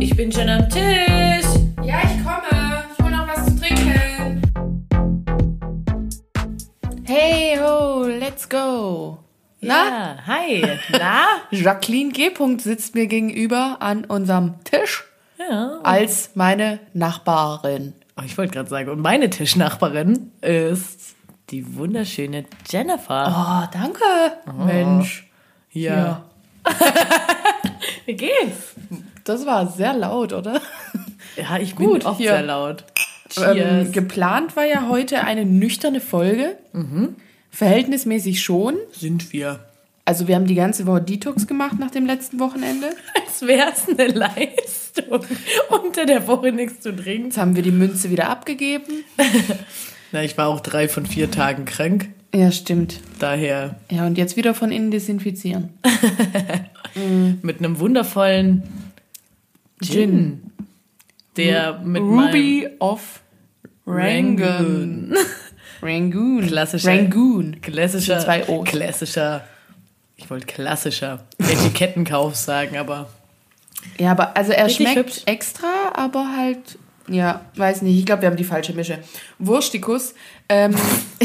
Ich 0.00 0.16
bin 0.16 0.30
schon 0.32 0.48
am 0.48 0.68
Tisch. 0.68 1.46
Ja, 1.82 2.00
ich 2.04 2.22
komme. 2.24 2.84
Ich 2.96 3.04
hole 3.04 3.16
noch 3.16 3.28
was 3.28 3.44
zu 3.46 3.58
trinken. 3.60 4.42
Hey 7.04 7.58
ho, 7.60 8.04
let's 8.06 8.48
go. 8.48 9.18
Ja, 9.60 10.16
hi. 10.26 10.64
Na? 10.92 11.26
Jacqueline 11.50 12.12
G. 12.12 12.30
sitzt 12.58 12.94
mir 12.94 13.06
gegenüber 13.08 13.78
an 13.80 14.04
unserem 14.04 14.54
Tisch 14.64 15.04
Ja. 15.38 15.80
als 15.82 16.30
meine 16.34 16.78
Nachbarin. 16.94 17.94
Oh, 18.16 18.22
ich 18.24 18.38
wollte 18.38 18.52
gerade 18.54 18.68
sagen, 18.68 18.90
und 18.90 19.00
meine 19.00 19.30
Tischnachbarin 19.30 20.32
ist 20.42 21.14
die 21.50 21.76
wunderschöne 21.76 22.44
Jennifer. 22.68 23.26
Oh, 23.28 23.68
danke. 23.72 24.02
Mensch. 24.66 25.26
ja. 25.72 26.24
Wie 28.06 28.14
geht's? 28.14 28.74
Das 29.24 29.44
war 29.46 29.66
sehr 29.70 29.92
laut, 29.94 30.32
oder? 30.32 30.60
Ja, 31.36 31.58
ich 31.58 31.74
bin 31.76 31.86
Gut, 31.86 32.04
oft 32.04 32.18
hier. 32.18 32.32
sehr 32.32 32.42
laut. 32.42 32.84
Ähm, 33.36 33.92
geplant 33.92 34.56
war 34.56 34.64
ja 34.64 34.88
heute 34.88 35.22
eine 35.24 35.44
nüchterne 35.44 36.00
Folge. 36.00 36.56
Verhältnismäßig 37.50 38.42
schon. 38.42 38.76
Sind 38.92 39.32
wir. 39.32 39.60
Also 40.04 40.26
wir 40.26 40.36
haben 40.36 40.46
die 40.46 40.54
ganze 40.54 40.86
Woche 40.86 41.02
Detox 41.02 41.46
gemacht 41.46 41.78
nach 41.78 41.90
dem 41.90 42.06
letzten 42.06 42.40
Wochenende. 42.40 42.88
Als 43.26 43.42
wär's 43.46 43.86
eine 43.88 44.06
Leistung, 44.08 45.20
unter 45.68 46.06
der 46.06 46.26
Woche 46.26 46.50
nichts 46.50 46.80
zu 46.80 46.96
trinken. 46.96 47.26
Jetzt 47.26 47.36
haben 47.36 47.54
wir 47.54 47.62
die 47.62 47.70
Münze 47.70 48.10
wieder 48.10 48.30
abgegeben. 48.30 49.04
Na, 50.12 50.22
ich 50.22 50.36
war 50.38 50.48
auch 50.48 50.60
drei 50.60 50.88
von 50.88 51.06
vier 51.06 51.30
Tagen 51.30 51.64
krank. 51.64 52.08
Ja, 52.34 52.50
stimmt. 52.52 53.00
Daher 53.18 53.76
Ja, 53.90 54.06
und 54.06 54.18
jetzt 54.18 54.36
wieder 54.36 54.54
von 54.54 54.70
innen 54.72 54.90
desinfizieren. 54.90 55.70
mit 57.42 57.58
einem 57.58 57.78
wundervollen 57.78 58.62
Gin. 59.82 60.42
Der 61.36 61.78
mit 61.78 62.02
Ruby 62.02 62.68
of 62.80 63.20
Rangoon. 63.86 65.14
Rangoon. 65.82 66.46
Klassischer- 66.46 66.88
Rangoon. 66.90 67.60
klassischer, 67.60 68.18
zwei 68.18 68.46
O's. 68.48 68.64
klassischer, 68.68 69.44
ich 70.16 70.28
wollte 70.28 70.46
klassischer 70.46 71.24
Etikettenkauf 71.38 72.34
sagen, 72.34 72.76
aber 72.76 73.08
Ja, 73.98 74.10
aber 74.10 74.36
also 74.36 74.52
er 74.52 74.68
schmeckt 74.68 74.96
hübsch. 74.96 75.22
extra, 75.26 75.68
aber 75.94 76.36
halt, 76.36 76.76
ja, 77.08 77.42
weiß 77.56 77.82
nicht. 77.82 77.98
Ich 77.98 78.06
glaube, 78.06 78.22
wir 78.22 78.28
haben 78.28 78.36
die 78.36 78.44
falsche 78.44 78.72
Mische. 78.72 78.98
Wurstikus. 79.38 80.14
Ähm, 80.48 80.74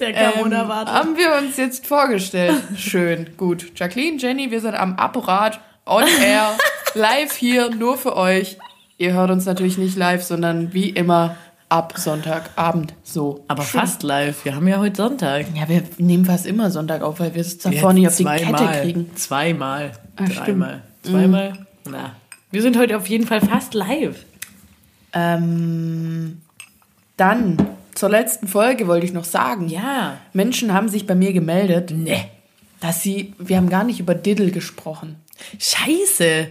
der 0.00 0.12
kam 0.12 0.32
ähm, 0.36 0.42
unerwartet. 0.42 0.94
haben 0.94 1.16
wir 1.16 1.36
uns 1.36 1.56
jetzt 1.56 1.86
vorgestellt. 1.86 2.62
Schön, 2.76 3.30
gut. 3.36 3.72
Jacqueline, 3.76 4.18
Jenny, 4.18 4.50
wir 4.50 4.60
sind 4.60 4.74
am 4.74 4.96
Apparat, 4.96 5.60
on 5.86 6.04
air, 6.22 6.56
live 6.94 7.36
hier, 7.36 7.70
nur 7.70 7.96
für 7.96 8.16
euch. 8.16 8.58
Ihr 8.98 9.12
hört 9.12 9.30
uns 9.30 9.46
natürlich 9.46 9.78
nicht 9.78 9.96
live, 9.96 10.22
sondern 10.22 10.74
wie 10.74 10.90
immer 10.90 11.36
ab 11.68 11.94
Sonntagabend. 11.96 12.94
So. 13.02 13.44
aber 13.48 13.62
Schön. 13.62 13.80
fast 13.80 14.02
live. 14.02 14.44
Wir 14.44 14.54
haben 14.54 14.66
ja 14.66 14.78
heute 14.78 14.96
Sonntag. 14.96 15.46
Ja, 15.54 15.68
wir 15.68 15.82
nehmen 15.98 16.24
fast 16.24 16.46
immer 16.46 16.70
Sonntag 16.70 17.02
auf, 17.02 17.20
weil 17.20 17.34
wir 17.34 17.42
es 17.42 17.62
Wir 17.64 17.72
davor 17.72 17.92
nicht 17.92 18.08
auf 18.08 18.16
die 18.16 18.24
Kette 18.24 18.80
kriegen. 18.80 19.14
Zweimal. 19.16 19.92
Ah, 20.16 20.26
stimmt. 20.26 20.46
dreimal. 20.46 20.82
Zweimal? 21.02 21.52
Na. 21.88 22.16
Wir 22.50 22.62
sind 22.62 22.78
heute 22.78 22.96
auf 22.96 23.06
jeden 23.08 23.26
Fall 23.26 23.40
fast 23.40 23.74
live. 23.74 24.24
Ähm, 25.12 26.40
dann 27.16 27.56
zur 27.94 28.08
letzten 28.08 28.46
Folge 28.48 28.86
wollte 28.86 29.06
ich 29.06 29.12
noch 29.12 29.24
sagen. 29.24 29.68
Ja. 29.68 30.18
Menschen 30.32 30.72
haben 30.72 30.88
sich 30.88 31.06
bei 31.06 31.14
mir 31.14 31.32
gemeldet, 31.32 31.90
Ne. 31.90 32.24
dass 32.80 33.02
sie, 33.02 33.34
wir 33.38 33.56
haben 33.56 33.68
gar 33.70 33.84
nicht 33.84 34.00
über 34.00 34.14
Diddle 34.14 34.50
gesprochen. 34.50 35.16
Scheiße. 35.58 36.48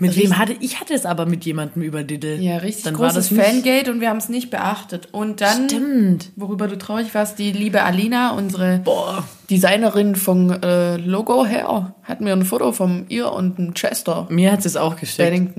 Mit 0.00 0.10
Richtig- 0.10 0.30
wem 0.30 0.38
hatte 0.38 0.54
ich 0.60 0.78
hatte 0.80 0.94
es 0.94 1.04
aber 1.06 1.26
mit 1.26 1.44
jemandem 1.44 1.82
über 1.82 2.04
Diddle. 2.04 2.36
Ja, 2.36 2.58
richtig 2.58 2.84
Dann 2.84 2.96
war 2.98 3.08
großes 3.08 3.30
das 3.30 3.30
nicht- 3.32 3.44
Fangate 3.44 3.90
und 3.90 4.00
wir 4.00 4.10
haben 4.10 4.18
es 4.18 4.28
nicht 4.28 4.48
beachtet. 4.50 5.08
Und 5.10 5.40
dann, 5.40 5.68
Stimmt. 5.68 6.30
worüber 6.36 6.68
du 6.68 6.78
traurig 6.78 7.12
warst, 7.14 7.38
die 7.40 7.50
liebe 7.50 7.82
Alina, 7.82 8.30
unsere 8.36 8.78
Boah. 8.84 9.26
Designerin 9.50 10.14
vom 10.14 10.50
äh, 10.52 10.96
Logo 10.98 11.44
her, 11.44 11.94
hat 12.04 12.20
mir 12.20 12.32
ein 12.32 12.44
Foto 12.44 12.70
von 12.70 13.06
ihr 13.08 13.32
und 13.32 13.58
dem 13.58 13.74
Chester 13.74 14.26
Mir 14.30 14.52
hat 14.52 14.62
sie 14.62 14.68
es 14.68 14.76
auch 14.76 14.94
geschickt. 14.96 15.50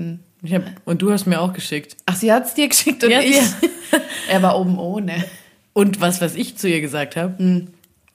Ich 0.42 0.54
hab, 0.54 0.62
und 0.86 1.02
du 1.02 1.12
hast 1.12 1.26
mir 1.26 1.38
auch 1.42 1.52
geschickt. 1.52 1.96
Ach, 2.06 2.16
sie 2.16 2.32
hat 2.32 2.46
es 2.46 2.54
dir 2.54 2.66
geschickt 2.68 3.04
und 3.04 3.10
Ja, 3.10 3.20
ich. 3.20 3.36
er 4.30 4.40
war 4.42 4.58
oben 4.58 4.78
ohne. 4.78 5.22
Und 5.74 6.00
was, 6.00 6.22
was 6.22 6.34
ich 6.34 6.56
zu 6.56 6.66
ihr 6.66 6.80
gesagt 6.80 7.14
habe, 7.16 7.34
Hm. 7.36 7.66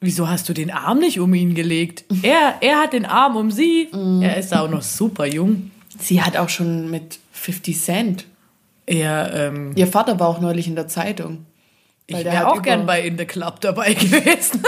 wieso 0.01 0.27
hast 0.27 0.49
du 0.49 0.53
den 0.53 0.71
Arm 0.71 0.97
nicht 0.97 1.19
um 1.19 1.31
ihn 1.35 1.53
gelegt? 1.53 2.03
Er, 2.23 2.55
er 2.61 2.79
hat 2.79 2.93
den 2.93 3.05
Arm 3.05 3.35
um 3.35 3.51
sie. 3.51 3.89
Hm. 3.91 4.23
Er 4.23 4.37
ist 4.37 4.55
auch 4.55 4.67
noch 4.71 4.81
super 4.81 5.27
jung. 5.27 5.69
Sie 5.99 6.21
hat 6.21 6.37
auch 6.37 6.49
schon 6.49 6.89
mit 6.91 7.19
50 7.31 7.79
Cent. 7.79 8.25
Er, 8.85 9.33
ähm, 9.33 9.71
Ihr 9.75 9.87
Vater 9.87 10.19
war 10.19 10.27
auch 10.27 10.39
neulich 10.41 10.67
in 10.67 10.75
der 10.75 10.87
Zeitung. 10.87 11.45
ich 12.07 12.23
wäre 12.23 12.47
auch 12.47 12.61
gern 12.61 12.85
bei 12.85 13.01
In 13.01 13.17
the 13.17 13.25
Club 13.25 13.61
dabei 13.61 13.93
gewesen. 13.95 14.63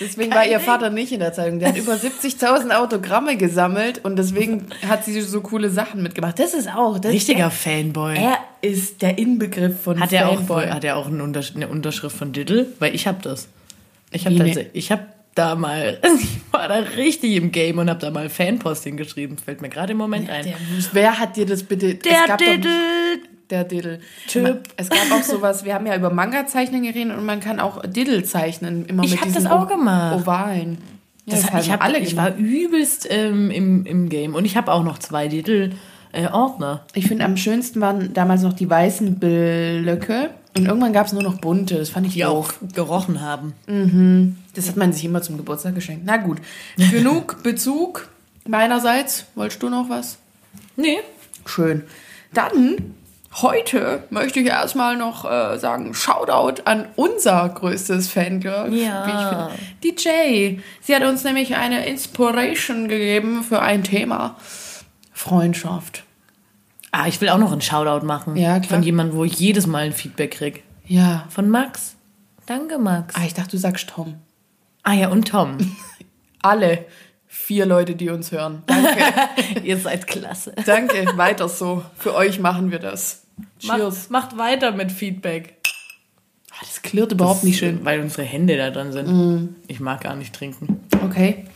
Deswegen 0.00 0.32
war 0.34 0.46
ihr 0.46 0.58
Vater 0.58 0.88
nicht 0.90 1.12
in 1.12 1.20
der 1.20 1.32
Zeitung. 1.32 1.58
Der 1.58 1.68
hat 1.68 1.76
über 1.76 1.92
70.000 1.92 2.70
Autogramme 2.74 3.36
gesammelt 3.36 4.04
und 4.04 4.16
deswegen 4.16 4.66
hat 4.88 5.04
sie 5.04 5.20
so 5.20 5.42
coole 5.42 5.68
Sachen 5.70 6.02
mitgemacht. 6.02 6.38
Das 6.38 6.54
ist 6.54 6.68
auch 6.68 6.98
das 6.98 7.12
Richtiger 7.12 7.50
Fanboy. 7.50 8.16
Er 8.16 8.38
ist 8.62 9.02
der 9.02 9.18
Inbegriff 9.18 9.82
von 9.82 10.00
hat 10.00 10.12
er 10.12 10.30
auch, 10.30 10.36
Fanboy. 10.36 10.66
hat 10.68 10.82
er 10.84 10.96
auch 10.96 11.06
eine 11.06 11.22
Untersch- 11.22 11.54
eine 11.54 11.68
Unterschrift 11.68 12.16
von 12.16 12.32
Diddle? 12.32 12.66
Weil 12.78 12.94
ich 12.94 13.06
habe 13.06 13.18
das. 13.22 13.48
Ich 14.10 14.24
habe 14.26 14.34
Wie 14.36 14.40
ne- 14.54 14.66
ich 14.72 14.90
habe 14.90 15.06
da 15.34 15.54
mal, 15.54 15.98
ich 16.20 16.40
war 16.52 16.68
da 16.68 16.74
richtig 16.96 17.36
im 17.36 17.52
Game 17.52 17.78
und 17.78 17.88
habe 17.88 18.00
da 18.00 18.10
mal 18.10 18.28
Fanposting 18.28 18.96
geschrieben. 18.96 19.36
Fällt 19.38 19.62
mir 19.62 19.68
gerade 19.68 19.92
im 19.92 19.98
Moment 19.98 20.28
ein. 20.30 20.44
der, 20.44 20.54
wer 20.92 21.18
hat 21.18 21.36
dir 21.36 21.46
das 21.46 21.62
bitte? 21.62 21.94
Der 21.94 22.36
Diddle. 22.36 22.70
Der 23.50 23.64
Diddle. 23.64 24.00
Typ. 24.28 24.62
Es 24.76 24.88
gab 24.88 25.10
auch 25.12 25.22
sowas, 25.22 25.64
wir 25.64 25.74
haben 25.74 25.86
ja 25.86 25.94
über 25.96 26.10
Manga-Zeichnen 26.10 26.82
geredet 26.82 27.16
und 27.16 27.26
man 27.26 27.40
kann 27.40 27.60
auch 27.60 27.82
Diddle 27.86 28.22
zeichnen. 28.24 28.86
Immer 28.86 29.04
Ich 29.04 29.10
mit 29.12 29.20
hab 29.20 29.28
diesen 29.28 29.44
das 29.44 29.52
auch 29.52 29.68
gemacht. 29.68 30.22
Ovalen. 30.22 30.78
Ja, 31.26 31.34
Das 31.34 31.42
das, 31.42 31.52
hat, 31.52 31.62
ich, 31.64 31.70
hab, 31.70 31.84
alle 31.84 31.98
ich 31.98 32.10
gemacht. 32.10 32.32
war 32.32 32.36
übelst 32.38 33.06
ähm, 33.10 33.50
im, 33.50 33.84
im 33.86 34.08
Game. 34.08 34.34
Und 34.34 34.44
ich 34.46 34.56
habe 34.56 34.72
auch 34.72 34.82
noch 34.82 34.98
zwei 34.98 35.28
Diddle-Ordner. 35.28 36.84
Ich 36.94 37.06
finde, 37.08 37.24
am 37.24 37.36
schönsten 37.36 37.80
waren 37.80 38.12
damals 38.14 38.42
noch 38.42 38.52
die 38.54 38.68
weißen 38.68 39.18
Blöcke. 39.18 40.30
Und 40.56 40.66
irgendwann 40.66 40.92
gab 40.92 41.06
es 41.06 41.12
nur 41.12 41.22
noch 41.22 41.38
bunte. 41.38 41.76
Das 41.78 41.88
fand 41.88 42.06
ich 42.06 42.12
die 42.12 42.24
auch 42.24 42.52
gerochen 42.74 43.20
haben. 43.20 43.54
Das 44.54 44.68
hat 44.68 44.76
man 44.76 44.92
sich 44.92 45.04
immer 45.04 45.22
zum 45.22 45.38
Geburtstag 45.38 45.74
geschenkt. 45.74 46.02
Na 46.04 46.18
gut. 46.18 46.38
Genug 46.90 47.42
Bezug 47.42 48.08
meinerseits. 48.46 49.26
Wolltest 49.34 49.62
du 49.62 49.70
noch 49.70 49.88
was? 49.88 50.18
Nee. 50.76 50.98
Schön. 51.46 51.84
Dann, 52.34 52.94
heute 53.40 54.04
möchte 54.10 54.40
ich 54.40 54.46
erstmal 54.46 54.96
noch 54.96 55.24
äh, 55.24 55.58
sagen, 55.58 55.94
Shoutout 55.94 56.62
an 56.64 56.86
unser 56.96 57.48
größtes 57.48 58.08
Fangirl. 58.08 58.74
Ja. 58.74 59.06
Wie 59.06 59.88
ich 59.90 59.90
finde. 59.90 60.02
Jay. 60.02 60.60
Sie 60.82 60.94
hat 60.94 61.02
uns 61.02 61.24
nämlich 61.24 61.56
eine 61.56 61.86
Inspiration 61.86 62.88
gegeben 62.88 63.42
für 63.42 63.60
ein 63.60 63.84
Thema. 63.84 64.36
Freundschaft. 65.12 66.04
Ah, 66.92 67.06
ich 67.08 67.20
will 67.22 67.30
auch 67.30 67.38
noch 67.38 67.52
einen 67.52 67.62
Shoutout 67.62 68.04
machen. 68.06 68.36
Ja, 68.36 68.60
klar. 68.60 68.78
Von 68.78 68.82
jemandem, 68.82 69.16
wo 69.16 69.24
ich 69.24 69.34
jedes 69.38 69.66
Mal 69.66 69.84
ein 69.84 69.92
Feedback 69.92 70.32
krieg. 70.32 70.62
Ja. 70.86 71.26
Von 71.30 71.48
Max. 71.48 71.96
Danke, 72.44 72.78
Max. 72.78 73.14
Ah, 73.16 73.24
ich 73.24 73.32
dachte, 73.32 73.52
du 73.52 73.56
sagst 73.56 73.88
Tom. 73.88 74.16
Ah 74.82 74.92
ja, 74.92 75.08
und 75.08 75.28
Tom. 75.28 75.56
Alle 76.42 76.84
vier 77.26 77.64
Leute, 77.64 77.94
die 77.94 78.10
uns 78.10 78.30
hören. 78.30 78.62
Danke. 78.66 79.04
Ihr 79.64 79.78
seid 79.78 80.06
klasse. 80.06 80.54
Danke. 80.66 81.16
Weiter 81.16 81.48
so. 81.48 81.82
Für 81.96 82.14
euch 82.14 82.38
machen 82.40 82.70
wir 82.70 82.78
das. 82.78 83.22
Cheers. 83.58 84.10
Macht, 84.10 84.34
macht 84.34 84.38
weiter 84.38 84.72
mit 84.72 84.92
Feedback. 84.92 85.54
Ah, 86.50 86.56
das 86.60 86.82
klirrt 86.82 87.12
überhaupt 87.12 87.42
nicht 87.42 87.58
schön. 87.58 87.82
Weil 87.86 88.00
unsere 88.00 88.24
Hände 88.24 88.58
da 88.58 88.70
dran 88.70 88.92
sind. 88.92 89.56
Ich 89.66 89.80
mag 89.80 90.02
gar 90.02 90.14
nicht 90.14 90.34
trinken. 90.34 90.80
Okay. 91.02 91.46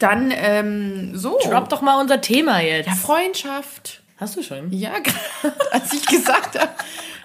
Dann, 0.00 0.32
ähm, 0.34 1.16
so. 1.16 1.38
Drop 1.44 1.68
doch 1.68 1.82
mal 1.82 2.00
unser 2.00 2.20
Thema 2.20 2.60
jetzt. 2.60 2.88
Ja, 2.88 2.94
Freundschaft. 2.94 4.01
Hast 4.22 4.36
du 4.36 4.42
schon? 4.44 4.72
Ja, 4.72 4.92
gerade 5.00 5.56
als 5.72 5.92
ich 5.92 6.06
gesagt 6.06 6.56
habe. 6.56 6.70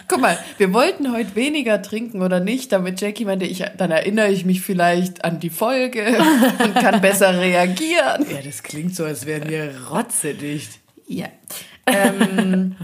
Guck 0.07 0.19
mal, 0.19 0.35
wir 0.57 0.73
wollten 0.73 1.13
heute 1.13 1.35
weniger 1.35 1.79
trinken 1.79 2.23
oder 2.23 2.39
nicht, 2.39 2.71
damit 2.71 2.99
Jackie 2.99 3.23
meinte, 3.23 3.45
ich, 3.45 3.63
dann 3.77 3.91
erinnere 3.91 4.29
ich 4.29 4.45
mich 4.45 4.61
vielleicht 4.61 5.23
an 5.23 5.39
die 5.39 5.51
Folge 5.51 6.17
und 6.63 6.73
kann 6.73 6.99
besser 6.99 7.39
reagieren. 7.39 8.25
Ja, 8.31 8.41
das 8.43 8.63
klingt 8.63 8.95
so, 8.95 9.05
als 9.05 9.27
wären 9.27 9.47
wir 9.47 9.75
rotzedicht. 9.91 10.79
Ja. 11.07 11.27
Ähm, 11.85 12.75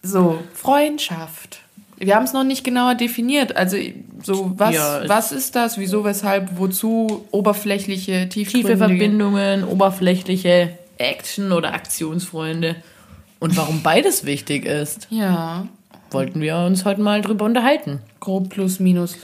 so, 0.00 0.38
Freundschaft. 0.54 1.58
Wir 1.96 2.14
haben 2.14 2.26
es 2.26 2.32
noch 2.32 2.44
nicht 2.44 2.62
genauer 2.62 2.94
definiert. 2.94 3.56
Also, 3.56 3.76
so, 4.22 4.52
was, 4.56 4.76
Ja, 4.76 5.08
was 5.08 5.32
ist 5.32 5.56
das? 5.56 5.76
Wieso, 5.76 6.04
weshalb, 6.04 6.56
wozu? 6.56 7.26
Oberflächliche, 7.32 8.28
Tiefe. 8.28 8.76
Verbindungen, 8.76 9.64
oberflächliche 9.64 10.78
Action- 10.98 11.50
oder 11.50 11.74
Aktionsfreunde. 11.74 12.76
Und 13.40 13.56
warum 13.56 13.82
beides 13.82 14.24
wichtig 14.24 14.64
ist, 14.66 15.08
Ja, 15.10 15.66
wollten 16.10 16.40
wir 16.40 16.56
uns 16.58 16.84
heute 16.84 17.00
mal 17.00 17.20
drüber 17.22 17.44
unterhalten. 17.46 18.00
grob 18.20 18.50
plus, 18.50 18.78
minus, 18.80 19.16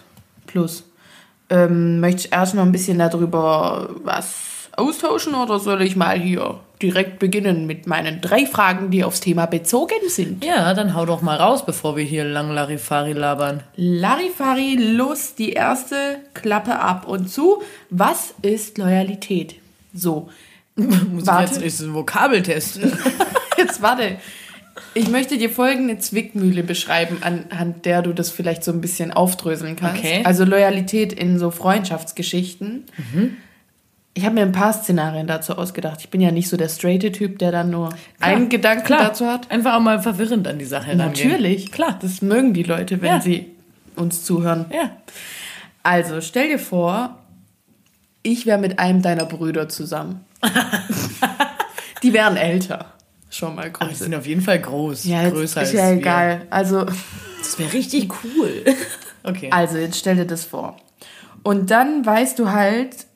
plus. 0.46 0.84
Ähm, 1.50 2.00
möchtest 2.00 2.26
du 2.32 2.36
erst 2.36 2.54
noch 2.54 2.62
ein 2.64 2.72
bisschen 2.72 2.98
darüber 2.98 3.90
was 4.02 4.68
austauschen 4.72 5.34
oder 5.34 5.58
soll 5.60 5.82
ich 5.82 5.96
mal 5.96 6.18
hier 6.18 6.58
direkt 6.82 7.18
beginnen 7.18 7.66
mit 7.66 7.86
meinen 7.86 8.20
drei 8.20 8.44
Fragen, 8.46 8.90
die 8.90 9.04
aufs 9.04 9.20
Thema 9.20 9.46
bezogen 9.46 10.08
sind? 10.08 10.44
Ja, 10.44 10.74
dann 10.74 10.94
hau 10.94 11.06
doch 11.06 11.22
mal 11.22 11.36
raus, 11.36 11.64
bevor 11.64 11.96
wir 11.96 12.04
hier 12.04 12.24
lang 12.24 12.50
Larifari 12.50 13.12
labern. 13.12 13.62
Larifari, 13.76 14.76
los, 14.76 15.34
die 15.34 15.52
erste 15.52 16.18
Klappe 16.34 16.78
ab 16.80 17.06
und 17.08 17.30
zu. 17.30 17.62
Was 17.90 18.34
ist 18.42 18.76
Loyalität? 18.78 19.54
So, 19.94 20.28
Muss 21.10 21.26
Warte. 21.26 21.44
ich 21.44 21.50
jetzt 21.52 21.60
nicht 21.64 21.76
so 21.78 21.84
einen 21.84 21.94
Vokabeltest? 21.94 22.80
jetzt 23.58 23.80
warte. 23.82 24.16
Ich 24.92 25.08
möchte 25.08 25.38
dir 25.38 25.48
folgende 25.48 25.98
Zwickmühle 25.98 26.62
beschreiben, 26.62 27.18
anhand 27.22 27.86
der 27.86 28.02
du 28.02 28.12
das 28.12 28.30
vielleicht 28.30 28.62
so 28.62 28.72
ein 28.72 28.82
bisschen 28.82 29.10
aufdröseln 29.10 29.76
kannst. 29.76 30.00
Okay. 30.04 30.20
Also 30.24 30.44
Loyalität 30.44 31.14
in 31.14 31.38
so 31.38 31.50
Freundschaftsgeschichten. 31.50 32.84
Ich 34.12 34.24
habe 34.26 34.34
mir 34.34 34.42
ein 34.42 34.52
paar 34.52 34.74
Szenarien 34.74 35.26
dazu 35.26 35.56
ausgedacht. 35.56 36.00
Ich 36.00 36.10
bin 36.10 36.20
ja 36.20 36.30
nicht 36.30 36.48
so 36.48 36.58
der 36.58 36.68
straighte 36.68 37.10
Typ, 37.10 37.38
der 37.38 37.52
dann 37.52 37.70
nur 37.70 37.94
einen 38.20 38.50
Gedanken 38.50 38.84
Klar. 38.84 39.04
dazu 39.04 39.26
hat. 39.26 39.50
Einfach 39.50 39.74
auch 39.76 39.80
mal 39.80 40.00
verwirrend 40.02 40.46
an 40.46 40.58
die 40.58 40.66
Sache 40.66 40.88
rangehen. 40.90 41.30
Natürlich, 41.30 41.72
klar. 41.72 41.98
Das 42.02 42.20
mögen 42.20 42.52
die 42.52 42.62
Leute, 42.62 43.00
wenn 43.00 43.08
Ja. 43.12 43.20
sie 43.22 43.46
uns 43.94 44.24
zuhören. 44.24 44.66
Ja. 44.70 44.90
Also, 45.82 46.20
stell 46.20 46.48
dir 46.48 46.58
vor, 46.58 47.18
ich 48.22 48.44
wäre 48.44 48.58
mit 48.58 48.78
einem 48.78 49.00
deiner 49.00 49.24
Brüder 49.24 49.70
zusammen. 49.70 50.20
die 52.02 52.12
wären 52.12 52.36
älter. 52.36 52.92
Schon 53.30 53.54
mal 53.54 53.70
Aber 53.78 53.88
die 53.88 53.94
sind 53.94 54.14
auf 54.14 54.26
jeden 54.26 54.40
Fall 54.40 54.60
groß. 54.60 55.04
Ja, 55.04 55.28
größer 55.28 55.62
ist 55.62 55.68
als 55.68 55.72
ja 55.72 55.90
wir. 55.90 55.96
egal. 55.98 56.46
Also, 56.50 56.84
Das 56.84 57.58
wäre 57.58 57.72
richtig 57.72 58.08
cool. 58.24 58.64
Okay. 59.28 59.50
also, 59.50 59.76
jetzt 59.76 59.98
stell 59.98 60.14
dir 60.14 60.24
das 60.24 60.44
vor. 60.44 60.76
Und 61.42 61.72
dann 61.72 62.06
weißt 62.06 62.38
du 62.38 62.52
halt, 62.52 63.06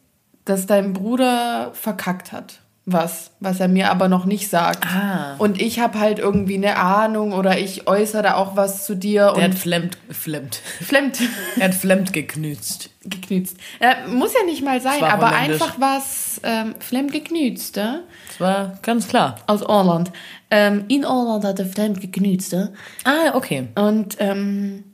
dass 0.44 0.66
dein 0.66 0.92
Bruder 0.92 1.70
verkackt 1.72 2.32
hat. 2.32 2.58
Was, 2.92 3.30
was 3.40 3.60
er 3.60 3.68
mir 3.68 3.90
aber 3.90 4.08
noch 4.08 4.24
nicht 4.24 4.48
sagt. 4.48 4.84
Ah. 4.86 5.34
Und 5.38 5.60
ich 5.60 5.78
habe 5.80 5.98
halt 6.00 6.18
irgendwie 6.18 6.56
eine 6.56 6.76
Ahnung 6.76 7.32
oder 7.32 7.58
ich 7.58 7.86
äußere 7.86 8.22
da 8.22 8.34
auch 8.34 8.56
was 8.56 8.84
zu 8.86 8.96
dir 8.96 9.32
Der 9.36 9.44
hat 9.44 9.54
flemmt, 9.54 9.96
flemmt. 10.10 10.60
flemmt. 10.80 11.20
Er 11.58 11.66
hat 11.68 11.74
flemmt 11.74 12.12
geknützt. 12.12 12.90
geknützt. 13.04 13.56
Äh, 13.80 14.08
muss 14.08 14.32
ja 14.34 14.44
nicht 14.44 14.64
mal 14.64 14.80
sein, 14.80 15.02
aber 15.04 15.28
einfach 15.32 15.78
was 15.78 16.40
ähm, 16.42 16.74
flemmt 16.80 17.12
geknützt, 17.12 17.76
äh? 17.76 18.00
Das 18.28 18.40
war 18.40 18.78
ganz 18.82 19.06
klar. 19.08 19.36
aus 19.46 19.62
Irland. 19.62 20.10
Ähm, 20.50 20.84
in 20.88 21.02
Irland 21.02 21.44
hat 21.44 21.58
er 21.58 21.66
flemmt 21.66 22.00
geknützt, 22.00 22.52
äh? 22.54 22.68
Ah, 23.04 23.34
okay. 23.34 23.68
Und 23.76 24.16
ähm, 24.18 24.84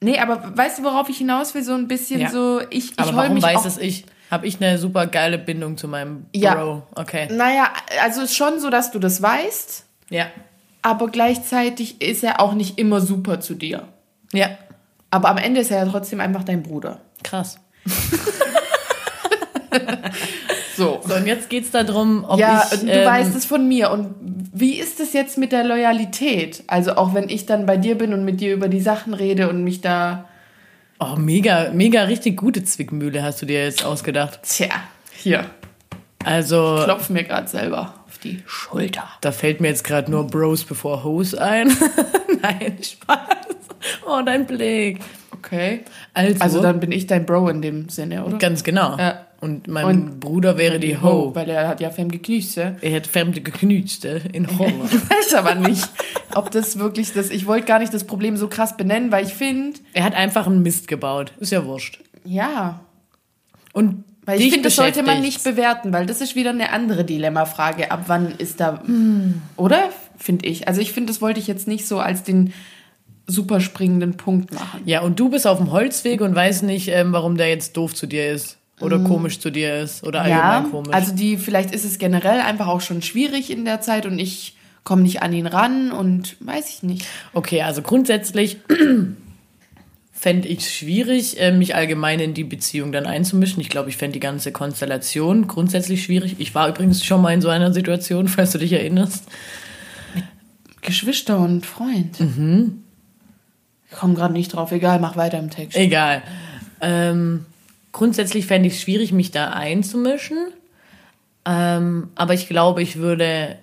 nee, 0.00 0.18
aber 0.18 0.56
weißt 0.56 0.78
du, 0.78 0.84
worauf 0.84 1.08
ich 1.08 1.18
hinaus 1.18 1.54
will? 1.54 1.62
So 1.64 1.74
ein 1.74 1.88
bisschen 1.88 2.20
Ja. 2.20 2.30
so, 2.30 2.60
ich, 2.70 2.92
ich 2.92 2.98
Aber 2.98 3.16
warum 3.16 3.34
mich 3.34 3.42
weiß 3.42 3.56
auch. 3.58 3.66
es 3.66 3.78
ich? 3.78 4.04
Habe 4.30 4.46
ich 4.46 4.60
eine 4.62 4.78
super 4.78 5.06
geile 5.06 5.38
Bindung 5.38 5.76
zu 5.76 5.88
meinem 5.88 6.26
Ja. 6.34 6.54
Bro? 6.54 6.82
Okay. 6.94 7.28
Naja, 7.32 7.72
also 8.02 8.22
ist 8.22 8.36
schon 8.36 8.60
so, 8.60 8.70
dass 8.70 8.92
du 8.92 8.98
das 8.98 9.20
weißt, 9.20 9.84
Ja. 10.10 10.26
aber 10.82 11.08
gleichzeitig 11.08 12.00
ist 12.00 12.22
er 12.22 12.40
auch 12.40 12.54
nicht 12.54 12.78
immer 12.78 13.00
super 13.00 13.40
zu 13.40 13.54
dir. 13.54 13.88
Ja. 14.32 14.50
Aber 15.10 15.28
am 15.30 15.38
Ende 15.38 15.60
ist 15.60 15.70
er 15.72 15.84
ja 15.84 15.90
trotzdem 15.90 16.20
einfach 16.20 16.44
dein 16.44 16.62
Bruder. 16.62 17.00
Krass. 17.24 17.58
So. 20.76 21.00
So, 21.06 21.14
und 21.14 21.26
jetzt 21.26 21.50
geht's 21.50 21.70
darum, 21.72 22.24
ob 22.26 22.38
ja, 22.40 22.64
ich. 22.72 22.80
du 22.80 22.86
ähm, 22.86 23.06
weißt 23.06 23.36
es 23.36 23.44
von 23.44 23.68
mir. 23.68 23.90
Und 23.90 24.14
wie 24.54 24.78
ist 24.78 24.98
es 24.98 25.12
jetzt 25.12 25.36
mit 25.36 25.52
der 25.52 25.62
Loyalität? 25.62 26.64
Also 26.68 26.94
auch 26.96 27.12
wenn 27.12 27.28
ich 27.28 27.44
dann 27.44 27.66
bei 27.66 27.76
dir 27.76 27.98
bin 27.98 28.14
und 28.14 28.24
mit 28.24 28.40
dir 28.40 28.54
über 28.54 28.68
die 28.68 28.80
Sachen 28.80 29.12
rede 29.12 29.50
und 29.50 29.62
mich 29.62 29.82
da. 29.82 30.24
Oh, 31.00 31.16
mega, 31.16 31.70
mega 31.72 32.02
richtig 32.02 32.36
gute 32.36 32.62
Zwickmühle 32.62 33.22
hast 33.22 33.40
du 33.40 33.46
dir 33.46 33.64
jetzt 33.64 33.84
ausgedacht. 33.84 34.40
Tja, 34.42 34.68
hier. 35.12 35.46
Also, 36.24 36.82
Klopf 36.84 37.08
mir 37.08 37.24
gerade 37.24 37.48
selber 37.48 37.94
auf 38.06 38.18
die 38.18 38.42
Schulter. 38.46 39.04
da 39.22 39.32
fällt 39.32 39.60
mir 39.62 39.68
jetzt 39.68 39.84
gerade 39.84 40.10
nur 40.10 40.26
Bros 40.26 40.64
before 40.64 41.02
Hoes 41.02 41.34
ein. 41.34 41.68
Nein, 42.42 42.76
Spaß. 42.82 43.18
Oh, 44.06 44.20
dein 44.24 44.46
Blick. 44.46 45.00
Okay. 45.32 45.84
Also, 46.12 46.36
Also 46.40 46.60
dann 46.62 46.80
bin 46.80 46.92
ich 46.92 47.06
dein 47.06 47.24
Bro 47.24 47.48
in 47.48 47.62
dem 47.62 47.88
Sinne, 47.88 48.22
oder? 48.24 48.36
ganz 48.36 48.62
genau. 48.62 48.98
Ja. 48.98 49.24
Und 49.40 49.68
mein 49.68 49.84
Und- 49.86 50.20
Bruder 50.20 50.58
wäre 50.58 50.78
die 50.78 51.00
Ho. 51.00 51.34
Weil 51.34 51.48
er 51.48 51.66
hat 51.66 51.80
ja 51.80 51.88
fem 51.90 52.10
geknüst, 52.10 52.56
ja? 52.56 52.76
Er 52.82 52.96
hat 52.96 53.06
fremde 53.06 53.40
geknütste 53.40 54.20
in 54.32 54.58
Holland. 54.58 54.90
Ich 54.92 55.10
weiß 55.10 55.34
aber 55.34 55.54
nicht, 55.54 55.88
ob 56.34 56.50
das 56.50 56.78
wirklich 56.78 57.12
das. 57.14 57.30
Ich 57.30 57.46
wollte 57.46 57.66
gar 57.66 57.78
nicht 57.78 57.94
das 57.94 58.04
Problem 58.04 58.36
so 58.36 58.48
krass 58.48 58.76
benennen, 58.76 59.10
weil 59.12 59.24
ich 59.26 59.32
finde, 59.34 59.78
er 59.94 60.04
hat 60.04 60.14
einfach 60.14 60.46
einen 60.46 60.62
Mist 60.62 60.88
gebaut. 60.88 61.32
Ist 61.40 61.52
ja 61.52 61.64
wurscht. 61.64 62.00
ja. 62.24 62.80
Und 63.72 64.02
Weil 64.26 64.40
ich 64.40 64.50
finde, 64.50 64.64
das 64.68 64.76
sollte 64.76 65.02
man 65.04 65.20
nicht 65.20 65.44
bewerten, 65.44 65.92
weil 65.92 66.04
das 66.04 66.20
ist 66.20 66.34
wieder 66.34 66.50
eine 66.50 66.70
andere 66.72 67.04
Dilemmafrage. 67.04 67.90
Ab 67.92 68.04
wann 68.08 68.32
ist 68.36 68.58
da. 68.60 68.82
Oder? 69.56 69.90
Finde 70.18 70.46
ich. 70.46 70.66
Also 70.68 70.80
ich 70.80 70.92
finde, 70.92 71.12
das 71.12 71.22
wollte 71.22 71.38
ich 71.40 71.46
jetzt 71.46 71.66
nicht 71.68 71.86
so 71.86 71.98
als 72.00 72.24
den 72.24 72.52
super 73.28 73.60
springenden 73.60 74.16
Punkt 74.16 74.52
machen. 74.52 74.82
Ja, 74.86 75.02
und 75.02 75.20
du 75.20 75.28
bist 75.30 75.46
auf 75.46 75.58
dem 75.58 75.70
Holzweg 75.70 76.20
und 76.20 76.34
weißt 76.34 76.64
nicht, 76.64 76.88
ähm, 76.88 77.12
warum 77.12 77.36
der 77.36 77.48
jetzt 77.48 77.76
doof 77.76 77.94
zu 77.94 78.06
dir 78.08 78.30
ist. 78.32 78.58
Oder 78.80 78.98
komisch 79.00 79.38
zu 79.40 79.50
dir 79.50 79.78
ist. 79.80 80.02
Oder 80.04 80.26
Ja, 80.26 80.40
allgemein 80.42 80.70
komisch. 80.72 80.94
also 80.94 81.14
die, 81.14 81.36
vielleicht 81.36 81.72
ist 81.74 81.84
es 81.84 81.98
generell 81.98 82.40
einfach 82.40 82.66
auch 82.68 82.80
schon 82.80 83.02
schwierig 83.02 83.50
in 83.50 83.64
der 83.64 83.80
Zeit 83.80 84.06
und 84.06 84.18
ich 84.18 84.56
komme 84.84 85.02
nicht 85.02 85.22
an 85.22 85.32
ihn 85.32 85.46
ran 85.46 85.92
und 85.92 86.36
weiß 86.40 86.70
ich 86.70 86.82
nicht. 86.82 87.06
Okay, 87.34 87.62
also 87.62 87.82
grundsätzlich 87.82 88.56
fände 90.12 90.48
ich 90.48 90.58
es 90.60 90.72
schwierig, 90.72 91.40
äh, 91.40 91.52
mich 91.52 91.74
allgemein 91.74 92.20
in 92.20 92.34
die 92.34 92.44
Beziehung 92.44 92.92
dann 92.92 93.06
einzumischen. 93.06 93.60
Ich 93.60 93.68
glaube, 93.68 93.88
ich 93.90 93.96
fände 93.96 94.14
die 94.14 94.20
ganze 94.20 94.52
Konstellation 94.52 95.46
grundsätzlich 95.48 96.02
schwierig. 96.02 96.36
Ich 96.38 96.54
war 96.54 96.68
übrigens 96.68 97.04
schon 97.04 97.22
mal 97.22 97.32
in 97.32 97.40
so 97.40 97.48
einer 97.48 97.72
Situation, 97.72 98.28
falls 98.28 98.52
du 98.52 98.58
dich 98.58 98.72
erinnerst. 98.72 99.24
Geschwister 100.82 101.38
und 101.38 101.66
Freund. 101.66 102.16
Ich 103.90 103.96
komme 103.98 104.14
gerade 104.14 104.32
nicht 104.32 104.54
drauf. 104.54 104.72
Egal, 104.72 104.98
mach 104.98 105.16
weiter 105.16 105.38
im 105.38 105.50
Text. 105.50 105.76
Egal. 105.76 106.22
Ähm, 106.80 107.44
grundsätzlich 107.92 108.46
fände 108.46 108.68
ich 108.68 108.74
es 108.74 108.80
schwierig, 108.82 109.12
mich 109.12 109.30
da 109.30 109.50
einzumischen. 109.50 110.38
Ähm, 111.44 112.10
aber 112.14 112.34
ich 112.34 112.48
glaube, 112.48 112.82
ich 112.82 112.96
würde, 112.96 113.56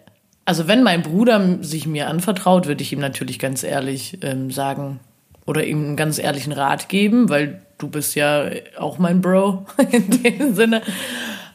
also 0.46 0.68
wenn 0.68 0.84
mein 0.84 1.04
Bruder 1.04 1.60
sich 1.62 1.88
mir 1.88 2.08
anvertraut, 2.08 2.68
würde 2.68 2.82
ich 2.82 2.94
ihm 2.94 3.00
natürlich 3.00 3.40
ganz 3.40 3.64
ehrlich 3.64 4.20
ähm, 4.22 4.52
sagen 4.52 5.00
oder 5.46 5.64
ihm 5.64 5.84
einen 5.84 5.96
ganz 5.96 6.20
ehrlichen 6.20 6.52
Rat 6.52 6.90
geben, 6.90 7.30
weil 7.30 7.62
du 7.78 7.88
bist 7.88 8.16
ja 8.16 8.50
auch 8.78 8.98
mein 8.98 9.22
Bro 9.22 9.66
in 9.92 10.10
dem 10.10 10.56
Sinne, 10.56 10.82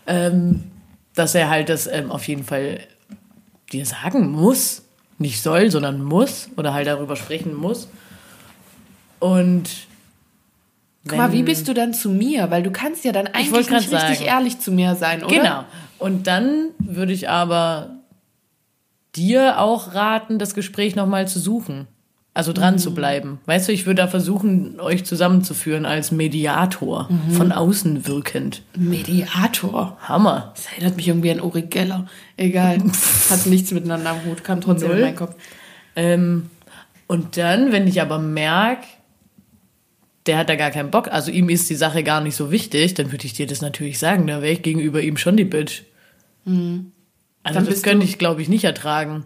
ähm, 0.07 0.64
dass 1.14 1.35
er 1.35 1.50
halt 1.50 1.69
das 1.69 1.87
ähm, 1.87 2.11
auf 2.11 2.26
jeden 2.29 2.45
Fall 2.45 2.81
dir 3.73 3.85
sagen 3.87 4.31
muss. 4.31 4.83
Nicht 5.19 5.43
soll, 5.43 5.71
sondern 5.71 6.02
muss 6.02 6.49
oder 6.57 6.73
halt 6.75 6.87
darüber 6.87 7.17
sprechen 7.17 7.55
muss. 7.55 7.88
Und 9.21 9.69
Guck 11.09 11.19
mal, 11.19 11.33
wie 11.33 11.43
bist 11.43 11.67
du 11.69 11.75
dann 11.75 11.95
zu 11.95 12.11
mir? 12.11 12.51
Weil 12.51 12.63
du 12.63 12.71
kannst 12.71 13.05
ja 13.05 13.13
dann 13.13 13.27
eigentlich 13.29 13.51
nicht 13.51 13.69
grad 13.69 13.81
richtig 13.81 13.99
sagen. 14.19 14.25
ehrlich 14.25 14.59
zu 14.61 14.71
mir 14.71 14.95
sein, 14.95 15.25
oder? 15.25 15.35
Genau. 15.35 15.65
Und 15.99 16.27
dann 16.27 16.69
würde 16.79 17.13
ich 17.13 17.29
aber 17.29 17.91
dir 19.17 19.59
auch 19.61 19.95
raten, 19.95 20.39
das 20.39 20.55
Gespräch 20.55 20.97
nochmal 20.97 21.29
zu 21.29 21.39
suchen. 21.39 21.87
Also 22.35 22.55
dran 22.55 22.75
Mhm. 22.75 22.79
zu 22.79 22.95
bleiben. 22.95 23.41
Weißt 23.45 23.69
du, 23.69 23.73
ich 23.73 23.85
würde 23.85 24.01
da 24.01 24.09
versuchen, 24.09 24.81
euch 24.81 25.05
zusammenzuführen 25.05 25.85
als 25.85 26.13
Mediator, 26.13 27.09
Mhm. 27.11 27.33
von 27.33 27.53
außen 27.53 28.07
wirkend. 28.07 28.63
Mediator. 28.75 29.99
Hammer. 30.01 30.53
Das 30.57 30.67
erinnert 30.73 30.97
mich 30.97 31.09
irgendwie 31.09 31.31
an 31.31 31.43
Uri 31.43 31.63
Geller. 31.63 32.07
Egal. 32.39 32.79
Hat 33.29 33.45
nichts 33.45 33.71
miteinander 33.73 34.11
am 34.11 34.25
Hut, 34.25 34.45
kam 34.45 34.63
trotzdem 34.63 34.89
Null. 34.89 34.99
in 34.99 35.05
meinen 35.05 35.17
Kopf. 35.17 35.35
Ähm, 35.95 36.49
und 37.07 37.37
dann, 37.37 37.71
wenn 37.71 37.87
ich 37.87 38.01
aber 38.01 38.19
merke, 38.19 38.87
der 40.26 40.38
hat 40.38 40.49
da 40.49 40.55
gar 40.57 40.71
keinen 40.71 40.91
Bock, 40.91 41.09
also 41.09 41.31
ihm 41.31 41.49
ist 41.49 41.69
die 41.69 41.75
Sache 41.75 42.02
gar 42.05 42.21
nicht 42.21 42.37
so 42.37 42.50
wichtig, 42.52 42.95
dann 42.95 43.11
würde 43.11 43.25
ich 43.26 43.33
dir 43.33 43.47
das 43.47 43.61
natürlich 43.61 43.99
sagen. 43.99 44.26
Da 44.26 44.41
wäre 44.41 44.52
ich 44.52 44.62
gegenüber 44.62 45.00
ihm 45.02 45.17
schon 45.17 45.37
die 45.37 45.45
Bitch. 45.45 45.83
Also 46.45 47.59
Dann 47.59 47.67
das 47.67 47.83
könnte 47.83 48.05
ich, 48.05 48.19
glaube 48.19 48.43
ich, 48.43 48.49
nicht 48.49 48.64
ertragen. 48.64 49.25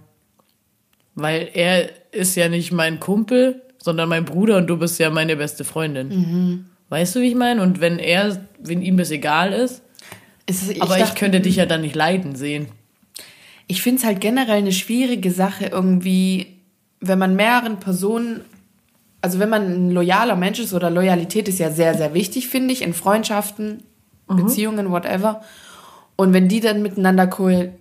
Weil 1.15 1.49
er 1.55 1.91
ist 2.13 2.35
ja 2.37 2.49
nicht 2.49 2.73
mein 2.73 3.01
Kumpel, 3.01 3.63
sondern 3.79 4.09
mein 4.09 4.25
Bruder 4.25 4.57
und 4.59 4.67
du 4.69 4.77
bist 4.79 4.99
ja 4.99 5.11
meine 5.11 5.37
beste 5.37 5.65
Freundin. 5.65 6.09
Mhm. 6.09 6.65
Weißt 6.89 7.17
du, 7.17 7.21
wie 7.21 7.29
ich 7.29 7.35
meine? 7.35 7.63
Und 7.63 7.81
wenn 7.81 7.99
er, 7.99 8.47
wenn 8.59 8.83
ihm 8.83 8.97
das 8.97 9.11
egal 9.11 9.53
ist, 9.53 9.83
ist, 10.47 10.81
aber 10.81 10.97
ich, 10.97 11.03
dachte- 11.05 11.19
könnte 11.19 11.41
dich 11.41 11.57
ja 11.57 11.67
dann 11.67 11.81
nicht 11.83 11.95
leiden 11.97 12.37
sehen. 12.37 12.69
Ich 13.67 13.83
finde 13.83 13.99
es 14.01 14.07
halt 14.07 14.21
generell 14.21 14.59
eine 14.59 14.73
schwierige 14.73 15.31
Sache 15.33 15.67
irgendwie, 15.67 16.59
wenn 17.01 17.19
man 17.19 17.35
mehreren 17.35 17.81
Personen, 17.81 18.43
also 19.23 19.39
wenn 19.39 19.49
man 19.49 19.63
ein 19.63 19.91
loyaler 19.91 20.37
Mensch 20.37 20.59
ist 20.61 20.73
oder 20.75 20.91
Loyalität 20.91 21.49
ist 21.49 21.59
ja 21.59 21.71
sehr, 21.71 21.95
sehr 21.95 22.15
wichtig, 22.15 22.49
finde 22.49 22.73
ich, 22.73 22.83
in 22.83 22.95
Freundschaften, 22.95 23.83
Mhm. 24.29 24.37
Beziehungen, 24.37 24.91
whatever. 24.91 25.43
Und 26.17 26.33
wenn 26.33 26.49
die 26.49 26.61
dann 26.61 26.83
miteinander 26.83 27.27
korrel, 27.29 27.73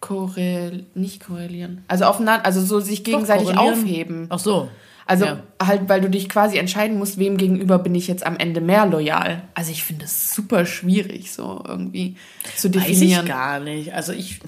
korrel, 0.00 0.86
nicht 0.94 1.24
korrelieren, 1.26 1.84
also 1.88 2.04
aufeinander, 2.06 2.46
also 2.46 2.60
so 2.62 2.80
sich 2.80 3.04
gegenseitig 3.04 3.56
aufheben. 3.58 4.26
Ach 4.30 4.38
so. 4.38 4.68
Also 5.04 5.26
Ja. 5.26 5.42
halt, 5.62 5.88
weil 5.88 6.00
du 6.00 6.08
dich 6.08 6.28
quasi 6.28 6.56
entscheiden 6.58 6.96
musst, 6.96 7.18
wem 7.18 7.36
gegenüber 7.36 7.78
bin 7.78 7.94
ich 7.94 8.06
jetzt 8.08 8.24
am 8.24 8.36
Ende 8.36 8.60
mehr 8.60 8.86
loyal. 8.86 9.42
Also 9.54 9.70
ich 9.72 9.82
finde 9.84 10.04
es 10.06 10.34
super 10.34 10.64
schwierig, 10.64 11.32
so 11.32 11.62
irgendwie 11.66 12.16
zu 12.56 12.68
Weiß 12.74 12.84
definieren. 12.86 13.26
ich 13.26 13.30
gar 13.30 13.60
nicht. 13.60 13.92
Also 13.94 14.12
ich, 14.12 14.40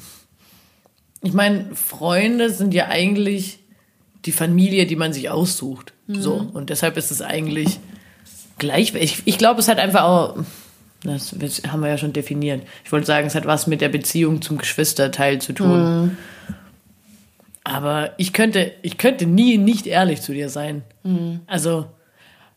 ich 1.22 1.32
meine, 1.32 1.74
Freunde 1.74 2.50
sind 2.50 2.72
ja 2.72 2.86
eigentlich 2.88 3.58
die 4.24 4.32
Familie, 4.32 4.86
die 4.86 4.96
man 4.96 5.12
sich 5.12 5.30
aussucht. 5.30 5.92
So. 6.06 6.50
Und 6.52 6.70
deshalb 6.70 6.96
ist 6.96 7.10
es 7.10 7.22
eigentlich 7.22 7.78
gleich. 8.58 8.94
Ich, 8.94 9.22
ich 9.24 9.38
glaube, 9.38 9.60
es 9.60 9.68
hat 9.68 9.78
einfach 9.78 10.02
auch, 10.04 10.36
das 11.02 11.32
haben 11.68 11.80
wir 11.80 11.88
ja 11.88 11.98
schon 11.98 12.12
definiert. 12.12 12.62
Ich 12.84 12.92
wollte 12.92 13.06
sagen, 13.06 13.26
es 13.26 13.34
hat 13.34 13.46
was 13.46 13.66
mit 13.66 13.80
der 13.80 13.88
Beziehung 13.88 14.42
zum 14.42 14.58
Geschwisterteil 14.58 15.40
zu 15.40 15.52
tun. 15.52 16.16
Aber 17.64 18.12
ich 18.18 18.32
könnte, 18.32 18.72
ich 18.82 18.98
könnte 18.98 19.26
nie 19.26 19.56
nicht 19.56 19.86
ehrlich 19.86 20.20
zu 20.20 20.32
dir 20.32 20.48
sein. 20.50 20.82
Also, 21.46 21.86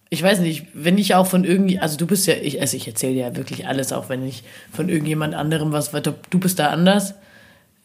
ich 0.09 0.23
weiß 0.23 0.39
nicht, 0.39 0.67
wenn 0.73 0.97
ich 0.97 1.15
auch 1.15 1.27
von 1.27 1.43
irgendwie, 1.43 1.79
also 1.79 1.97
du 1.97 2.07
bist 2.07 2.27
ja, 2.27 2.35
ich, 2.35 2.61
also 2.61 2.77
ich 2.77 2.87
erzähle 2.87 3.15
ja 3.15 3.35
wirklich 3.35 3.67
alles, 3.67 3.91
auch 3.91 4.09
wenn 4.09 4.25
ich 4.25 4.43
von 4.71 4.87
irgendjemand 4.89 5.35
anderem 5.35 5.71
was, 5.73 5.91
du 5.91 6.39
bist 6.39 6.59
da 6.59 6.67
anders, 6.67 7.15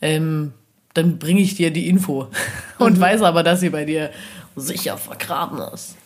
ähm, 0.00 0.52
dann 0.94 1.18
bringe 1.18 1.40
ich 1.40 1.54
dir 1.54 1.70
die 1.70 1.88
Info 1.88 2.28
und 2.78 2.98
weiß 3.00 3.22
aber, 3.22 3.42
dass 3.42 3.60
sie 3.60 3.70
bei 3.70 3.84
dir 3.84 4.10
sicher 4.56 4.96
vergraben 4.98 5.58
ist. 5.72 5.96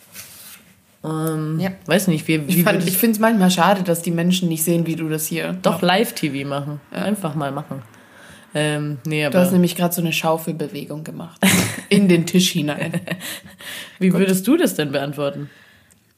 Ähm, 1.03 1.59
Ja. 1.59 1.71
Weiß 1.85 2.07
nicht, 2.07 2.27
wie, 2.27 2.47
wie 2.47 2.59
Ich, 2.59 2.63
fand- 2.63 2.87
ich 2.87 2.97
finde 2.97 3.13
es 3.15 3.19
manchmal 3.19 3.51
schade, 3.51 3.83
dass 3.83 4.01
die 4.01 4.11
Menschen 4.11 4.49
nicht 4.49 4.63
sehen, 4.63 4.85
wie 4.87 4.95
du 4.95 5.09
das 5.09 5.27
hier. 5.27 5.53
doch 5.61 5.81
Live-TV 5.81 6.47
machen. 6.47 6.79
Einfach 6.91 7.35
mal 7.35 7.51
machen. 7.51 7.81
Ähm, 8.55 8.97
nee, 9.05 9.29
Du 9.29 9.37
hast 9.37 9.51
nämlich 9.51 9.75
gerade 9.75 9.93
so 9.93 10.01
eine 10.01 10.13
Schaufelbewegung 10.13 11.03
gemacht. 11.03 11.39
In 11.89 12.07
den 12.07 12.25
Tisch 12.25 12.49
hinein. 12.51 13.01
wie 13.99 14.13
würdest 14.13 14.47
du 14.47 14.57
das 14.57 14.75
denn 14.75 14.91
beantworten? 14.91 15.49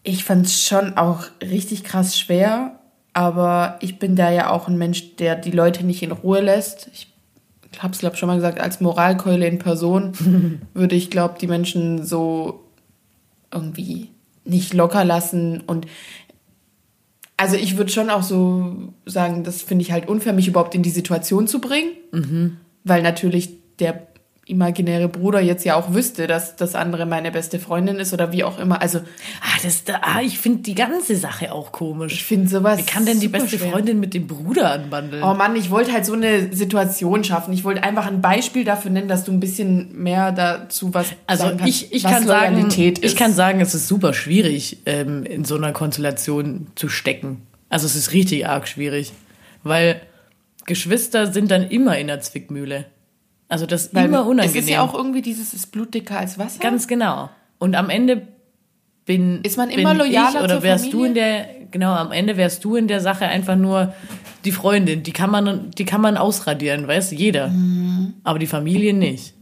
Ich 0.03 0.23
fand 0.23 0.45
es 0.45 0.63
schon 0.65 0.95
auch 0.97 1.23
richtig 1.41 1.83
krass 1.83 2.17
schwer, 2.17 2.79
aber 3.13 3.77
ich 3.81 3.99
bin 3.99 4.15
da 4.15 4.31
ja 4.31 4.49
auch 4.51 4.67
ein 4.69 4.77
Mensch, 4.77 5.17
der 5.17 5.35
die 5.35 5.51
Leute 5.51 5.85
nicht 5.85 6.01
in 6.03 6.11
Ruhe 6.13 6.39
lässt. 6.39 6.89
Ich 6.93 7.07
habe 7.77 7.93
es, 7.93 7.99
glaube 7.99 8.15
ich, 8.15 8.19
schon 8.19 8.27
mal 8.27 8.35
gesagt, 8.35 8.59
als 8.59 8.81
Moralkeule 8.81 9.47
in 9.47 9.59
Person 9.59 10.61
würde 10.73 10.95
ich, 10.95 11.09
glaube 11.09 11.35
die 11.39 11.47
Menschen 11.47 12.03
so 12.03 12.63
irgendwie 13.53 14.09
nicht 14.43 14.73
locker 14.73 15.05
lassen. 15.05 15.61
Und 15.61 15.85
also 17.37 17.55
ich 17.55 17.77
würde 17.77 17.91
schon 17.91 18.09
auch 18.09 18.23
so 18.23 18.93
sagen, 19.05 19.43
das 19.43 19.61
finde 19.61 19.83
ich 19.83 19.91
halt 19.91 20.07
unfair, 20.07 20.33
mich 20.33 20.47
überhaupt 20.47 20.75
in 20.75 20.83
die 20.83 20.89
Situation 20.89 21.47
zu 21.47 21.61
bringen, 21.61 21.91
weil 22.83 23.01
natürlich 23.01 23.51
der 23.79 24.08
imaginäre 24.49 25.07
Bruder 25.07 25.39
jetzt 25.39 25.63
ja 25.63 25.75
auch 25.75 25.93
wüsste, 25.93 26.27
dass 26.27 26.55
das 26.55 26.75
andere 26.75 27.05
meine 27.05 27.31
beste 27.31 27.59
Freundin 27.59 27.97
ist 27.97 28.13
oder 28.13 28.31
wie 28.31 28.43
auch 28.43 28.59
immer. 28.59 28.81
Also 28.81 28.99
Ah, 29.41 29.57
das, 29.63 29.83
da, 29.83 30.01
ah 30.01 30.21
ich 30.21 30.39
finde 30.39 30.63
die 30.63 30.75
ganze 30.75 31.15
Sache 31.15 31.51
auch 31.53 31.71
komisch. 31.71 32.13
ich 32.13 32.23
finde 32.25 32.49
sowas. 32.49 32.79
Wie 32.79 32.83
kann 32.83 33.05
denn 33.05 33.19
die 33.19 33.27
beste 33.27 33.57
schwer. 33.57 33.69
Freundin 33.71 33.99
mit 33.99 34.13
dem 34.13 34.27
Bruder 34.27 34.71
anbandeln? 34.71 35.23
Oh 35.23 35.33
Mann, 35.33 35.55
ich 35.55 35.69
wollte 35.69 35.91
halt 35.93 36.05
so 36.05 36.13
eine 36.13 36.51
Situation 36.53 37.23
schaffen. 37.23 37.53
Ich 37.53 37.63
wollte 37.63 37.83
einfach 37.83 38.07
ein 38.07 38.21
Beispiel 38.21 38.63
dafür 38.65 38.91
nennen, 38.91 39.07
dass 39.07 39.23
du 39.23 39.31
ein 39.31 39.39
bisschen 39.39 39.95
mehr 40.01 40.31
dazu 40.31 40.93
was 40.93 41.07
Also 41.27 41.43
sagen 41.43 41.57
kannst, 41.59 41.83
ich, 41.83 41.93
ich 41.93 42.03
kann 42.03 42.25
sagen, 42.25 42.55
Loyalität 42.55 42.97
ich 42.99 43.05
ist. 43.05 43.17
kann 43.17 43.33
sagen, 43.33 43.61
es 43.61 43.75
ist 43.75 43.87
super 43.87 44.13
schwierig, 44.13 44.79
ähm, 44.85 45.23
in 45.25 45.45
so 45.45 45.55
einer 45.55 45.71
Konstellation 45.73 46.67
zu 46.75 46.89
stecken. 46.89 47.41
Also 47.69 47.85
es 47.85 47.95
ist 47.95 48.13
richtig 48.13 48.47
arg 48.47 48.67
schwierig, 48.67 49.13
weil 49.63 50.01
Geschwister 50.65 51.31
sind 51.31 51.51
dann 51.51 51.63
immer 51.69 51.97
in 51.97 52.07
der 52.07 52.19
Zwickmühle. 52.21 52.85
Also 53.49 53.65
das 53.65 53.87
ist 53.87 53.93
immer 53.93 54.25
unangenehm. 54.25 54.57
Es 54.57 54.63
ist 54.63 54.69
ja 54.69 54.81
auch 54.81 54.93
irgendwie 54.93 55.21
dieses, 55.21 55.53
ist 55.53 55.71
Blut 55.71 55.93
dicker 55.93 56.17
als 56.19 56.37
Wasser. 56.39 56.59
ganz 56.59 56.87
genau. 56.87 57.29
Und 57.57 57.75
am 57.75 57.89
Ende 57.89 58.27
bin 59.05 59.41
Ist 59.41 59.57
man 59.57 59.69
bin 59.69 59.79
immer 59.79 59.93
loyaler 59.95 60.37
ich, 60.39 60.43
oder 60.43 60.63
wärst 60.63 60.85
du 60.93 61.03
Familie? 61.03 61.07
in 61.07 61.13
der 61.15 61.45
genau 61.71 61.93
am 61.93 62.11
Ende 62.11 62.37
wärst 62.37 62.63
du 62.63 62.75
in 62.75 62.87
der 62.87 63.01
Sache 63.01 63.25
einfach 63.25 63.55
nur 63.55 63.93
die 64.45 64.51
Freundin. 64.51 65.03
Die 65.03 65.11
kann 65.11 65.31
man 65.31 65.71
die 65.71 65.83
kann 65.85 65.99
man 65.99 66.15
ausradieren, 66.15 66.87
weißt 66.87 67.11
du, 67.11 67.15
jeder. 67.15 67.47
Mhm. 67.49 68.13
Aber 68.23 68.37
die 68.39 68.47
Familie 68.47 68.93
nicht. 68.93 69.33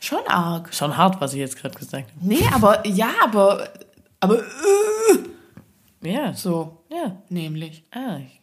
Schon 0.00 0.18
arg. 0.26 0.74
Schon 0.74 0.96
hart, 0.96 1.20
was 1.20 1.32
ich 1.32 1.38
jetzt 1.38 1.56
gerade 1.56 1.74
gesagt 1.78 2.08
habe. 2.10 2.26
Nee, 2.28 2.42
aber, 2.52 2.86
ja, 2.86 3.08
aber, 3.22 3.68
aber, 4.20 4.38
äh, 4.40 6.10
Ja, 6.12 6.34
so, 6.34 6.82
ja. 6.90 7.16
nämlich. 7.30 7.84
Ah, 7.90 8.18
ich 8.18 8.40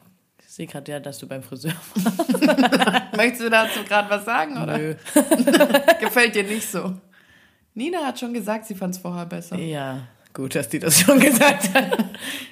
sehe 0.56 0.68
gerade 0.68 0.92
ja, 0.92 1.00
dass 1.00 1.18
du 1.20 1.28
beim 1.28 1.44
Friseur 1.44 1.72
Möchtest 3.16 3.42
du 3.44 3.50
dazu 3.50 3.80
gerade 3.88 4.10
was 4.10 4.26
sagen, 4.26 4.62
oder? 4.62 4.78
Nö. 4.78 4.96
Gefällt 6.00 6.36
dir 6.36 6.44
nicht 6.44 6.70
so? 6.70 6.94
Nina 7.74 8.00
hat 8.00 8.20
schon 8.20 8.34
gesagt, 8.34 8.66
sie 8.66 8.76
fand 8.76 8.96
es 8.96 9.02
vorher 9.02 9.26
besser. 9.26 9.58
Ja, 9.58 10.00
gut, 10.34 10.56
dass 10.56 10.68
die 10.68 10.80
das 10.80 11.00
schon 11.00 11.20
gesagt 11.22 11.74
hat. 11.74 11.98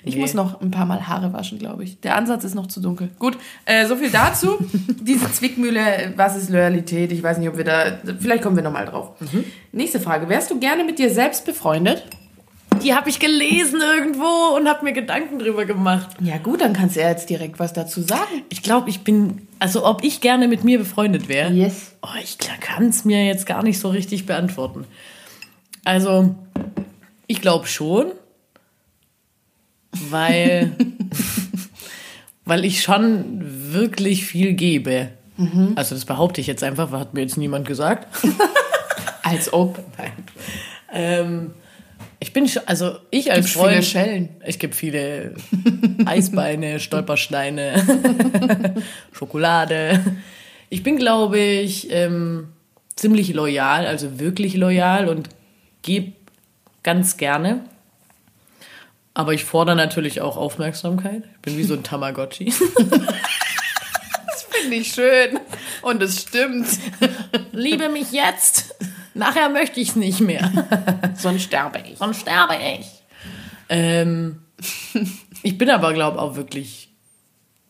Ich 0.04 0.16
Nee. 0.16 0.22
muss 0.22 0.34
noch 0.34 0.62
ein 0.62 0.72
paar 0.72 0.86
Mal 0.86 1.08
Haare 1.08 1.34
waschen, 1.34 1.60
glaube 1.60 1.84
ich. 1.84 2.00
Der 2.00 2.16
Ansatz 2.16 2.46
ist 2.46 2.56
noch 2.56 2.68
zu 2.68 2.80
dunkel. 2.80 3.10
Gut, 3.20 3.38
äh, 3.66 3.86
so 3.86 3.98
viel 3.98 4.10
dazu. 4.10 4.58
Diese 5.02 5.30
Zwickmühle, 5.32 6.14
was 6.16 6.38
ist 6.38 6.50
Loyalität? 6.50 7.12
Ich 7.12 7.22
weiß 7.22 7.38
nicht, 7.38 7.50
ob 7.50 7.58
wir 7.58 7.66
da. 7.66 8.00
Vielleicht 8.20 8.44
kommen 8.44 8.56
wir 8.56 8.64
nochmal 8.64 8.86
drauf. 8.86 9.12
Nächste 9.74 10.00
Frage. 10.00 10.30
Wärst 10.30 10.50
du 10.52 10.60
gerne 10.60 10.86
mit 10.86 11.00
dir 11.00 11.10
selbst 11.10 11.46
befreundet? 11.46 12.04
Die 12.84 12.94
habe 12.94 13.10
ich 13.10 13.20
gelesen 13.20 13.82
irgendwo 13.82 14.56
und 14.56 14.68
habe 14.68 14.84
mir 14.84 14.94
Gedanken 14.94 15.40
drüber 15.40 15.66
gemacht. 15.66 16.10
Ja, 16.22 16.38
gut, 16.38 16.62
dann 16.62 16.74
kannst 16.74 16.96
du 16.96 17.02
ja 17.02 17.10
jetzt 17.10 17.30
direkt 17.30 17.60
was 17.60 17.74
dazu 17.74 18.02
sagen. 18.02 18.44
Ich 18.50 18.64
glaube, 18.64 18.90
ich 18.90 19.02
bin, 19.02 19.48
also 19.60 19.86
ob 19.86 20.04
ich 20.04 20.22
gerne 20.22 20.48
mit 20.48 20.64
mir 20.64 20.80
befreundet 20.80 21.28
wäre. 21.28 21.52
Yes. 21.52 21.96
Oh, 22.02 22.08
ich 22.22 22.38
kann 22.38 22.88
es 22.88 23.06
mir 23.06 23.26
jetzt 23.26 23.46
gar 23.46 23.64
nicht 23.64 23.80
so 23.80 23.90
richtig 23.90 24.26
beantworten. 24.26 24.86
Also, 25.84 26.36
ich 27.28 27.42
glaube 27.42 27.68
schon, 27.68 28.12
weil, 30.10 30.72
weil 32.46 32.66
ich 32.66 32.82
schon 32.82 33.42
wirklich 33.74 34.26
viel 34.26 34.54
gebe. 34.54 35.10
Also 35.76 35.96
das 35.96 36.04
behaupte 36.04 36.42
ich 36.42 36.48
jetzt 36.48 36.64
einfach, 36.64 36.92
hat 36.92 37.14
mir 37.14 37.22
jetzt 37.22 37.38
niemand 37.38 37.66
gesagt. 37.66 38.08
Als 39.24 39.54
ob. 39.54 39.80
Nein. 39.98 40.12
Ähm, 40.92 41.52
ich 42.20 42.34
bin 42.34 42.48
schon, 42.48 42.64
also 42.66 42.98
ich 43.12 43.32
als 43.32 43.46
Gibt's 43.46 43.54
Freund. 43.54 43.72
viele 43.72 43.84
Schellen. 43.84 44.30
Ich 44.46 44.60
gebe 44.60 44.76
viele 44.76 45.36
Eisbeine, 46.06 46.80
Stolpersteine, 46.80 48.76
Schokolade. 49.14 50.04
Ich 50.70 50.84
bin, 50.84 50.98
glaube 50.98 51.40
ich, 51.40 51.92
ähm, 51.92 52.50
ziemlich 52.96 53.34
loyal, 53.34 53.88
also 53.88 54.20
wirklich 54.20 54.56
loyal 54.56 55.08
und 55.08 55.30
gebe 55.82 56.14
ganz 56.84 57.18
gerne. 57.18 57.64
Aber 59.14 59.34
ich 59.34 59.44
fordere 59.46 59.76
natürlich 59.76 60.22
auch 60.22 60.38
Aufmerksamkeit. 60.38 61.24
Ich 61.36 61.42
bin 61.42 61.58
wie 61.58 61.64
so 61.64 61.74
ein 61.74 61.84
Tamagotchi. 61.84 62.54
Das 64.28 64.44
finde 64.64 64.76
ich 64.76 64.94
schön. 64.94 65.40
Und 65.82 66.04
es 66.04 66.22
stimmt. 66.22 66.68
Liebe 67.52 67.90
mich 67.90 68.12
jetzt. 68.12 68.76
Nachher 69.14 69.50
möchte 69.50 69.80
ich 69.80 69.90
es 69.90 69.96
nicht 69.96 70.22
mehr. 70.22 70.52
Sonst 71.16 71.44
sterbe 71.44 71.80
ich. 71.80 71.98
Sonst 71.98 72.22
sterbe 72.22 72.56
ich. 72.80 72.88
Ähm, 73.70 74.42
ich 75.44 75.58
bin 75.58 75.70
aber, 75.70 75.94
glaube 75.94 76.18
ich, 76.18 76.22
auch 76.22 76.36
wirklich 76.36 76.90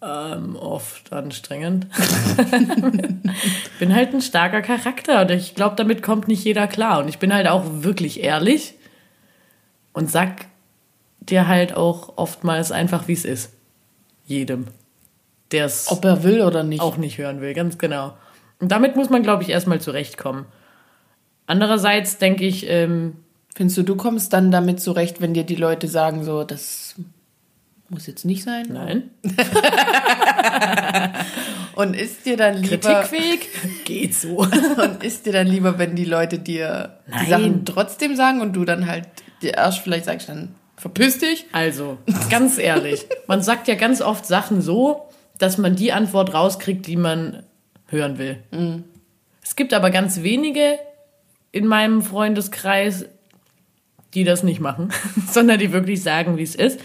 ähm, 0.01 0.55
oft 0.55 1.11
anstrengend. 1.11 1.87
bin 3.79 3.95
halt 3.95 4.13
ein 4.13 4.21
starker 4.21 4.61
Charakter 4.61 5.21
und 5.21 5.31
ich 5.31 5.55
glaube, 5.55 5.75
damit 5.75 6.01
kommt 6.01 6.27
nicht 6.27 6.43
jeder 6.43 6.67
klar. 6.67 6.99
Und 6.99 7.09
ich 7.09 7.19
bin 7.19 7.33
halt 7.33 7.47
auch 7.47 7.63
wirklich 7.65 8.23
ehrlich 8.23 8.75
und 9.93 10.09
sag 10.09 10.45
dir 11.19 11.47
halt 11.47 11.75
auch 11.75 12.17
oftmals 12.17 12.71
einfach, 12.71 13.07
wie 13.07 13.13
es 13.13 13.25
ist. 13.25 13.53
Jedem, 14.25 14.67
der 15.51 15.65
es 15.65 15.91
Ob 15.91 16.05
er 16.05 16.23
will 16.23 16.41
oder 16.41 16.63
nicht. 16.63 16.81
auch 16.81 16.97
nicht 16.97 17.17
hören 17.17 17.41
will, 17.41 17.53
ganz 17.53 17.77
genau. 17.77 18.13
Und 18.59 18.71
damit 18.71 18.95
muss 18.95 19.09
man, 19.09 19.23
glaube 19.23 19.43
ich, 19.43 19.49
erstmal 19.49 19.81
zurechtkommen. 19.81 20.45
Andererseits 21.49 22.17
denke 22.17 22.45
ich, 22.45 22.69
ähm, 22.69 23.15
Findest 23.59 23.77
du, 23.77 23.83
du 23.83 23.95
kommst 23.97 24.31
dann 24.31 24.51
damit 24.51 24.79
zurecht, 24.79 25.19
wenn 25.19 25.33
dir 25.33 25.43
die 25.43 25.55
Leute 25.55 25.89
sagen, 25.89 26.23
so, 26.23 26.45
das 26.45 26.95
muss 27.89 28.07
jetzt 28.07 28.23
nicht 28.23 28.43
sein? 28.43 28.67
nein, 28.71 29.09
Und 31.75 31.93
ist 31.93 32.25
dir 32.25 32.37
dann 32.37 32.55
lieber. 32.61 32.77
kritikfähig 32.77 33.49
geht 33.85 34.15
so. 34.15 34.37
Und 34.77 35.03
ist 35.03 35.25
dir 35.25 35.33
dann 35.33 35.47
lieber, 35.47 35.77
wenn 35.77 35.95
die 35.95 36.05
Leute 36.05 36.39
dir 36.39 36.99
Nein. 37.07 37.19
die 37.25 37.29
Sachen 37.29 37.65
trotzdem 37.65 38.15
sagen 38.15 38.39
und 38.39 38.53
du 38.53 38.63
dann 38.63 38.85
halt 38.85 39.09
dir 39.41 39.55
erst 39.55 39.79
vielleicht 39.79 40.05
sagst, 40.05 40.29
dann 40.29 40.55
verpiss 40.77 41.17
dich? 41.17 41.45
Also, 41.51 41.97
ganz 42.29 42.59
ehrlich, 42.59 43.07
man 43.27 43.41
sagt 43.41 43.67
ja 43.67 43.75
ganz 43.75 44.01
oft 44.01 44.25
Sachen 44.25 44.61
so, 44.61 45.09
dass 45.37 45.57
man 45.57 45.75
die 45.75 45.91
Antwort 45.91 46.33
rauskriegt, 46.33 46.87
die 46.87 46.95
man 46.95 47.43
hören 47.87 48.17
will. 48.17 48.37
Es 49.43 49.57
gibt 49.57 49.73
aber 49.73 49.89
ganz 49.89 50.21
wenige 50.21 50.79
in 51.51 51.67
meinem 51.67 52.01
Freundeskreis, 52.01 53.05
die 54.13 54.23
das 54.23 54.43
nicht 54.43 54.59
machen, 54.59 54.91
sondern 55.29 55.59
die 55.59 55.71
wirklich 55.71 56.01
sagen, 56.03 56.37
wie 56.37 56.43
es 56.43 56.55
ist. 56.55 56.79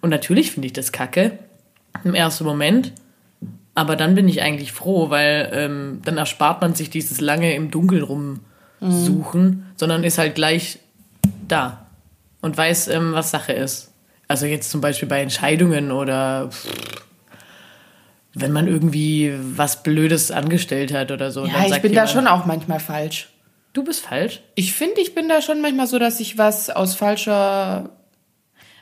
Und 0.00 0.10
natürlich 0.10 0.52
finde 0.52 0.66
ich 0.66 0.72
das 0.72 0.92
kacke 0.92 1.38
im 2.04 2.14
ersten 2.14 2.44
Moment. 2.44 2.92
Aber 3.74 3.96
dann 3.96 4.14
bin 4.14 4.28
ich 4.28 4.40
eigentlich 4.40 4.72
froh, 4.72 5.10
weil 5.10 5.50
ähm, 5.52 6.00
dann 6.04 6.16
erspart 6.16 6.62
man 6.62 6.74
sich 6.74 6.88
dieses 6.88 7.20
lange 7.20 7.54
im 7.54 7.70
Dunkeln 7.70 8.02
rumsuchen, 8.02 9.66
sondern 9.76 10.02
ist 10.02 10.16
halt 10.16 10.34
gleich 10.34 10.78
da 11.46 11.86
und 12.40 12.56
weiß, 12.56 12.88
ähm, 12.88 13.12
was 13.12 13.30
Sache 13.30 13.52
ist. 13.52 13.92
Also 14.28 14.46
jetzt 14.46 14.70
zum 14.70 14.80
Beispiel 14.80 15.08
bei 15.08 15.20
Entscheidungen 15.20 15.92
oder 15.92 16.50
wenn 18.34 18.52
man 18.52 18.66
irgendwie 18.66 19.34
was 19.56 19.82
Blödes 19.82 20.30
angestellt 20.30 20.92
hat 20.92 21.10
oder 21.10 21.30
so. 21.30 21.46
Ja, 21.46 21.66
ich 21.66 21.82
bin 21.82 21.94
da 21.94 22.06
schon 22.06 22.26
auch 22.26 22.46
manchmal 22.46 22.80
falsch. 22.80 23.28
Du 23.76 23.84
bist 23.84 24.06
falsch? 24.06 24.40
Ich 24.54 24.72
finde, 24.72 25.02
ich 25.02 25.14
bin 25.14 25.28
da 25.28 25.42
schon 25.42 25.60
manchmal 25.60 25.86
so, 25.86 25.98
dass 25.98 26.18
ich 26.18 26.38
was 26.38 26.70
aus 26.70 26.94
falscher, 26.94 27.90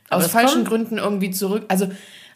aus 0.09 0.29
falschen 0.29 0.59
kommt, 0.59 0.69
Gründen 0.69 0.99
irgendwie 0.99 1.33
zurück. 1.33 1.65
Also 1.67 1.87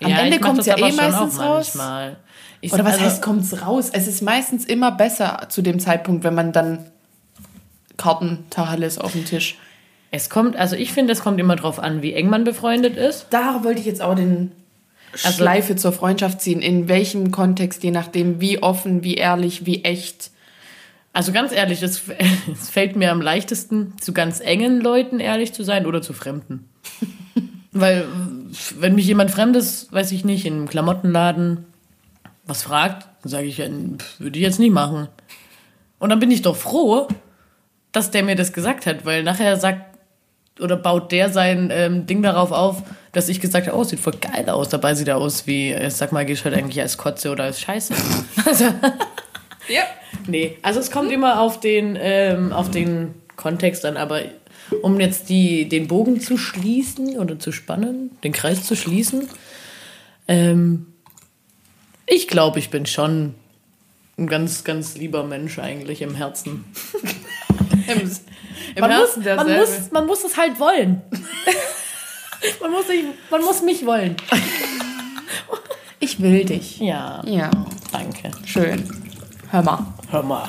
am 0.02 0.10
ja, 0.10 0.18
Ende 0.18 0.40
kommt 0.40 0.58
es 0.58 0.66
ja 0.66 0.76
eh 0.76 0.90
meistens 0.90 1.38
raus. 1.38 1.76
Manchmal. 1.76 2.16
Ich 2.60 2.72
Oder 2.72 2.84
was 2.84 2.94
also, 2.94 3.04
heißt, 3.04 3.22
kommt 3.22 3.44
es 3.44 3.62
raus? 3.64 3.90
Es 3.92 4.08
ist 4.08 4.22
meistens 4.22 4.64
immer 4.64 4.90
besser 4.90 5.46
zu 5.50 5.62
dem 5.62 5.78
Zeitpunkt, 5.78 6.24
wenn 6.24 6.34
man 6.34 6.50
dann 6.50 6.84
Karten 7.96 8.44
Tacheles 8.50 8.98
auf 8.98 9.12
dem 9.12 9.24
Tisch. 9.24 9.56
Es 10.10 10.28
kommt, 10.28 10.56
also 10.56 10.74
ich 10.74 10.92
finde, 10.92 11.12
es 11.12 11.20
kommt 11.20 11.38
immer 11.38 11.54
drauf 11.54 11.78
an, 11.78 12.02
wie 12.02 12.12
eng 12.12 12.28
man 12.28 12.42
befreundet 12.42 12.96
ist. 12.96 13.28
Da 13.30 13.62
wollte 13.62 13.78
ich 13.78 13.86
jetzt 13.86 14.02
auch 14.02 14.16
den 14.16 14.50
also, 15.12 15.30
Schleife 15.30 15.76
zur 15.76 15.92
Freundschaft 15.92 16.40
ziehen. 16.40 16.60
In 16.60 16.88
welchem 16.88 17.30
Kontext, 17.30 17.84
je 17.84 17.92
nachdem, 17.92 18.40
wie 18.40 18.60
offen, 18.60 19.04
wie 19.04 19.14
ehrlich, 19.14 19.64
wie 19.64 19.84
echt. 19.84 20.32
Also 21.12 21.32
ganz 21.32 21.52
ehrlich, 21.52 21.82
es, 21.82 22.02
es 22.52 22.70
fällt 22.70 22.96
mir 22.96 23.10
am 23.10 23.20
leichtesten, 23.20 23.94
zu 24.00 24.12
ganz 24.12 24.40
engen 24.40 24.80
Leuten 24.80 25.20
ehrlich 25.20 25.52
zu 25.52 25.62
sein 25.62 25.86
oder 25.86 26.02
zu 26.02 26.12
Fremden. 26.12 26.68
Weil, 27.72 28.06
wenn 28.78 28.94
mich 28.94 29.06
jemand 29.06 29.30
Fremdes, 29.30 29.88
weiß 29.92 30.12
ich 30.12 30.24
nicht, 30.24 30.46
in 30.46 30.54
einem 30.54 30.68
Klamottenladen 30.68 31.66
was 32.46 32.62
fragt, 32.62 33.06
dann 33.22 33.30
sage 33.30 33.46
ich, 33.46 33.58
würde 33.58 34.38
ich 34.38 34.42
jetzt 34.42 34.58
nicht 34.58 34.72
machen. 34.72 35.08
Und 35.98 36.10
dann 36.10 36.18
bin 36.18 36.30
ich 36.30 36.42
doch 36.42 36.56
froh, 36.56 37.08
dass 37.92 38.10
der 38.10 38.22
mir 38.22 38.36
das 38.36 38.52
gesagt 38.52 38.86
hat, 38.86 39.04
weil 39.04 39.22
nachher 39.22 39.56
sagt 39.56 39.98
oder 40.60 40.76
baut 40.76 41.12
der 41.12 41.30
sein 41.30 41.70
ähm, 41.72 42.06
Ding 42.06 42.22
darauf 42.22 42.52
auf, 42.52 42.82
dass 43.12 43.28
ich 43.28 43.40
gesagt 43.40 43.66
habe, 43.66 43.76
oh, 43.76 43.84
sieht 43.84 44.00
voll 44.00 44.16
geil 44.20 44.48
aus. 44.48 44.68
Dabei 44.68 44.94
sieht 44.94 45.08
er 45.08 45.16
aus 45.16 45.46
wie, 45.46 45.72
ich 45.72 45.94
sag 45.94 46.10
mal, 46.10 46.24
gehst 46.24 46.44
halt 46.44 46.54
eigentlich 46.54 46.80
als 46.80 46.96
Kotze 46.96 47.30
oder 47.30 47.44
als 47.44 47.60
Scheiße. 47.60 47.94
Also, 48.44 48.64
ja. 49.68 49.82
Nee, 50.26 50.58
also 50.62 50.80
es 50.80 50.90
kommt 50.90 51.10
immer 51.12 51.40
auf 51.40 51.60
den, 51.60 51.96
ähm, 52.00 52.52
auf 52.52 52.70
den 52.70 53.14
Kontext 53.36 53.84
an, 53.84 53.96
aber 53.96 54.22
um 54.82 55.00
jetzt 55.00 55.28
die, 55.28 55.68
den 55.68 55.88
Bogen 55.88 56.20
zu 56.20 56.36
schließen 56.36 57.18
oder 57.18 57.38
zu 57.38 57.52
spannen, 57.52 58.10
den 58.22 58.32
Kreis 58.32 58.64
zu 58.64 58.76
schließen, 58.76 59.28
ähm, 60.26 60.86
ich 62.06 62.28
glaube, 62.28 62.58
ich 62.58 62.70
bin 62.70 62.86
schon 62.86 63.34
ein 64.18 64.26
ganz, 64.26 64.64
ganz 64.64 64.96
lieber 64.96 65.24
Mensch 65.24 65.58
eigentlich 65.58 66.02
im 66.02 66.14
Herzen. 66.14 66.64
Im, 67.88 68.00
im 68.74 68.80
man, 68.80 68.90
Herzen 68.90 69.22
muss, 69.22 69.36
man, 69.36 69.56
muss, 69.56 69.90
man 69.92 70.06
muss 70.06 70.24
es 70.24 70.36
halt 70.36 70.60
wollen. 70.60 71.00
man, 72.60 72.70
muss 72.70 72.86
sich, 72.86 73.02
man 73.30 73.40
muss 73.40 73.62
mich 73.62 73.86
wollen. 73.86 74.14
Ich 75.98 76.20
will 76.20 76.44
dich. 76.44 76.78
Ja. 76.80 77.22
Ja. 77.24 77.50
Danke. 77.90 78.30
Schön. 78.44 79.07
Hör 79.50 79.62
mal. 79.62 79.86
Hör 80.10 80.22
mal. 80.22 80.48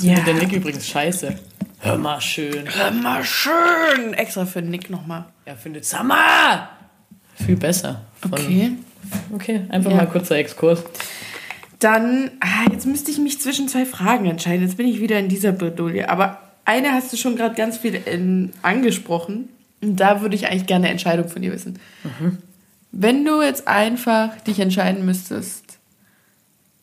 Ja. 0.00 0.20
Der 0.20 0.34
Nick 0.34 0.52
übrigens 0.52 0.86
scheiße. 0.86 1.36
Hör 1.78 1.98
mal 1.98 2.20
schön. 2.20 2.64
Hör 2.66 2.90
mal 2.90 3.24
schön. 3.24 4.14
Extra 4.14 4.46
für 4.46 4.62
Nick 4.62 4.90
nochmal. 4.90 5.24
Er 5.44 5.56
findet 5.56 5.84
Summer 5.84 6.68
viel 7.42 7.56
besser. 7.56 8.02
Von, 8.20 8.32
okay. 8.32 8.72
Okay, 9.32 9.60
einfach 9.68 9.90
ja. 9.90 9.96
mal 9.98 10.06
kurzer 10.06 10.36
Exkurs. 10.36 10.82
Dann, 11.78 12.30
ah, 12.40 12.70
jetzt 12.70 12.86
müsste 12.86 13.10
ich 13.10 13.18
mich 13.18 13.40
zwischen 13.40 13.68
zwei 13.68 13.84
Fragen 13.84 14.26
entscheiden. 14.26 14.62
Jetzt 14.62 14.76
bin 14.76 14.86
ich 14.86 15.00
wieder 15.00 15.18
in 15.18 15.28
dieser 15.28 15.52
Bredouille. 15.52 16.08
Aber 16.08 16.38
eine 16.64 16.92
hast 16.92 17.12
du 17.12 17.16
schon 17.16 17.36
gerade 17.36 17.54
ganz 17.54 17.78
viel 17.78 17.94
in, 17.94 18.52
angesprochen. 18.62 19.48
Und 19.80 19.96
da 19.96 20.20
würde 20.20 20.36
ich 20.36 20.46
eigentlich 20.46 20.66
gerne 20.66 20.84
eine 20.84 20.92
Entscheidung 20.92 21.28
von 21.28 21.42
dir 21.42 21.52
wissen. 21.52 21.80
Mhm. 22.04 22.38
Wenn 22.92 23.24
du 23.24 23.42
jetzt 23.42 23.66
einfach 23.66 24.36
dich 24.42 24.60
entscheiden 24.60 25.04
müsstest, 25.04 25.71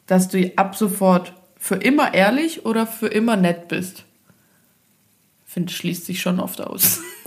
dass 0.10 0.28
du 0.28 0.52
ab 0.56 0.76
sofort 0.76 1.34
für 1.56 1.76
immer 1.76 2.14
ehrlich 2.16 2.66
oder 2.66 2.88
für 2.88 3.08
immer 3.08 3.36
nett 3.36 3.68
bist. 3.68 4.06
Finde, 5.46 5.72
schließt 5.72 6.06
sich 6.06 6.20
schon 6.20 6.40
oft 6.40 6.62
aus. 6.62 7.00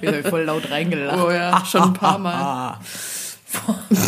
Wieder 0.00 0.22
voll 0.24 0.42
laut 0.42 0.70
reingelacht. 0.70 1.18
Oh 1.18 1.30
ja, 1.30 1.64
schon 1.64 1.82
ein 1.82 1.92
paar 1.94 2.18
Mal. 2.18 2.80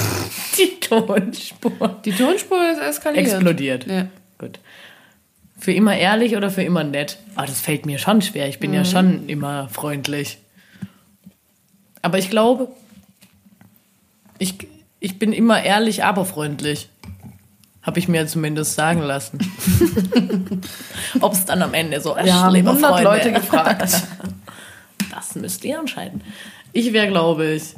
Die 0.59 0.81
Tonspur. 0.81 2.01
Die 2.05 2.13
Tonspur 2.13 2.71
ist 2.73 2.81
eskaliert. 2.81 3.27
Explodiert. 3.27 3.87
Ja. 3.87 4.09
Gut. 4.37 4.61
Für 5.59 5.73
immer 5.73 5.97
ehrlich 5.97 6.37
oder 6.37 6.51
für 6.51 6.63
immer 6.63 6.85
nett? 6.85 7.19
Ah, 7.37 7.47
das 7.47 7.61
fällt 7.61 7.87
mir 7.87 7.99
schon 7.99 8.21
schwer. 8.21 8.49
Ich 8.49 8.59
bin 8.59 8.71
mhm. 8.71 8.77
ja 8.77 8.85
schon 8.85 9.29
immer 9.29 9.69
freundlich. 9.69 10.39
Aber 12.03 12.19
ich 12.19 12.29
glaube, 12.29 12.69
ich, 14.39 14.55
ich 15.01 15.19
bin 15.19 15.33
immer 15.33 15.63
ehrlich, 15.63 16.05
aber 16.05 16.25
freundlich. 16.25 16.89
Habe 17.83 18.01
ich 18.01 18.09
mir 18.09 18.27
zumindest 18.27 18.75
sagen 18.75 19.01
lassen. 19.01 19.39
Ob 21.21 21.33
es 21.33 21.45
dann 21.47 21.63
am 21.63 21.73
Ende 21.73 22.01
so 22.01 22.15
ist. 22.17 22.27
Wir 22.27 22.35
haben 22.35 22.55
100 22.55 22.91
Freunde. 22.91 23.05
Leute 23.05 23.33
gefragt. 23.33 24.03
Das 25.11 25.35
müsst 25.35 25.65
ihr 25.65 25.79
entscheiden. 25.79 26.23
Ich 26.73 26.93
wäre, 26.93 27.09
glaube 27.09 27.47
ich, 27.47 27.75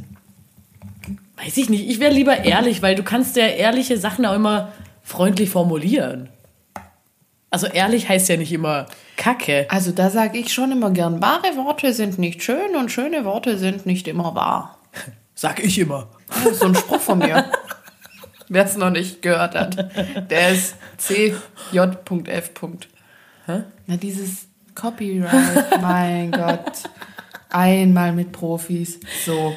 weiß 1.42 1.56
ich 1.56 1.70
nicht, 1.70 1.88
ich 1.88 2.00
wäre 2.00 2.12
lieber 2.12 2.44
ehrlich, 2.44 2.82
weil 2.82 2.94
du 2.94 3.02
kannst 3.02 3.36
ja 3.36 3.46
ehrliche 3.46 3.96
Sachen 3.98 4.26
auch 4.26 4.34
immer 4.34 4.72
freundlich 5.02 5.48
formulieren. 5.48 6.28
Also 7.50 7.66
ehrlich 7.66 8.08
heißt 8.08 8.28
ja 8.28 8.36
nicht 8.36 8.52
immer 8.52 8.86
Kacke. 9.16 9.66
Also 9.70 9.90
da 9.90 10.10
sage 10.10 10.38
ich 10.38 10.52
schon 10.52 10.70
immer 10.70 10.90
gern, 10.90 11.20
wahre 11.20 11.56
Worte 11.56 11.92
sind 11.94 12.18
nicht 12.18 12.42
schön 12.42 12.76
und 12.76 12.92
schöne 12.92 13.24
Worte 13.24 13.58
sind 13.58 13.86
nicht 13.86 14.06
immer 14.06 14.34
wahr. 14.34 14.78
Sag 15.34 15.62
ich 15.64 15.78
immer. 15.78 16.08
Das 16.30 16.52
ist 16.52 16.60
so 16.60 16.66
ein 16.66 16.74
Spruch 16.74 17.00
von 17.00 17.18
mir. 17.18 17.44
Wer 18.48 18.64
es 18.64 18.76
noch 18.76 18.90
nicht 18.90 19.22
gehört 19.22 19.54
hat. 19.54 20.30
Der 20.30 20.50
ist 20.50 20.74
CJ.F. 20.98 22.50
Hä? 23.46 23.62
Na, 23.86 23.96
dieses 23.96 24.46
Copyright, 24.74 25.80
mein 25.80 26.30
Gott. 26.32 26.82
Einmal 27.50 28.12
mit 28.12 28.32
Profis. 28.32 28.98
So. 29.24 29.54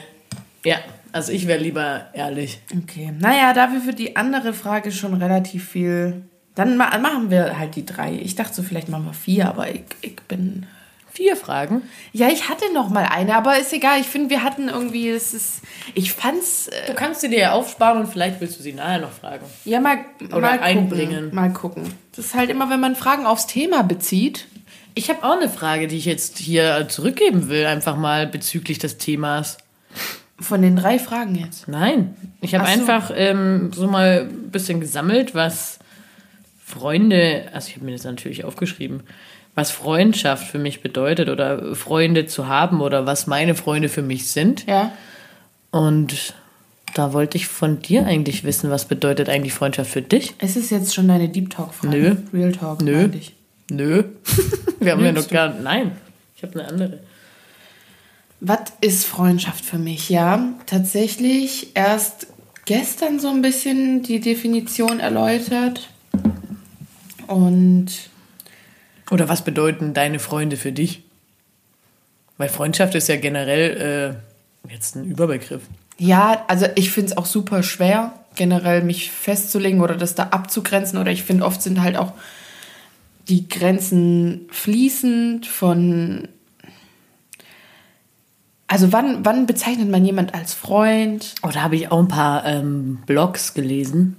Ja, 0.65 0.77
also 1.11 1.31
ich 1.31 1.47
wäre 1.47 1.59
lieber 1.59 2.07
ehrlich. 2.13 2.59
Okay. 2.75 3.13
Naja, 3.19 3.53
dafür 3.53 3.81
für 3.81 3.93
die 3.93 4.15
andere 4.15 4.53
Frage 4.53 4.91
schon 4.91 5.13
relativ 5.13 5.69
viel. 5.69 6.23
Dann 6.55 6.77
machen 6.77 7.31
wir 7.31 7.57
halt 7.57 7.75
die 7.75 7.85
drei. 7.85 8.13
Ich 8.13 8.35
dachte 8.35 8.53
so, 8.53 8.63
vielleicht 8.63 8.89
machen 8.89 9.05
wir 9.05 9.13
vier, 9.13 9.47
aber 9.47 9.69
ich, 9.69 9.83
ich 10.01 10.15
bin. 10.27 10.65
Vier 11.13 11.35
Fragen? 11.35 11.83
Ja, 12.11 12.29
ich 12.29 12.49
hatte 12.49 12.65
noch 12.73 12.89
mal 12.89 13.05
eine, 13.05 13.35
aber 13.35 13.59
ist 13.59 13.71
egal. 13.71 13.99
Ich 14.01 14.07
finde, 14.07 14.31
wir 14.31 14.41
hatten 14.41 14.67
irgendwie, 14.67 15.09
es 15.09 15.35
ist, 15.35 15.61
ich 15.93 16.11
fand's. 16.11 16.69
Äh, 16.69 16.87
du 16.87 16.95
kannst 16.95 17.21
sie 17.21 17.29
dir 17.29 17.37
ja 17.39 17.51
aufsparen 17.51 17.99
und 17.99 18.07
vielleicht 18.07 18.41
willst 18.41 18.57
du 18.57 18.63
sie 18.63 18.73
nachher 18.73 18.99
noch 18.99 19.11
fragen. 19.11 19.45
Ja, 19.63 19.79
mal, 19.79 19.99
Oder 20.31 20.41
mal 20.41 20.59
einbringen. 20.59 21.25
Gucken, 21.25 21.35
mal 21.35 21.53
gucken. 21.53 21.93
Das 22.15 22.25
ist 22.25 22.33
halt 22.33 22.49
immer, 22.49 22.71
wenn 22.71 22.79
man 22.79 22.95
Fragen 22.95 23.27
aufs 23.27 23.45
Thema 23.45 23.83
bezieht. 23.83 24.47
Ich 24.95 25.09
habe 25.09 25.23
auch 25.23 25.37
eine 25.37 25.49
Frage, 25.49 25.87
die 25.87 25.97
ich 25.97 26.05
jetzt 26.05 26.39
hier 26.39 26.87
zurückgeben 26.89 27.47
will, 27.47 27.67
einfach 27.67 27.95
mal 27.95 28.25
bezüglich 28.25 28.79
des 28.79 28.97
Themas. 28.97 29.59
Von 30.39 30.63
den 30.63 30.75
drei 30.75 30.97
Fragen 30.97 31.35
jetzt? 31.35 31.67
Nein. 31.67 32.15
Ich 32.41 32.55
habe 32.55 32.65
so. 32.65 32.71
einfach 32.71 33.11
ähm, 33.15 33.71
so 33.71 33.85
mal 33.87 34.27
ein 34.29 34.49
bisschen 34.49 34.79
gesammelt, 34.79 35.35
was 35.35 35.77
Freunde, 36.65 37.49
also 37.53 37.67
ich 37.67 37.75
habe 37.75 37.85
mir 37.85 37.91
das 37.91 38.03
natürlich 38.03 38.45
aufgeschrieben, 38.45 39.03
was 39.55 39.71
Freundschaft 39.71 40.47
für 40.47 40.59
mich 40.59 40.81
bedeutet 40.81 41.29
oder 41.29 41.75
Freunde 41.75 42.25
zu 42.25 42.47
haben 42.47 42.81
oder 42.81 43.05
was 43.05 43.27
meine 43.27 43.55
Freunde 43.55 43.89
für 43.89 44.01
mich 44.01 44.27
sind. 44.27 44.65
Ja. 44.65 44.91
Und 45.71 46.33
da 46.93 47.13
wollte 47.13 47.37
ich 47.37 47.47
von 47.47 47.81
dir 47.81 48.05
eigentlich 48.05 48.43
wissen, 48.43 48.69
was 48.69 48.85
bedeutet 48.85 49.29
eigentlich 49.29 49.53
Freundschaft 49.53 49.91
für 49.91 50.01
dich? 50.01 50.35
Es 50.39 50.55
ist 50.55 50.69
jetzt 50.69 50.93
schon 50.93 51.07
deine 51.07 51.29
Deep 51.29 51.49
Talk-Frage. 51.49 51.97
Nö. 51.97 52.15
Real 52.33 52.51
Talk. 52.51 52.81
Nö. 52.81 53.09
Nö. 53.69 54.03
Wir 54.79 54.91
haben 54.91 55.03
ja 55.03 55.11
noch 55.11 55.27
gar. 55.27 55.49
Nein, 55.49 55.93
ich 56.35 56.43
habe 56.43 56.59
eine 56.59 56.67
andere. 56.67 56.99
Was 58.39 58.73
ist 58.81 59.05
Freundschaft 59.05 59.63
für 59.63 59.77
mich? 59.77 60.09
Ja, 60.09 60.49
tatsächlich 60.65 61.71
erst 61.75 62.27
gestern 62.65 63.19
so 63.19 63.29
ein 63.29 63.41
bisschen 63.41 64.03
die 64.03 64.19
Definition 64.19 64.99
erläutert. 64.99 65.89
Und. 67.27 68.12
Oder 69.11 69.29
was 69.29 69.43
bedeuten 69.43 69.93
deine 69.93 70.19
Freunde 70.19 70.57
für 70.57 70.71
dich? 70.71 71.03
Weil 72.37 72.49
Freundschaft 72.49 72.95
ist 72.95 73.09
ja 73.09 73.17
generell 73.17 74.17
äh, 74.65 74.71
jetzt 74.71 74.95
ein 74.95 75.05
Überbegriff. 75.05 75.61
Ja, 75.97 76.45
also 76.47 76.65
ich 76.75 76.91
finde 76.91 77.11
es 77.11 77.17
auch 77.17 77.25
super 77.25 77.63
schwer, 77.63 78.13
generell 78.35 78.83
mich 78.83 79.11
festzulegen 79.11 79.81
oder 79.81 79.95
das 79.95 80.15
da 80.15 80.23
abzugrenzen. 80.23 80.97
Oder 80.97 81.11
ich 81.11 81.23
finde, 81.23 81.45
oft 81.45 81.61
sind 81.61 81.81
halt 81.81 81.97
auch 81.97 82.13
die 83.29 83.47
Grenzen 83.47 84.47
fließend 84.49 85.45
von 85.45 86.27
also 88.73 88.91
wann, 88.91 89.23
wann 89.23 89.45
bezeichnet 89.45 89.87
man 89.87 90.03
jemand 90.03 90.33
als 90.33 90.55
Freund? 90.55 91.35
Oder 91.43 91.57
oh, 91.57 91.61
habe 91.61 91.75
ich 91.75 91.91
auch 91.91 91.99
ein 91.99 92.07
paar 92.07 92.43
ähm, 92.45 93.03
Blogs 93.05 93.53
gelesen, 93.53 94.15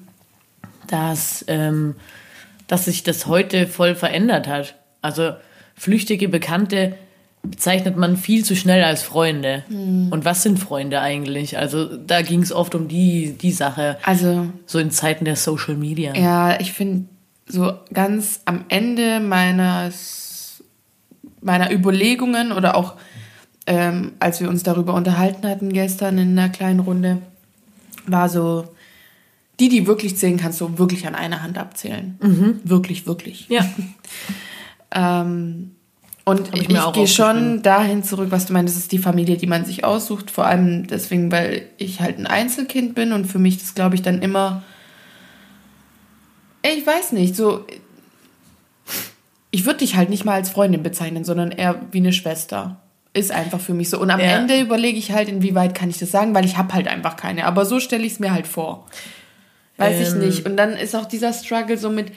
dass, 0.86 1.44
ähm, 1.48 1.96
dass 2.66 2.86
sich 2.86 3.02
das 3.02 3.26
heute 3.26 3.66
voll 3.66 3.94
verändert 3.94 4.48
hat. 4.48 4.74
Also 5.02 5.32
flüchtige 5.74 6.28
Bekannte 6.28 6.94
bezeichnet 7.42 7.96
man 7.96 8.16
viel 8.16 8.44
zu 8.44 8.56
schnell 8.56 8.82
als 8.84 9.02
Freunde. 9.02 9.64
Und 9.68 10.24
was 10.24 10.42
sind 10.42 10.58
Freunde 10.58 11.00
eigentlich? 11.00 11.58
Also 11.58 11.96
da 11.96 12.22
ging 12.22 12.42
es 12.42 12.52
oft 12.52 12.74
um 12.74 12.88
die, 12.88 13.36
die 13.38 13.52
Sache. 13.52 13.98
Also 14.02 14.46
So 14.66 14.78
in 14.78 14.90
Zeiten 14.90 15.26
der 15.26 15.36
Social 15.36 15.74
Media. 15.74 16.14
Ja, 16.14 16.58
ich 16.58 16.72
finde 16.72 17.04
so 17.46 17.74
ganz 17.92 18.40
am 18.46 18.64
Ende 18.68 19.20
meines, 19.20 20.64
meiner 21.42 21.70
Überlegungen 21.70 22.50
oder 22.52 22.76
auch 22.76 22.94
ähm, 23.66 24.12
als 24.20 24.40
wir 24.40 24.48
uns 24.48 24.62
darüber 24.62 24.94
unterhalten 24.94 25.46
hatten 25.48 25.72
gestern 25.72 26.18
in 26.18 26.38
einer 26.38 26.48
kleinen 26.48 26.80
Runde, 26.80 27.18
war 28.06 28.28
so, 28.28 28.73
die, 29.60 29.68
die 29.68 29.86
wirklich 29.86 30.16
zählen, 30.16 30.36
kannst 30.36 30.60
du 30.60 30.78
wirklich 30.78 31.06
an 31.06 31.14
einer 31.14 31.42
Hand 31.42 31.58
abzählen. 31.58 32.18
Wirklich, 32.64 33.06
wirklich. 33.06 33.48
Ja. 33.48 33.64
Ähm, 34.96 35.72
und 36.24 36.54
ich 36.54 36.70
ich, 36.70 36.92
gehe 36.92 37.06
schon 37.06 37.62
dahin 37.62 38.02
zurück, 38.02 38.28
was 38.30 38.46
du 38.46 38.54
meinst, 38.54 38.74
das 38.74 38.82
ist 38.82 38.92
die 38.92 38.98
Familie, 38.98 39.36
die 39.36 39.46
man 39.46 39.66
sich 39.66 39.84
aussucht. 39.84 40.30
Vor 40.30 40.46
allem 40.46 40.86
deswegen, 40.86 41.30
weil 41.30 41.68
ich 41.76 42.00
halt 42.00 42.18
ein 42.18 42.26
Einzelkind 42.26 42.94
bin 42.94 43.12
und 43.12 43.26
für 43.26 43.38
mich 43.38 43.58
das, 43.58 43.74
glaube 43.74 43.94
ich, 43.94 44.02
dann 44.02 44.22
immer. 44.22 44.62
Ich 46.62 46.86
weiß 46.86 47.12
nicht, 47.12 47.36
so. 47.36 47.66
Ich 49.50 49.66
würde 49.66 49.80
dich 49.80 49.96
halt 49.96 50.08
nicht 50.08 50.24
mal 50.24 50.34
als 50.34 50.48
Freundin 50.48 50.82
bezeichnen, 50.82 51.24
sondern 51.24 51.50
eher 51.50 51.80
wie 51.92 51.98
eine 51.98 52.12
Schwester. 52.12 52.80
Ist 53.12 53.30
einfach 53.30 53.60
für 53.60 53.74
mich 53.74 53.90
so. 53.90 54.00
Und 54.00 54.10
am 54.10 54.18
Ja. 54.18 54.26
Ende 54.26 54.58
überlege 54.60 54.98
ich 54.98 55.12
halt, 55.12 55.28
inwieweit 55.28 55.74
kann 55.74 55.90
ich 55.90 55.98
das 55.98 56.10
sagen, 56.10 56.34
weil 56.34 56.46
ich 56.46 56.56
habe 56.56 56.72
halt 56.72 56.88
einfach 56.88 57.16
keine. 57.16 57.44
Aber 57.44 57.66
so 57.66 57.80
stelle 57.80 58.04
ich 58.04 58.14
es 58.14 58.18
mir 58.18 58.32
halt 58.32 58.46
vor. 58.46 58.86
Weiß 59.76 60.00
ich 60.00 60.14
Ähm. 60.14 60.20
nicht. 60.20 60.46
Und 60.46 60.56
dann 60.56 60.72
ist 60.72 60.94
auch 60.94 61.06
dieser 61.06 61.32
Struggle 61.32 61.76
so 61.78 61.90
mit, 61.90 62.12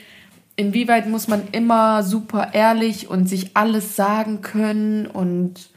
inwieweit 0.56 1.08
muss 1.08 1.28
man 1.28 1.48
immer 1.52 2.04
super 2.04 2.50
ehrlich 2.54 3.10
und 3.10 3.28
sich 3.28 3.52
alles 3.56 3.96
sagen 3.96 4.42
können 4.42 5.08
und 5.08 5.70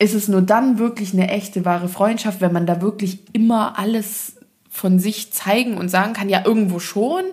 ist 0.00 0.14
es 0.14 0.28
nur 0.28 0.42
dann 0.42 0.78
wirklich 0.78 1.12
eine 1.12 1.28
echte, 1.28 1.64
wahre 1.64 1.88
Freundschaft, 1.88 2.40
wenn 2.40 2.52
man 2.52 2.66
da 2.66 2.80
wirklich 2.80 3.18
immer 3.32 3.78
alles 3.78 4.36
von 4.70 5.00
sich 5.00 5.32
zeigen 5.32 5.76
und 5.76 5.88
sagen 5.88 6.12
kann? 6.12 6.28
Ja, 6.28 6.44
irgendwo 6.44 6.78
schon. 6.78 7.24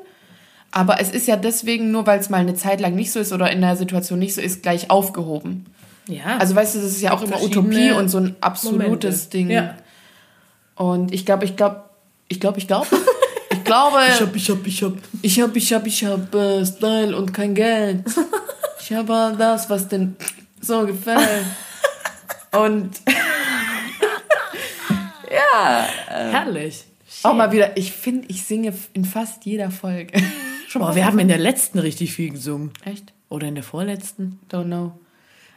Aber 0.72 1.00
es 1.00 1.12
ist 1.12 1.28
ja 1.28 1.36
deswegen, 1.38 1.92
nur 1.92 2.08
weil 2.08 2.20
es 2.20 2.30
mal 2.30 2.40
eine 2.40 2.56
Zeit 2.56 2.82
lang 2.82 2.96
nicht 2.96 3.12
so 3.12 3.20
ist 3.20 3.32
oder 3.32 3.52
in 3.52 3.62
der 3.62 3.76
Situation 3.76 4.20
nicht 4.20 4.34
so 4.34 4.42
ist, 4.42 4.64
gleich 4.64 4.90
aufgehoben. 4.90 5.68
Ja. 6.08 6.38
Also 6.38 6.56
weißt 6.56 6.76
du, 6.76 6.80
das 6.80 6.90
ist 6.90 7.02
ja 7.02 7.14
auch 7.14 7.22
immer 7.22 7.42
Utopie 7.42 7.92
und 7.92 8.10
so 8.10 8.18
ein 8.18 8.36
absolutes 8.42 8.84
Momente. 8.88 9.30
Ding. 9.30 9.50
Ja. 9.52 9.76
Und 10.76 11.14
ich 11.14 11.26
glaube, 11.26 11.46
ich 11.46 11.56
glaube, 11.56 11.85
ich 12.28 12.40
glaube, 12.40 12.60
ich 12.60 12.68
glaube, 12.68 12.88
ich 13.52 13.64
glaube, 13.64 14.00
ich 14.08 14.22
hab, 14.22 14.36
ich 14.36 14.50
hab, 14.50 14.68
ich 14.68 14.84
hab. 14.84 14.94
ich 15.22 15.42
habe, 15.42 15.58
ich 15.58 15.74
habe, 15.74 15.88
ich 15.88 16.06
habe 16.06 16.38
äh, 16.38 16.66
Style 16.66 17.18
und 17.18 17.34
kein 17.34 17.54
Geld. 17.56 18.04
Ich 18.88 18.94
habe 18.94 19.36
das, 19.36 19.68
was 19.68 19.88
denn 19.88 20.16
so 20.62 20.86
gefällt. 20.86 21.44
Und 22.52 22.92
ja, 25.32 25.88
Herrlich. 26.08 26.86
auch 27.24 27.34
mal 27.34 27.52
wieder, 27.52 27.76
ich 27.78 27.92
finde, 27.94 28.28
ich 28.28 28.46
singe 28.46 28.76
in 28.94 29.04
fast 29.04 29.44
jeder 29.46 29.72
Folge. 29.72 30.22
Boah, 30.76 30.94
wir 30.94 31.04
haben 31.04 31.18
in 31.18 31.30
der 31.30 31.40
letzten 31.40 31.80
richtig 31.80 32.14
viel 32.14 32.30
gesungen. 32.30 32.74
Echt? 32.84 33.12
Oder 33.30 33.48
in 33.48 33.56
der 33.56 33.64
vorletzten. 33.64 34.40
Don't 34.52 34.66
know. 34.66 34.92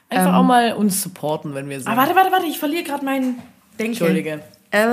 Einfach 0.09 0.35
auch 0.35 0.45
mal 0.45 0.73
uns 0.73 1.03
supporten, 1.03 1.55
wenn 1.55 1.69
wir 1.69 1.81
singen. 1.81 1.93
Ah, 1.93 2.01
warte, 2.01 2.15
warte, 2.15 2.33
warte, 2.33 2.47
ich 2.47 2.59
verliere 2.59 2.83
gerade 2.85 3.05
meinen 3.05 3.43
Denken. 3.79 3.93
Entschuldige. 3.93 4.41
Äh, 4.71 4.87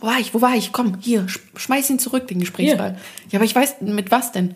Wo 0.00 0.06
war 0.06 0.18
ich? 0.18 0.32
Wo 0.34 0.40
war 0.40 0.54
ich? 0.56 0.72
Komm, 0.72 0.96
hier, 1.00 1.22
sch- 1.26 1.40
schmeiß 1.56 1.90
ihn 1.90 1.98
zurück, 1.98 2.26
den 2.28 2.40
Gesprächsball. 2.40 2.96
Ja, 3.30 3.38
aber 3.38 3.44
ich 3.44 3.54
weiß, 3.54 3.76
mit 3.82 4.10
was 4.10 4.32
denn? 4.32 4.54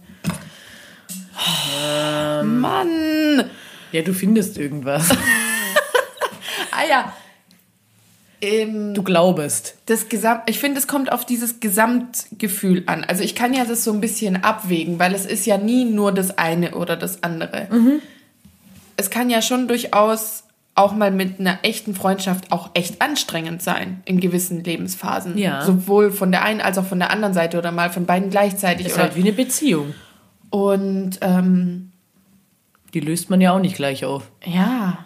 Mann! 2.42 3.50
Ja, 3.92 4.02
du 4.02 4.12
findest 4.12 4.58
irgendwas. 4.58 5.08
Ah 6.76 6.88
ja. 6.88 7.12
Ähm, 8.40 8.94
Du 8.94 9.02
glaubest. 9.04 9.76
das 9.86 10.08
Gesamt, 10.08 10.42
ich 10.50 10.58
finde, 10.58 10.78
es 10.80 10.86
kommt 10.88 11.10
auf 11.12 11.24
dieses 11.24 11.60
Gesamtgefühl 11.60 12.82
an. 12.86 13.04
Also 13.04 13.22
ich 13.22 13.34
kann 13.34 13.54
ja 13.54 13.64
das 13.64 13.84
so 13.84 13.92
ein 13.92 14.00
bisschen 14.00 14.42
abwägen, 14.42 14.98
weil 14.98 15.14
es 15.14 15.24
ist 15.24 15.46
ja 15.46 15.56
nie 15.56 15.84
nur 15.84 16.10
das 16.12 16.36
eine 16.36 16.74
oder 16.74 16.96
das 16.96 17.22
andere. 17.22 17.68
Es 18.96 19.10
kann 19.10 19.30
ja 19.30 19.40
schon 19.40 19.68
durchaus 19.68 20.43
auch 20.74 20.92
mal 20.94 21.10
mit 21.10 21.38
einer 21.38 21.58
echten 21.62 21.94
Freundschaft 21.94 22.50
auch 22.50 22.70
echt 22.74 23.00
anstrengend 23.00 23.62
sein 23.62 24.02
in 24.04 24.18
gewissen 24.20 24.64
Lebensphasen. 24.64 25.38
Ja. 25.38 25.62
Sowohl 25.62 26.10
von 26.10 26.32
der 26.32 26.42
einen 26.42 26.60
als 26.60 26.78
auch 26.78 26.84
von 26.84 26.98
der 26.98 27.10
anderen 27.10 27.32
Seite 27.34 27.58
oder 27.58 27.70
mal 27.70 27.90
von 27.90 28.06
beiden 28.06 28.30
gleichzeitig. 28.30 28.86
Ist 28.86 28.94
Oder, 28.94 29.04
halt 29.04 29.16
wie 29.16 29.20
eine 29.20 29.32
Beziehung. 29.32 29.94
und 30.50 31.18
ähm, 31.20 31.92
Die 32.92 33.00
löst 33.00 33.30
man 33.30 33.40
ja 33.40 33.54
auch 33.54 33.60
nicht 33.60 33.76
gleich 33.76 34.04
auf. 34.04 34.30
Ja. 34.44 34.98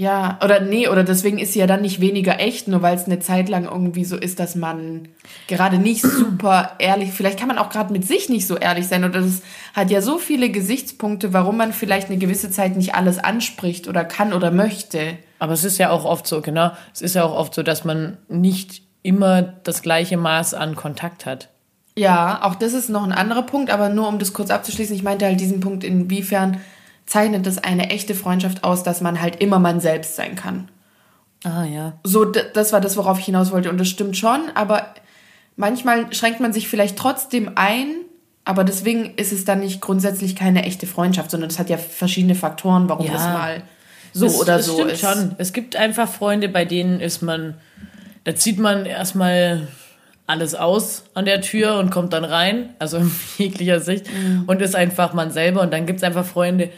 Ja, 0.00 0.38
oder 0.42 0.60
nee, 0.60 0.88
oder 0.88 1.04
deswegen 1.04 1.36
ist 1.38 1.52
sie 1.52 1.58
ja 1.58 1.66
dann 1.66 1.82
nicht 1.82 2.00
weniger 2.00 2.40
echt, 2.40 2.68
nur 2.68 2.80
weil 2.80 2.96
es 2.96 3.04
eine 3.04 3.18
Zeit 3.18 3.50
lang 3.50 3.66
irgendwie 3.66 4.06
so 4.06 4.16
ist, 4.16 4.40
dass 4.40 4.54
man 4.54 5.08
gerade 5.46 5.76
nicht 5.76 6.00
super 6.02 6.70
ehrlich, 6.78 7.12
vielleicht 7.12 7.38
kann 7.38 7.48
man 7.48 7.58
auch 7.58 7.68
gerade 7.68 7.92
mit 7.92 8.06
sich 8.06 8.30
nicht 8.30 8.46
so 8.46 8.56
ehrlich 8.56 8.88
sein 8.88 9.04
oder 9.04 9.20
das 9.20 9.42
hat 9.74 9.90
ja 9.90 10.00
so 10.00 10.16
viele 10.16 10.48
Gesichtspunkte, 10.48 11.34
warum 11.34 11.58
man 11.58 11.74
vielleicht 11.74 12.08
eine 12.08 12.16
gewisse 12.16 12.50
Zeit 12.50 12.78
nicht 12.78 12.94
alles 12.94 13.18
anspricht 13.18 13.88
oder 13.88 14.06
kann 14.06 14.32
oder 14.32 14.50
möchte. 14.50 15.18
Aber 15.38 15.52
es 15.52 15.64
ist 15.64 15.76
ja 15.76 15.90
auch 15.90 16.06
oft 16.06 16.26
so, 16.26 16.40
genau. 16.40 16.70
Es 16.94 17.02
ist 17.02 17.14
ja 17.14 17.22
auch 17.22 17.36
oft 17.36 17.52
so, 17.52 17.62
dass 17.62 17.84
man 17.84 18.16
nicht 18.26 18.80
immer 19.02 19.42
das 19.42 19.82
gleiche 19.82 20.16
Maß 20.16 20.54
an 20.54 20.76
Kontakt 20.76 21.26
hat. 21.26 21.50
Ja, 21.94 22.40
auch 22.42 22.54
das 22.54 22.72
ist 22.72 22.88
noch 22.88 23.04
ein 23.04 23.12
anderer 23.12 23.42
Punkt, 23.42 23.70
aber 23.70 23.90
nur 23.90 24.08
um 24.08 24.18
das 24.18 24.32
kurz 24.32 24.48
abzuschließen, 24.48 24.96
ich 24.96 25.02
meinte 25.02 25.26
halt 25.26 25.40
diesen 25.40 25.60
Punkt, 25.60 25.84
inwiefern 25.84 26.58
zeichnet 27.10 27.44
das 27.44 27.58
eine 27.58 27.90
echte 27.90 28.14
Freundschaft 28.14 28.62
aus, 28.62 28.84
dass 28.84 29.00
man 29.00 29.20
halt 29.20 29.40
immer 29.42 29.58
man 29.58 29.80
selbst 29.80 30.14
sein 30.14 30.36
kann. 30.36 30.68
Ah, 31.42 31.64
ja. 31.64 31.94
So, 32.04 32.24
das 32.24 32.72
war 32.72 32.80
das, 32.80 32.96
worauf 32.96 33.18
ich 33.18 33.24
hinaus 33.24 33.50
wollte. 33.50 33.68
Und 33.68 33.78
das 33.78 33.88
stimmt 33.88 34.16
schon, 34.16 34.40
aber 34.54 34.94
manchmal 35.56 36.12
schränkt 36.14 36.38
man 36.38 36.52
sich 36.52 36.68
vielleicht 36.68 36.96
trotzdem 36.96 37.50
ein, 37.56 37.88
aber 38.44 38.62
deswegen 38.62 39.14
ist 39.16 39.32
es 39.32 39.44
dann 39.44 39.58
nicht 39.58 39.80
grundsätzlich 39.80 40.36
keine 40.36 40.62
echte 40.64 40.86
Freundschaft, 40.86 41.32
sondern 41.32 41.50
es 41.50 41.58
hat 41.58 41.68
ja 41.68 41.78
verschiedene 41.78 42.36
Faktoren, 42.36 42.88
warum 42.88 43.06
Ja. 43.06 43.12
das 43.14 43.24
mal 43.24 43.62
so 44.12 44.26
es, 44.26 44.38
oder 44.40 44.56
es 44.60 44.66
so 44.66 44.74
stimmt 44.74 44.92
ist. 44.92 45.00
schon. 45.00 45.34
Es 45.38 45.52
gibt 45.52 45.74
einfach 45.74 46.08
Freunde, 46.08 46.48
bei 46.48 46.64
denen 46.64 47.00
ist 47.00 47.22
man, 47.22 47.54
da 48.22 48.36
zieht 48.36 48.58
man 48.60 48.86
erstmal 48.86 49.66
alles 50.28 50.54
aus 50.54 51.04
an 51.14 51.24
der 51.24 51.40
Tür 51.40 51.78
und 51.78 51.90
kommt 51.90 52.12
dann 52.12 52.24
rein, 52.24 52.68
also 52.78 52.96
in 52.98 53.10
jeglicher 53.38 53.80
Sicht, 53.80 54.06
Mhm. 54.12 54.44
und 54.46 54.62
ist 54.62 54.76
einfach 54.76 55.12
man 55.12 55.32
selber. 55.32 55.60
Und 55.62 55.72
dann 55.72 55.86
gibt 55.86 55.98
es 55.98 56.04
einfach 56.04 56.24
Freunde, 56.24 56.70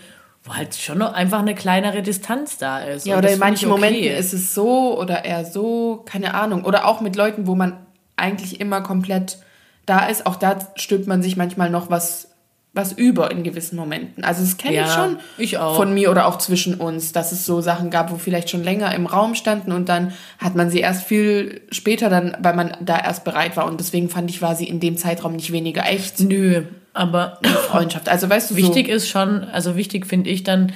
wo 0.44 0.54
halt 0.54 0.74
schon 0.74 1.00
einfach 1.02 1.38
eine 1.38 1.54
kleinere 1.54 2.02
Distanz 2.02 2.58
da 2.58 2.80
ist. 2.80 3.06
Ja, 3.06 3.18
oder 3.18 3.30
in 3.30 3.38
manchen 3.38 3.68
ich 3.68 3.72
okay. 3.72 3.80
Momenten 3.80 4.18
ist 4.18 4.32
es 4.32 4.54
so 4.54 4.98
oder 4.98 5.24
eher 5.24 5.44
so, 5.44 6.02
keine 6.04 6.34
Ahnung. 6.34 6.64
Oder 6.64 6.86
auch 6.86 7.00
mit 7.00 7.14
Leuten, 7.14 7.46
wo 7.46 7.54
man 7.54 7.78
eigentlich 8.16 8.60
immer 8.60 8.80
komplett 8.80 9.38
da 9.86 10.06
ist. 10.06 10.26
Auch 10.26 10.36
da 10.36 10.58
stülpt 10.74 11.06
man 11.06 11.22
sich 11.22 11.36
manchmal 11.36 11.70
noch 11.70 11.90
was, 11.90 12.28
was 12.72 12.92
über 12.92 13.30
in 13.30 13.44
gewissen 13.44 13.76
Momenten. 13.76 14.24
Also 14.24 14.42
das 14.42 14.56
kenne 14.56 14.74
ich 14.74 14.80
Ja, 14.80 14.88
schon 14.88 15.18
ich 15.38 15.56
von 15.56 15.94
mir 15.94 16.10
oder 16.10 16.26
auch 16.26 16.38
zwischen 16.38 16.74
uns, 16.74 17.12
dass 17.12 17.30
es 17.30 17.46
so 17.46 17.60
Sachen 17.60 17.90
gab, 17.90 18.10
wo 18.10 18.16
vielleicht 18.16 18.50
schon 18.50 18.64
länger 18.64 18.92
im 18.94 19.06
Raum 19.06 19.36
standen 19.36 19.70
und 19.70 19.88
dann 19.88 20.12
hat 20.38 20.56
man 20.56 20.70
sie 20.70 20.80
erst 20.80 21.04
viel 21.04 21.60
später 21.70 22.08
dann, 22.08 22.36
weil 22.40 22.54
man 22.54 22.76
da 22.80 22.98
erst 22.98 23.22
bereit 23.24 23.56
war. 23.56 23.66
Und 23.66 23.78
deswegen 23.78 24.08
fand 24.08 24.28
ich, 24.28 24.42
war 24.42 24.56
sie 24.56 24.66
in 24.66 24.80
dem 24.80 24.96
Zeitraum 24.96 25.36
nicht 25.36 25.52
weniger 25.52 25.86
echt 25.86 26.18
Nö, 26.18 26.64
aber 26.94 27.38
Freundschaft. 27.68 28.08
Also 28.08 28.28
weißt 28.28 28.50
du, 28.50 28.56
wichtig 28.56 28.86
so, 28.88 28.92
ist 28.92 29.08
schon, 29.08 29.44
also 29.44 29.76
wichtig 29.76 30.06
finde 30.06 30.30
ich 30.30 30.42
dann, 30.44 30.72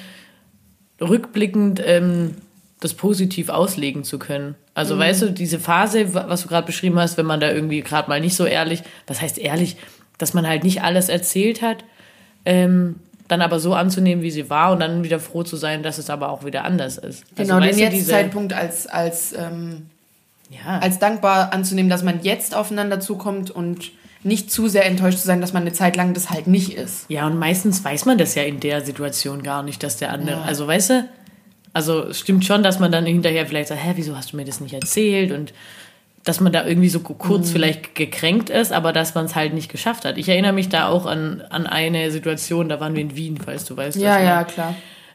rückblickend 1.01 1.83
ähm, 1.85 2.37
das 2.81 2.95
positiv 2.95 3.49
auslegen 3.49 4.05
zu 4.05 4.19
können. 4.19 4.55
Also 4.75 4.95
Mhm. 4.97 5.01
weißt 5.01 5.23
du, 5.23 5.33
diese 5.33 5.59
Phase, 5.59 6.15
wa- 6.15 6.27
was 6.29 6.43
du 6.43 6.49
gerade 6.49 6.67
beschrieben 6.67 6.99
hast, 6.99 7.17
wenn 7.17 7.27
man 7.27 7.41
da 7.41 7.51
irgendwie 7.51 7.81
gerade 7.81 8.09
mal 8.09 8.21
nicht 8.21 8.37
so 8.37 8.45
ehrlich, 8.45 8.83
was 9.07 9.21
heißt 9.21 9.39
ehrlich, 9.39 9.77
dass 10.19 10.35
man 10.35 10.47
halt 10.47 10.65
nicht 10.65 10.83
alles 10.83 11.09
erzählt 11.09 11.63
hat, 11.63 11.85
ähm, 12.45 12.97
dann 13.29 13.43
aber 13.43 13.59
so 13.59 13.75
anzunehmen, 13.75 14.23
wie 14.23 14.31
sie 14.31 14.49
war 14.51 14.73
und 14.73 14.81
dann 14.81 15.03
wieder 15.05 15.19
froh 15.19 15.43
zu 15.43 15.57
sein, 15.57 15.83
dass 15.83 15.99
es 15.99 16.11
aber 16.11 16.29
auch 16.31 16.45
wieder 16.45 16.65
anders 16.65 16.97
ist. 16.97 17.25
Also, 17.37 17.43
genau, 17.55 17.61
den 17.61 17.69
weißt 17.71 17.79
du, 17.81 17.83
jetzt 17.85 18.09
Zeitpunkt 18.09 18.53
als, 18.53 18.87
als 18.87 19.33
ähm, 19.37 19.87
ja, 20.49 20.79
als 20.79 20.99
dankbar 21.01 21.53
anzunehmen, 21.53 21.91
dass 21.91 22.05
man 22.05 22.23
jetzt 22.23 22.55
aufeinander 22.55 23.01
zukommt 23.01 23.51
und 23.51 23.91
nicht 24.23 24.51
zu 24.51 24.69
sehr 24.69 24.87
enttäuscht 24.87 25.19
zu 25.19 25.27
sein, 25.27 25.41
dass 25.41 25.53
man 25.53 25.63
eine 25.63 25.73
Zeit 25.73 25.97
lang 25.97 26.15
das 26.15 26.31
halt 26.31 26.47
nicht 26.47 26.73
ist. 26.75 27.05
Ja, 27.09 27.27
und 27.27 27.39
meistens 27.39 27.85
weiß 27.85 28.05
man 28.07 28.19
das 28.19 28.35
ja 28.35 28.43
in 28.43 28.61
der 28.61 28.81
Situation 28.81 29.43
gar 29.43 29.63
nicht, 29.63 29.83
dass 29.83 29.97
der 29.99 30.13
andere, 30.13 30.39
Ja. 30.39 30.43
also 30.43 30.67
weißt 30.67 30.91
du, 30.91 31.09
also 31.73 32.05
es 32.05 32.21
stimmt 32.21 32.45
schon, 32.45 32.63
dass 32.63 32.79
man 32.79 32.91
dann 32.91 33.07
hinterher 33.07 33.47
vielleicht 33.47 33.69
sagt, 33.69 33.83
hä, 33.85 33.93
wieso 33.97 34.17
hast 34.17 34.33
du 34.33 34.37
mir 34.37 34.45
das 34.45 34.61
nicht 34.61 34.75
erzählt 34.75 35.31
und 35.33 35.53
dass 36.25 36.41
man 36.41 36.53
da 36.53 36.65
irgendwie 36.67 36.89
so 36.89 36.99
Mhm. 36.99 37.19
kurz 37.19 37.51
vielleicht 37.51 37.95
gekränkt 37.95 38.51
ist, 38.51 38.73
aber 38.73 38.93
dass 38.93 39.15
man 39.15 39.27
es 39.27 39.37
halt 39.37 39.55
nicht 39.55 39.71
geschafft 39.71 40.05
hat. 40.05 40.19
Ich 40.19 40.29
erinnere 40.29 40.53
mich 40.55 40.69
da 40.69 40.89
auch 40.89 41.07
an, 41.07 41.43
an 41.51 41.67
eine 41.69 42.11
Situation, 42.11 42.69
da 42.69 42.81
waren 42.81 42.95
wir 42.95 43.03
in 43.03 43.15
Wien, 43.15 43.39
falls 43.39 43.65
du 43.65 43.77
weißt. 43.77 43.97
Ja, 43.99 44.19
ja, 44.21 44.35
man- 44.37 44.47
klar. 44.49 44.75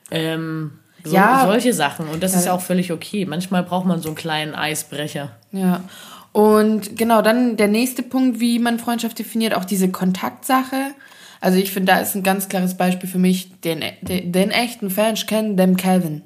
Ähm, 0.09 0.71
so, 1.03 1.15
Ja. 1.15 1.43
solche 1.47 1.73
Sachen. 1.73 2.07
Und 2.07 2.21
das 2.23 2.33
ist 2.35 2.45
Ja. 2.45 2.53
auch 2.53 2.61
völlig 2.61 2.91
okay. 2.93 3.25
Manchmal 3.25 3.63
braucht 3.63 3.85
man 3.87 3.99
so 4.01 4.07
einen 4.09 4.15
kleinen 4.15 4.55
Eisbrecher. 4.55 5.31
Ja. 5.51 5.81
Und 6.33 6.95
genau, 6.97 7.21
dann 7.21 7.57
der 7.57 7.67
nächste 7.67 8.03
Punkt, 8.03 8.39
wie 8.39 8.59
man 8.59 8.79
Freundschaft 8.79 9.19
definiert, 9.19 9.53
auch 9.53 9.65
diese 9.65 9.91
Kontaktsache. 9.91 10.93
Also 11.41 11.57
ich 11.57 11.71
finde, 11.71 11.91
da 11.91 11.99
ist 11.99 12.15
ein 12.15 12.23
ganz 12.23 12.47
klares 12.47 12.77
Beispiel 12.77 13.09
für 13.09 13.17
mich, 13.17 13.59
den, 13.61 13.83
den, 14.01 14.31
den 14.31 14.51
echten 14.51 14.89
Fans 14.89 15.25
kennen 15.25 15.57
dem 15.57 15.75
Calvin. 15.75 16.21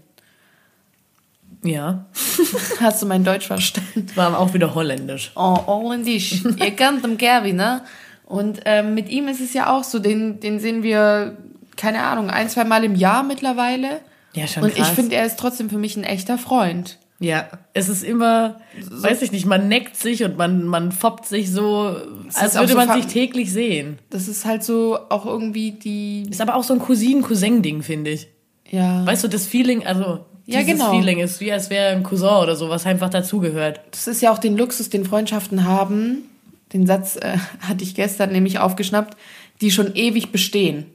Ja. 1.63 2.05
Hast 2.79 3.01
du 3.01 3.07
mein 3.07 3.23
Deutsch 3.23 3.47
verstanden? 3.47 4.07
War 4.13 4.37
auch 4.37 4.53
wieder 4.53 4.75
holländisch. 4.75 5.31
Oh, 5.35 5.57
holländisch. 5.65 6.43
Ihr 6.43 6.71
kennt 6.71 7.03
den 7.03 7.17
Calvin, 7.17 7.55
ne? 7.55 7.81
Und 8.25 8.61
ähm, 8.65 8.93
mit 8.93 9.09
ihm 9.09 9.27
ist 9.27 9.41
es 9.41 9.53
ja 9.53 9.71
auch 9.71 9.83
so, 9.83 9.99
den, 9.99 10.39
den 10.39 10.59
sehen 10.59 10.83
wir, 10.83 11.37
keine 11.75 12.03
Ahnung, 12.03 12.29
ein, 12.29 12.49
zwei 12.49 12.63
Mal 12.63 12.83
im 12.83 12.95
Jahr 12.95 13.23
mittlerweile. 13.23 14.01
Ja, 14.33 14.47
schon 14.47 14.63
Und 14.63 14.69
ich 14.71 14.77
krass. 14.77 14.89
finde, 14.89 15.15
er 15.15 15.25
ist 15.25 15.39
trotzdem 15.39 15.69
für 15.69 15.77
mich 15.77 15.95
ein 15.95 16.03
echter 16.03 16.37
Freund. 16.37 16.99
Ja, 17.25 17.47
es 17.73 17.89
ist 17.89 18.03
immer, 18.03 18.59
weiß 18.89 19.23
ich 19.23 19.31
nicht, 19.31 19.47
man 19.47 19.67
neckt 19.67 19.95
sich 19.95 20.23
und 20.23 20.37
man, 20.37 20.65
man 20.65 20.91
foppt 20.91 21.25
sich 21.25 21.51
so, 21.51 21.95
als 22.35 22.53
würde 22.53 22.73
so 22.73 22.77
man 22.77 22.93
sich 22.93 23.07
täglich 23.07 23.51
sehen. 23.51 23.97
Das 24.11 24.27
ist 24.27 24.45
halt 24.45 24.63
so 24.63 24.99
auch 25.09 25.25
irgendwie 25.25 25.71
die, 25.71 26.27
Ist 26.29 26.39
aber 26.39 26.55
auch 26.55 26.63
so 26.63 26.73
ein 26.73 26.79
Cousin-Cousin-Ding, 26.79 27.81
finde 27.81 28.11
ich. 28.11 28.27
ja, 28.69 29.03
Weißt 29.05 29.23
du, 29.23 29.27
das 29.27 29.47
Feeling, 29.47 29.85
also 29.87 30.25
Ja, 30.45 30.59
dieses 30.59 30.73
genau. 30.79 30.91
Feeling 30.91 31.17
ist 31.19 31.39
wie, 31.41 31.51
als 31.51 31.71
wäre 31.71 31.95
ein 31.95 32.03
Cousin 32.03 32.43
oder 32.43 32.55
so, 32.55 32.69
was 32.69 32.85
einfach 32.85 33.09
dazugehört. 33.09 33.81
das 33.89 34.07
ist 34.07 34.21
ja 34.21 34.31
auch 34.31 34.37
den 34.37 34.55
Luxus, 34.55 34.89
den 34.89 35.03
Freundschaften 35.03 35.65
haben. 35.65 36.29
Den 36.73 36.85
Satz 36.85 37.15
äh, 37.15 37.37
hatte 37.61 37.83
ich 37.83 37.95
gestern 37.95 38.31
nämlich 38.31 38.59
aufgeschnappt, 38.59 39.17
die 39.61 39.71
schon 39.71 39.95
ewig 39.95 40.31
bestehen. 40.31 40.85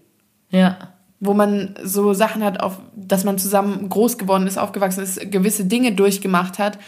Ja. 0.50 0.94
Wo 1.20 1.34
man 1.34 1.74
so 1.84 2.12
Sachen 2.14 2.42
hat, 2.42 2.60
auf, 2.60 2.78
dass 2.96 3.24
man 3.24 3.38
zusammen 3.38 3.88
groß 3.88 4.18
geworden 4.18 4.46
ist, 4.46 4.58
aufgewachsen 4.58 5.02
ist, 5.02 5.30
gewisse 5.30 5.66
Dinge 5.66 5.92
durchgemacht 5.92 6.58
hat. 6.58 6.78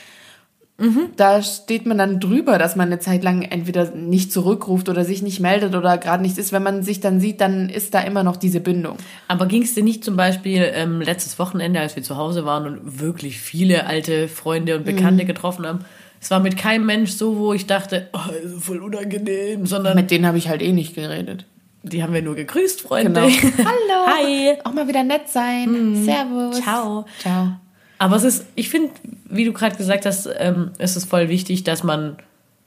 Da 1.16 1.42
steht 1.42 1.86
man 1.86 1.96
dann 1.98 2.18
drüber, 2.18 2.58
dass 2.58 2.74
man 2.74 2.88
eine 2.88 2.98
Zeit 2.98 3.22
lang 3.22 3.42
entweder 3.42 3.90
nicht 3.94 4.32
zurückruft 4.32 4.88
oder 4.88 5.04
sich 5.04 5.22
nicht 5.22 5.38
meldet 5.38 5.76
oder 5.76 5.96
gerade 5.96 6.22
nicht 6.22 6.38
ist. 6.38 6.50
Wenn 6.50 6.64
man 6.64 6.82
sich 6.82 6.98
dann 6.98 7.20
sieht, 7.20 7.40
dann 7.40 7.68
ist 7.68 7.94
da 7.94 8.00
immer 8.00 8.24
noch 8.24 8.36
diese 8.36 8.58
Bindung. 8.58 8.96
Aber 9.28 9.46
ging 9.46 9.62
es 9.62 9.74
dir 9.74 9.84
nicht 9.84 10.02
zum 10.02 10.16
Beispiel 10.16 10.72
ähm, 10.74 11.00
letztes 11.00 11.38
Wochenende, 11.38 11.78
als 11.78 11.94
wir 11.94 12.02
zu 12.02 12.16
Hause 12.16 12.44
waren 12.46 12.66
und 12.66 13.00
wirklich 13.00 13.38
viele 13.38 13.86
alte 13.86 14.26
Freunde 14.26 14.74
und 14.74 14.80
Mhm. 14.86 14.96
Bekannte 14.96 15.24
getroffen 15.24 15.66
haben? 15.66 15.84
Es 16.20 16.32
war 16.32 16.40
mit 16.40 16.56
keinem 16.56 16.86
Mensch 16.86 17.12
so, 17.12 17.36
wo 17.36 17.52
ich 17.52 17.66
dachte, 17.66 18.08
oh, 18.12 18.58
voll 18.58 18.78
unangenehm, 18.82 19.66
sondern 19.66 19.94
Mit 19.94 20.10
denen 20.10 20.26
habe 20.26 20.38
ich 20.38 20.48
halt 20.48 20.62
eh 20.62 20.72
nicht 20.72 20.94
geredet. 20.96 21.44
Die 21.82 22.02
haben 22.02 22.12
wir 22.12 22.22
nur 22.22 22.34
gegrüßt, 22.34 22.82
Freunde. 22.82 23.12
Genau. 23.12 23.26
Hallo. 23.58 24.06
Hi. 24.06 24.58
Auch 24.64 24.72
mal 24.72 24.86
wieder 24.86 25.02
nett 25.02 25.28
sein. 25.28 26.04
Servus. 26.04 26.60
Ciao. 26.60 27.04
Ciao. 27.18 27.48
Aber 27.98 28.16
es 28.16 28.24
ist, 28.24 28.46
ich 28.54 28.68
finde, 28.68 28.90
wie 29.26 29.44
du 29.44 29.52
gerade 29.52 29.76
gesagt 29.76 30.06
hast, 30.06 30.28
ähm, 30.38 30.72
es 30.78 30.96
ist 30.96 31.04
voll 31.04 31.28
wichtig, 31.28 31.64
dass 31.64 31.82
man 31.82 32.16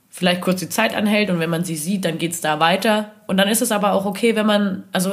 vielleicht 0.09 0.41
kurz 0.41 0.61
die 0.61 0.69
Zeit 0.69 0.95
anhält 0.95 1.29
und 1.29 1.39
wenn 1.39 1.49
man 1.49 1.65
sie 1.65 1.75
sieht, 1.75 2.05
dann 2.05 2.17
geht's 2.17 2.39
da 2.39 2.59
weiter. 2.59 3.11
Und 3.27 3.37
dann 3.37 3.49
ist 3.49 3.61
es 3.61 3.71
aber 3.71 3.93
auch 3.93 4.05
okay, 4.05 4.35
wenn 4.35 4.45
man, 4.45 4.83
also, 4.93 5.11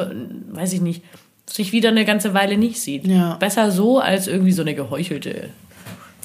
weiß 0.50 0.72
ich 0.74 0.80
nicht, 0.80 1.02
sich 1.50 1.72
wieder 1.72 1.88
eine 1.88 2.04
ganze 2.04 2.34
Weile 2.34 2.56
nicht 2.56 2.80
sieht. 2.80 3.06
Ja. 3.06 3.34
Besser 3.34 3.72
so, 3.72 3.98
als 3.98 4.28
irgendwie 4.28 4.52
so 4.52 4.62
eine 4.62 4.74
geheuchelte 4.74 5.48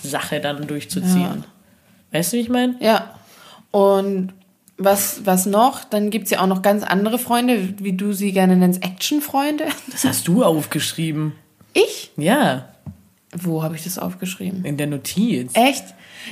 Sache 0.03 0.39
dann 0.39 0.67
durchzuziehen. 0.67 1.21
Ja. 1.21 1.37
Weißt 2.11 2.33
du, 2.33 2.37
wie 2.37 2.41
ich 2.41 2.49
meine? 2.49 2.75
Ja. 2.79 3.15
Und 3.71 4.33
was, 4.77 5.25
was 5.25 5.45
noch? 5.45 5.83
Dann 5.83 6.09
gibt's 6.09 6.29
ja 6.31 6.41
auch 6.41 6.47
noch 6.47 6.61
ganz 6.61 6.83
andere 6.83 7.17
Freunde, 7.19 7.73
wie 7.79 7.93
du 7.93 8.13
sie 8.13 8.31
gerne 8.31 8.55
nennst, 8.55 8.83
Action-Freunde. 8.83 9.65
Das 9.91 10.03
hast 10.05 10.27
du 10.27 10.43
aufgeschrieben. 10.43 11.33
Ich? 11.73 12.11
Ja, 12.17 12.69
Wo 13.35 13.63
habe 13.63 13.75
ich 13.75 13.83
das 13.83 13.97
aufgeschrieben? 13.99 14.63
in 14.65 14.77
der 14.77 14.87
Notiz. 14.87 15.51
Echt? 15.53 15.83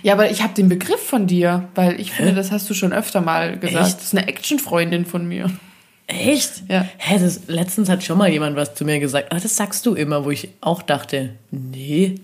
Ja, 0.03 0.13
aber 0.13 0.29
ich 0.31 0.41
habe 0.43 0.53
den 0.53 0.69
Begriff 0.69 0.99
von 1.01 1.27
dir, 1.27 1.69
weil 1.75 1.99
ich 1.99 2.11
finde, 2.11 2.33
das 2.33 2.51
hast 2.51 2.69
du 2.69 2.73
schon 2.73 2.93
öfter 2.93 3.21
mal 3.21 3.57
gesagt. 3.57 3.87
Echt? 3.87 3.97
Das 3.97 4.05
ist 4.05 4.17
eine 4.17 4.27
Actionfreundin 4.27 5.05
von 5.05 5.27
mir. 5.27 5.49
Echt? 6.07 6.63
Ja. 6.69 6.85
Hä, 6.97 7.17
das, 7.19 7.41
letztens 7.47 7.89
hat 7.89 8.03
schon 8.03 8.17
mal 8.17 8.29
jemand 8.29 8.55
was 8.55 8.75
zu 8.75 8.85
mir 8.85 8.99
gesagt. 8.99 9.31
Ah, 9.31 9.39
das 9.39 9.55
sagst 9.55 9.85
du 9.85 9.95
immer, 9.95 10.23
wo 10.25 10.31
ich 10.31 10.49
auch 10.61 10.81
dachte, 10.83 11.35
nee, 11.51 12.15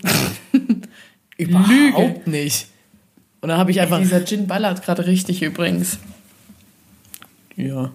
überhaupt 1.38 2.28
nicht. 2.28 2.68
Und 3.42 3.50
dann 3.50 3.58
habe 3.58 3.72
ich 3.72 3.82
einfach, 3.82 4.00
Dieser 4.00 4.24
Gin 4.26 4.48
ballert 4.48 4.84
gerade 4.84 5.06
richtig 5.08 5.42
übrigens. 5.42 5.98
ja, 7.56 7.92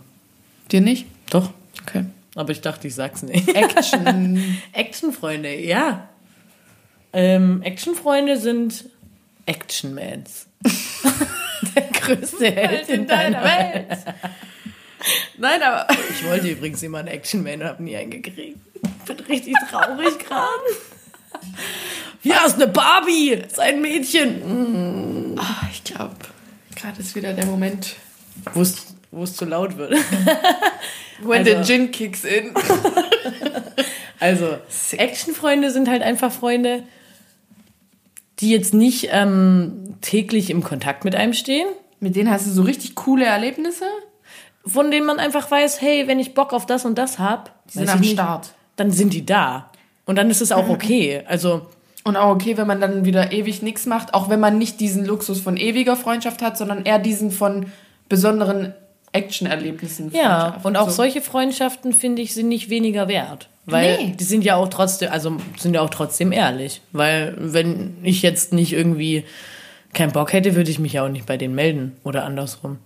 Dir 0.73 0.81
nicht? 0.81 1.07
doch. 1.31 1.51
Okay. 1.83 2.05
Aber 2.35 2.51
ich 2.53 2.61
dachte, 2.61 2.89
ich 2.89 2.95
sag's 2.95 3.23
nicht. 3.23 3.49
Action. 3.55 4.59
Actionfreunde, 4.73 5.55
ja. 5.55 6.09
Ähm, 7.13 7.63
Actionfreunde 7.63 8.37
sind 8.39 8.85
Actionmans. 9.47 10.47
Der 11.75 11.83
größte 11.85 12.51
Held 12.51 12.89
in 12.89 13.07
deiner 13.07 13.43
Welt. 13.43 13.99
Nein, 15.39 15.63
aber. 15.63 15.87
Ich 16.11 16.27
wollte 16.27 16.49
übrigens 16.49 16.83
immer 16.83 16.99
einen 16.99 17.09
Actionman 17.09 17.61
und 17.63 17.69
habe 17.69 17.83
nie 17.83 17.97
einen 17.97 18.11
gekriegt. 18.11 18.59
Ich 18.83 19.15
bin 19.15 19.25
richtig 19.27 19.55
traurig 19.71 20.19
gerade. 20.19 20.51
Hier 22.23 22.37
ist 22.47 22.57
eine 22.57 22.67
Barbie, 22.69 23.31
ist 23.31 23.61
ein 23.61 23.81
Mädchen. 23.81 24.41
Glaube, 24.41 25.16
gerade 26.87 27.01
ist 27.01 27.15
wieder 27.17 27.33
der 27.33 27.47
Moment. 27.47 27.97
Wo 28.55 28.63
es, 28.63 29.37
zu 29.37 29.45
laut 29.45 29.77
wird. 29.77 29.93
When 31.23 31.39
Also- 31.47 31.63
the 31.63 31.65
gin 31.73 31.91
kicks 31.91 32.25
in. 32.25 32.53
Also, 34.19 34.57
Actionfreunde 34.93 35.71
sind 35.71 35.91
halt 35.91 36.01
einfach 36.01 36.33
Freunde, 36.33 36.85
die 38.39 38.49
jetzt 38.49 38.73
nicht 38.73 39.09
ähm, 39.13 39.97
täglich 40.01 40.49
im 40.49 40.65
Kontakt 40.65 41.05
mit 41.05 41.15
einem 41.15 41.35
stehen, 41.35 41.69
Mit 42.01 42.17
denen 42.17 42.31
hast 42.31 42.47
du 42.47 42.51
so 42.51 42.63
richtig 42.63 42.95
coole 42.95 43.27
Erlebnisse? 43.27 43.85
von 44.67 44.91
denen 44.91 45.05
man 45.07 45.19
einfach 45.19 45.51
weiß, 45.51 45.83
hey, 45.83 46.09
wenn 46.09 46.19
ich 46.19 46.33
Bock 46.33 46.55
auf 46.55 46.65
das 46.65 46.87
und 46.87 46.97
das 46.97 47.19
hab, 47.19 47.63
Die 47.69 47.79
sind 47.79 47.89
am 47.91 47.97
ich 47.97 48.01
nicht, 48.01 48.13
Start. 48.15 48.55
dann 48.77 48.91
sind 48.91 49.13
die 49.13 49.27
da. 49.27 49.71
Und 50.07 50.17
dann 50.17 50.31
ist 50.31 50.41
es 50.41 50.51
auch 50.51 50.69
okay. 50.71 51.23
Also, 51.27 51.67
Und 52.07 52.17
auch 52.17 52.31
okay, 52.31 52.57
wenn 52.57 52.69
man 52.69 52.81
dann 52.81 53.05
wieder 53.05 53.33
ewig 53.33 53.63
nichts 53.63 53.85
macht, 53.85 54.15
auch 54.15 54.29
wenn 54.31 54.39
man 54.39 54.59
nicht 54.59 54.79
diesen 54.79 55.05
Luxus 55.05 55.41
von 55.41 55.57
ewiger 55.57 55.97
Freundschaft 55.97 56.41
hat, 56.41 56.57
sondern 56.57 56.85
eher 56.85 57.01
diesen 57.01 57.33
von 57.33 57.67
besonderen 58.09 58.75
Action-Erlebnissen. 59.11 60.13
Ja, 60.15 60.61
und 60.63 60.77
auch 60.77 60.89
So. 60.89 60.95
solche 60.97 61.21
Freundschaften, 61.21 61.93
finde 61.93 62.23
ich, 62.23 62.33
sind 62.33 62.47
nicht 62.49 62.71
weniger 62.71 63.09
wert. 63.09 63.49
Weil 63.65 63.97
Nee. 63.97 64.15
die 64.19 64.23
sind 64.25 64.45
ja 64.45 64.55
auch 64.55 64.69
trotzdem, 64.69 65.11
also 65.11 65.37
sind 65.59 65.75
ja 65.75 65.81
auch 65.81 65.91
trotzdem 65.91 66.31
ehrlich. 66.31 66.81
Weil 66.93 67.35
wenn 67.39 67.97
ich 68.05 68.23
jetzt 68.23 68.53
nicht 68.53 68.73
irgendwie 68.73 69.25
keinen 69.93 70.13
Bock 70.13 70.33
hätte, 70.33 70.55
würde 70.55 70.71
ich 70.71 70.79
mich 70.79 70.93
ja 70.93 71.05
auch 71.05 71.09
nicht 71.09 71.27
bei 71.27 71.37
denen 71.37 71.57
melden. 71.57 71.97
Oder 72.05 72.25
andersrum. 72.25 72.79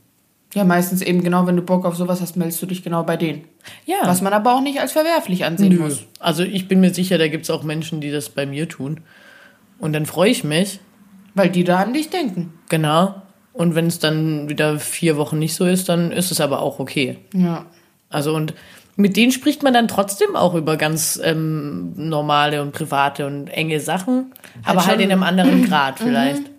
Ja, 0.55 0.65
meistens 0.65 1.01
eben 1.03 1.23
genau, 1.23 1.47
wenn 1.47 1.57
du 1.57 1.63
Bock 1.63 1.85
auf 1.85 1.97
sowas 1.97 2.21
hast, 2.21 2.37
meldest 2.37 2.61
du 2.61 2.67
dich 2.67 2.83
genau 2.83 3.05
bei 3.05 3.17
denen. 3.17 3.45
Ja. 3.87 3.99
Was 4.03 4.21
man 4.21 4.33
aber 4.33 4.55
auch 4.55 4.61
nicht 4.61 4.81
als 4.81 4.93
verwerflich 4.93 5.45
ansehen 5.45 5.75
Nö. 5.75 5.83
muss. 5.83 6.03
Also 6.19 6.43
ich 6.43 6.67
bin 6.67 6.81
mir 6.81 6.93
sicher, 6.93 7.19
da 7.19 7.29
gibt 7.29 7.45
es 7.45 7.51
auch 7.51 7.63
Menschen, 7.63 8.01
die 8.01 8.11
das 8.11 8.31
bei 8.31 8.47
mir 8.47 8.69
tun. 8.69 9.01
Und 9.79 9.93
dann 9.93 10.07
freue 10.07 10.31
ich 10.31 10.43
mich. 10.43 10.81
Weil 11.35 11.51
die 11.51 11.63
da 11.63 11.79
an 11.79 11.93
dich 11.93 12.11
denken. 12.11 12.53
Genau. 12.69 13.23
Und 13.53 13.75
wenn 13.75 13.87
es 13.87 14.01
dann 14.01 14.49
wieder 14.49 14.79
vier 14.81 15.17
Wochen 15.17 15.39
nicht 15.39 15.55
so 15.55 15.67
ist, 15.67 15.89
dann 15.89 16.11
ist 16.11 16.33
es 16.33 16.41
aber 16.41 16.63
auch 16.63 16.81
okay. 16.81 17.19
Ja. 17.33 17.67
Also 18.09 18.35
und 18.35 18.55
mit 18.97 19.17
denen 19.17 19.33
spricht 19.33 19.63
man 19.63 19.73
dann 19.73 19.89
trotzdem 19.89 20.37
auch 20.37 20.55
über 20.55 20.77
ganz 20.77 21.19
ähm, 21.23 21.93
normale 21.97 22.61
und 22.61 22.73
private 22.73 23.27
und 23.27 23.49
enge 23.49 23.81
Sachen, 23.81 24.33
aber 24.65 24.87
halt 24.87 25.01
in 25.01 25.11
einem 25.11 25.23
anderen 25.23 25.65
Grad 25.65 25.99
vielleicht. 26.01 26.50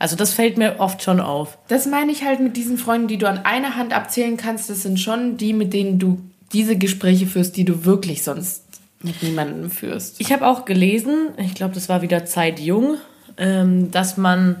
Also 0.00 0.16
das 0.16 0.32
fällt 0.32 0.56
mir 0.56 0.80
oft 0.80 1.02
schon 1.02 1.20
auf. 1.20 1.58
Das 1.68 1.86
meine 1.86 2.10
ich 2.10 2.24
halt 2.24 2.40
mit 2.40 2.56
diesen 2.56 2.78
Freunden, 2.78 3.06
die 3.06 3.18
du 3.18 3.28
an 3.28 3.44
einer 3.44 3.76
Hand 3.76 3.92
abzählen 3.92 4.38
kannst. 4.38 4.70
Das 4.70 4.82
sind 4.82 4.98
schon 4.98 5.36
die, 5.36 5.52
mit 5.52 5.74
denen 5.74 5.98
du 5.98 6.18
diese 6.52 6.76
Gespräche 6.76 7.26
führst, 7.26 7.56
die 7.58 7.66
du 7.66 7.84
wirklich 7.84 8.22
sonst 8.22 8.64
mit 9.02 9.22
niemandem 9.22 9.70
führst. 9.70 10.18
Ich 10.18 10.32
habe 10.32 10.46
auch 10.46 10.64
gelesen, 10.64 11.28
ich 11.36 11.54
glaube, 11.54 11.74
das 11.74 11.90
war 11.90 12.00
wieder 12.00 12.24
Zeit 12.24 12.58
jung, 12.58 12.96
ähm, 13.36 13.90
dass 13.90 14.16
man 14.16 14.56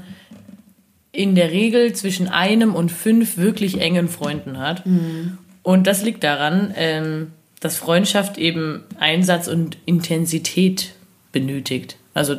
in 1.10 1.34
der 1.34 1.50
Regel 1.50 1.94
zwischen 1.94 2.28
einem 2.28 2.74
und 2.74 2.92
fünf 2.92 3.38
wirklich 3.38 3.80
engen 3.80 4.08
Freunden 4.10 4.58
hat. 4.58 4.84
Und 5.62 5.86
das 5.86 6.02
liegt 6.04 6.22
daran, 6.22 6.74
ähm, 6.76 7.32
dass 7.60 7.78
Freundschaft 7.78 8.36
eben 8.36 8.84
Einsatz 8.98 9.48
und 9.48 9.78
Intensität 9.86 10.92
benötigt. 11.32 11.96
Also 12.12 12.36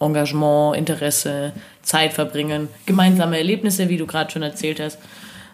Engagement, 0.00 0.76
Interesse, 0.76 1.52
Zeit 1.82 2.12
verbringen, 2.12 2.68
gemeinsame 2.86 3.38
Erlebnisse, 3.38 3.88
wie 3.88 3.96
du 3.96 4.06
gerade 4.06 4.30
schon 4.30 4.42
erzählt 4.42 4.80
hast. 4.80 4.98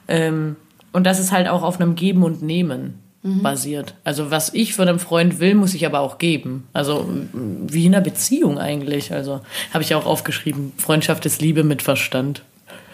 Ähm, 0.08 0.56
und 0.92 1.04
das 1.04 1.18
ist 1.18 1.32
halt 1.32 1.48
auch 1.48 1.62
auf 1.62 1.80
einem 1.80 1.94
Geben 1.94 2.22
und 2.22 2.42
Nehmen 2.42 2.94
basiert. 3.22 3.94
Also 4.04 4.30
was 4.30 4.54
ich 4.54 4.74
von 4.74 4.88
einem 4.88 5.00
Freund 5.00 5.38
will, 5.40 5.54
muss 5.54 5.74
ich 5.74 5.84
aber 5.84 6.00
auch 6.00 6.18
geben. 6.18 6.66
Also 6.72 7.06
wie 7.32 7.84
in 7.84 7.94
einer 7.94 8.02
Beziehung 8.02 8.58
eigentlich. 8.58 9.12
Also 9.12 9.40
habe 9.74 9.82
ich 9.82 9.94
auch 9.94 10.06
aufgeschrieben, 10.06 10.72
Freundschaft 10.78 11.26
ist 11.26 11.42
Liebe 11.42 11.62
mit 11.64 11.82
Verstand. 11.82 12.42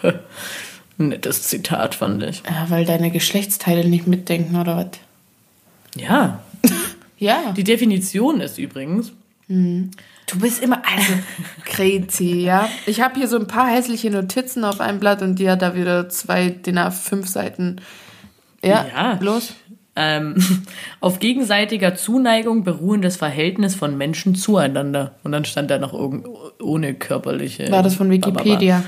Nettes 0.97 1.43
Zitat 1.43 1.95
fand 1.95 2.23
ich. 2.23 2.41
Ja, 2.49 2.65
weil 2.69 2.85
deine 2.85 3.11
Geschlechtsteile 3.11 3.87
nicht 3.87 4.07
mitdenken 4.07 4.55
oder 4.59 4.75
was? 4.77 4.87
Ja, 5.95 6.41
Ja. 7.17 7.53
die 7.55 7.63
Definition 7.63 8.41
ist 8.41 8.57
übrigens, 8.57 9.11
Du 10.27 10.39
bist 10.39 10.61
immer 10.63 10.81
also 10.85 11.13
crazy, 11.65 12.41
ja. 12.41 12.67
Ich 12.85 13.01
habe 13.01 13.15
hier 13.15 13.27
so 13.27 13.37
ein 13.37 13.47
paar 13.47 13.67
hässliche 13.67 14.09
Notizen 14.09 14.63
auf 14.63 14.79
einem 14.79 14.99
Blatt 14.99 15.21
und 15.21 15.37
die 15.39 15.49
hat 15.49 15.61
da 15.61 15.75
wieder 15.75 16.09
zwei 16.09 16.49
DIN 16.49 16.79
A5 16.79 17.25
Seiten. 17.27 17.81
Ja, 18.63 18.85
Ja. 18.93 19.19
los. 19.21 19.53
Ähm, 19.95 20.35
auf 20.99 21.19
gegenseitiger 21.19 21.95
Zuneigung 21.95 22.63
beruhendes 22.63 23.15
Verhältnis 23.17 23.75
von 23.75 23.97
Menschen 23.97 24.35
zueinander. 24.35 25.15
Und 25.23 25.31
dann 25.31 25.45
stand 25.45 25.71
da 25.71 25.77
noch 25.77 25.93
irgend, 25.93 26.27
ohne 26.61 26.95
körperliche. 26.95 27.71
War 27.71 27.83
das 27.83 27.95
von 27.95 28.09
Wikipedia? 28.09 28.83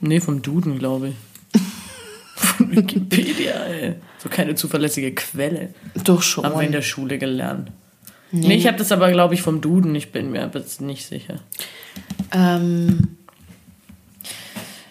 Nee, 0.00 0.20
vom 0.20 0.42
Duden, 0.42 0.78
glaube 0.78 1.08
ich. 1.10 1.60
von 2.34 2.74
Wikipedia, 2.74 3.52
ey. 3.64 3.94
So 4.18 4.28
keine 4.28 4.54
zuverlässige 4.54 5.14
Quelle. 5.14 5.72
Doch 6.02 6.22
schon. 6.22 6.44
Haben 6.44 6.58
wir 6.58 6.66
in 6.66 6.72
der 6.72 6.82
Schule 6.82 7.18
gelernt. 7.18 7.70
Nee, 8.30 8.54
ich 8.56 8.66
habe 8.66 8.76
das 8.78 8.90
aber, 8.92 9.10
glaube 9.12 9.34
ich, 9.34 9.42
vom 9.42 9.60
Duden. 9.60 9.94
Ich 9.94 10.10
bin 10.12 10.30
mir 10.32 10.42
aber 10.42 10.58
jetzt 10.58 10.80
nicht 10.80 11.06
sicher. 11.06 11.36
Ähm, 12.32 13.16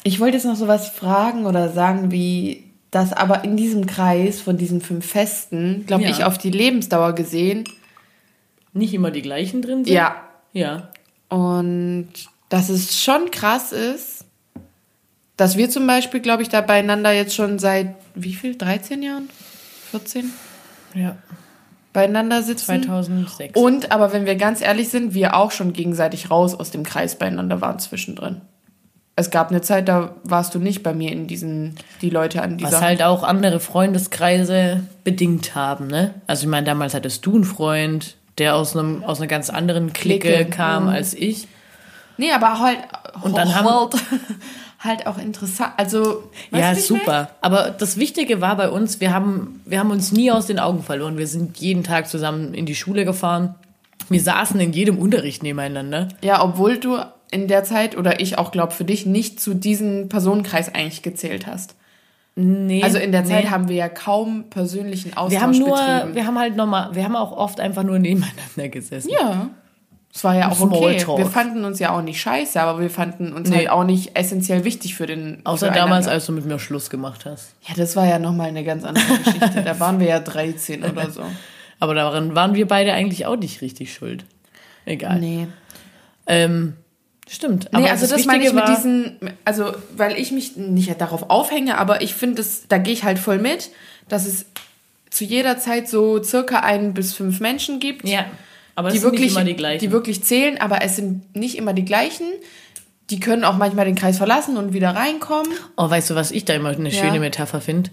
ich 0.04 0.19
wollte 0.19 0.38
jetzt 0.38 0.46
noch 0.46 0.56
sowas 0.56 0.89
fragen 0.89 1.46
oder 1.46 1.69
sagen, 1.69 2.12
wie 2.12 2.65
das 2.91 3.12
aber 3.12 3.43
in 3.43 3.58
diesem 3.58 3.86
Kreis 3.86 4.39
von 4.39 4.58
diesen 4.58 4.80
fünf 4.82 5.06
Festen, 5.06 5.86
glaube 5.88 6.04
Ja. 6.04 6.10
ich, 6.10 6.24
auf 6.24 6.38
die 6.38 6.52
Lebensdauer 6.52 7.13
gesehen, 7.13 7.63
Nicht 8.74 8.93
immer 8.93 9.12
die 9.12 9.22
gleichen 9.22 9.62
drin 9.62 9.84
sind? 9.86 9.93
ja. 9.93 10.15
Ja. 10.54 10.89
Und 11.30 12.10
dass 12.50 12.69
es 12.69 13.02
schon 13.02 13.32
krass 13.32 13.72
ist, 13.72 14.26
dass 15.36 15.58
wir 15.58 15.67
zum 15.72 15.88
Beispiel, 15.88 16.19
glaube 16.19 16.43
ich, 16.43 16.50
da 16.50 16.62
beieinander 16.62 17.12
jetzt 17.12 17.34
schon 17.34 17.58
seit 17.58 17.96
wie 18.13 18.36
viel? 18.36 18.56
13 18.56 19.02
Jahren? 19.02 19.30
14? 19.89 20.32
Ja. 20.93 21.17
Beieinander 21.94 22.42
sitzen. 22.42 22.66
2006. 22.66 23.56
Und, 23.60 23.92
aber 23.92 24.12
wenn 24.14 24.26
wir 24.26 24.36
ganz 24.36 24.62
ehrlich 24.62 24.90
sind, 24.90 25.14
wir 25.14 25.36
auch 25.36 25.52
schon 25.52 25.74
gegenseitig 25.74 26.32
raus 26.32 26.56
aus 26.56 26.72
dem 26.72 26.84
Kreis 26.84 27.16
beieinander 27.16 27.62
waren 27.62 27.80
zwischendrin. 27.80 28.42
Es 29.16 29.30
gab 29.30 29.52
eine 29.52 29.62
Zeit, 29.62 29.88
da 29.88 30.16
warst 30.24 30.56
du 30.56 30.60
nicht 30.60 30.82
bei 30.82 30.94
mir 30.94 31.12
in 31.12 31.28
diesen, 31.28 31.76
die 32.02 32.10
Leute 32.10 32.42
an 32.42 32.58
dieser. 32.58 32.72
Was 32.72 32.82
halt 32.82 33.04
auch 33.04 33.22
andere 33.22 33.60
Freundeskreise 33.60 34.82
bedingt 35.04 35.54
haben, 35.54 35.86
ne? 35.86 36.16
Also 36.26 36.44
ich 36.46 36.50
meine, 36.50 36.66
damals 36.66 36.96
hattest 36.96 37.24
du 37.24 37.36
einen 37.36 37.44
Freund, 37.44 38.16
der 38.40 38.56
aus 38.56 38.76
einem 38.76 39.04
aus 39.04 39.20
einer 39.20 39.28
ganz 39.28 39.52
anderen 39.52 39.94
Clique, 39.94 40.34
Clique, 40.34 40.50
kam 40.50 40.86
mhm. 40.86 40.90
als 40.90 41.14
ich. 41.14 41.48
nee, 42.18 42.32
aber 42.32 42.60
halt. 42.60 42.80
Und 43.22 43.38
dann 43.38 43.54
haben- 43.54 43.68
halt, 44.84 45.08
auch 45.08 45.17
interessant. 45.17 45.74
Also. 45.78 46.30
ja, 46.52 46.76
super. 46.76 47.30
Aber 47.41 47.69
das 47.72 47.98
Wichtige 47.98 48.41
war 48.41 48.56
bei 48.58 48.69
uns, 48.69 49.00
wir 49.00 49.13
haben, 49.13 49.62
wir 49.65 49.80
haben 49.80 49.91
uns 49.91 50.12
nie 50.12 50.32
aus 50.32 50.48
den 50.48 50.60
Augen 50.60 50.84
verloren. 50.84 51.17
Wir 51.17 51.28
sind 51.28 51.58
jeden 51.58 51.84
Tag 51.84 52.08
zusammen 52.08 52.54
in 52.54 52.65
die 52.65 52.76
Schule 52.76 53.06
gefahren. 53.06 53.56
Wir 54.10 54.22
saßen 54.22 54.60
in 54.60 54.74
jedem 54.74 54.98
Unterricht 54.98 55.43
nebeneinander. 55.43 56.10
Ja, 56.22 56.43
obwohl 56.43 56.78
du 56.78 57.00
in 57.32 57.48
der 57.48 57.63
Zeit, 57.63 57.98
oder 57.98 58.19
ich 58.19 58.38
auch 58.38 58.52
glaube 58.52 58.74
für 58.74 58.86
dich, 58.86 59.06
nicht 59.06 59.39
zu 59.39 59.54
diesem 59.54 60.10
Personenkreis 60.10 60.74
eigentlich 60.74 61.02
gezählt 61.02 61.48
hast. 61.48 61.76
Nee. 62.36 62.84
Also 62.84 62.98
in 62.98 63.12
der 63.12 63.26
Zeit 63.26 63.46
nee. 63.46 63.50
haben 63.50 63.69
wir 63.69 63.76
ja 63.76 63.89
kaum 63.89 64.46
persönlichen 64.50 65.15
Austausch 65.15 65.32
wir 65.32 65.41
haben 65.41 65.58
nur, 65.58 65.78
betrieben. 65.78 66.15
wir 66.15 66.26
haben 66.26 66.39
halt 66.39 66.56
nochmal, 66.56 66.96
wir 66.96 67.04
haben 67.04 67.15
auch 67.15 67.32
oft 67.32 67.60
einfach 67.60 67.84
nur 67.84 68.00
nebeneinander 68.00 68.69
gesessen. 68.69 69.10
Ja. 69.12 69.50
Es 70.15 70.23
war 70.23 70.36
ja 70.36 70.52
auch 70.52 70.60
okay. 70.60 71.04
Wir 71.17 71.26
fanden 71.26 71.65
uns 71.65 71.80
ja 71.80 71.91
auch 71.97 72.04
nicht 72.04 72.21
scheiße, 72.21 72.62
aber 72.62 72.80
wir 72.80 72.91
fanden 72.91 73.34
uns 73.34 73.49
Nee. 73.49 73.56
halt 73.58 73.69
auch 73.71 73.84
nicht 73.84 74.15
essentiell 74.15 74.63
wichtig 74.63 74.93
für 74.93 75.08
den. 75.08 75.41
Außer 75.43 75.67
füreinander. 75.67 75.82
damals, 75.89 76.08
als 76.08 76.28
du 76.28 76.34
mit 76.34 76.45
mir 76.45 76.60
Schluss 76.60 76.91
gemacht 76.91 77.26
hast. 77.26 77.54
Ja, 77.67 77.73
das 77.76 77.95
war 77.95 78.06
ja 78.06 78.19
nochmal 78.19 78.49
eine 78.49 78.63
ganz 78.63 78.84
andere 78.84 79.06
Geschichte. 79.17 79.63
da 79.65 79.80
waren 79.80 79.99
wir 79.99 80.08
ja 80.08 80.19
13 80.19 80.84
oder 80.84 81.10
so. 81.10 81.23
Aber 81.80 81.95
daran 81.95 82.36
waren 82.36 82.54
wir 82.54 82.67
beide 82.67 82.93
eigentlich 82.93 83.26
auch 83.26 83.36
nicht 83.36 83.62
richtig 83.62 83.91
schuld. 83.93 84.23
Egal. 84.86 85.19
Nee. 85.19 85.47
Ähm, 86.28 86.73
stimmt. 87.28 87.69
Nee, 87.71 87.80
Aber 87.80 87.89
also 87.89 88.08
das 88.08 88.26
meine 88.26 88.45
ich 88.45 88.54
mit 88.54 88.67
diesen, 88.67 89.17
also 89.45 89.73
weil 89.97 90.17
ich 90.19 90.32
mich 90.32 90.56
nicht 90.58 91.02
darauf 91.02 91.30
aufhänge, 91.32 91.78
aber 91.80 92.02
ich 92.02 92.13
finde 92.13 92.41
es, 92.41 92.67
da 92.67 92.78
gehe 92.78 92.93
ich 92.93 93.04
halt 93.04 93.17
voll 93.19 93.39
mit, 93.39 93.71
dass 94.08 94.26
es 94.28 94.45
zu 95.10 95.23
jeder 95.26 95.58
Zeit 95.58 95.89
so 95.89 96.21
circa 96.23 96.60
ein 96.60 96.93
bis 96.93 97.13
fünf 97.13 97.39
Menschen 97.39 97.80
gibt, 97.80 98.08
Ja, 98.08 98.26
aber 98.76 98.90
die 98.90 98.98
sind 98.98 99.04
wirklich, 99.06 99.22
nicht 99.28 99.36
immer 99.36 99.46
die 99.46 99.56
gleichen. 99.56 99.80
die 99.80 99.92
wirklich 99.92 100.24
zählen, 100.24 100.60
aber 100.60 100.82
es 100.82 100.96
sind 100.96 101.36
nicht 101.36 101.58
immer 101.58 101.74
die 101.74 101.86
gleichen. 101.86 102.26
Die 103.10 103.20
können 103.20 103.44
auch 103.44 103.58
manchmal 103.58 103.86
den 103.86 103.96
Kreis 103.96 104.18
verlassen 104.18 104.58
und 104.58 104.74
wieder 104.74 104.92
reinkommen. 104.96 105.52
oh, 105.78 105.90
weißt 105.90 106.10
du, 106.12 106.16
was 106.16 106.32
ich 106.32 106.46
da 106.46 106.54
immer 106.54 106.70
eine 106.70 106.90
Ja. 106.90 107.04
schöne 107.04 107.20
Metapher 107.20 107.62
finde? 107.62 107.90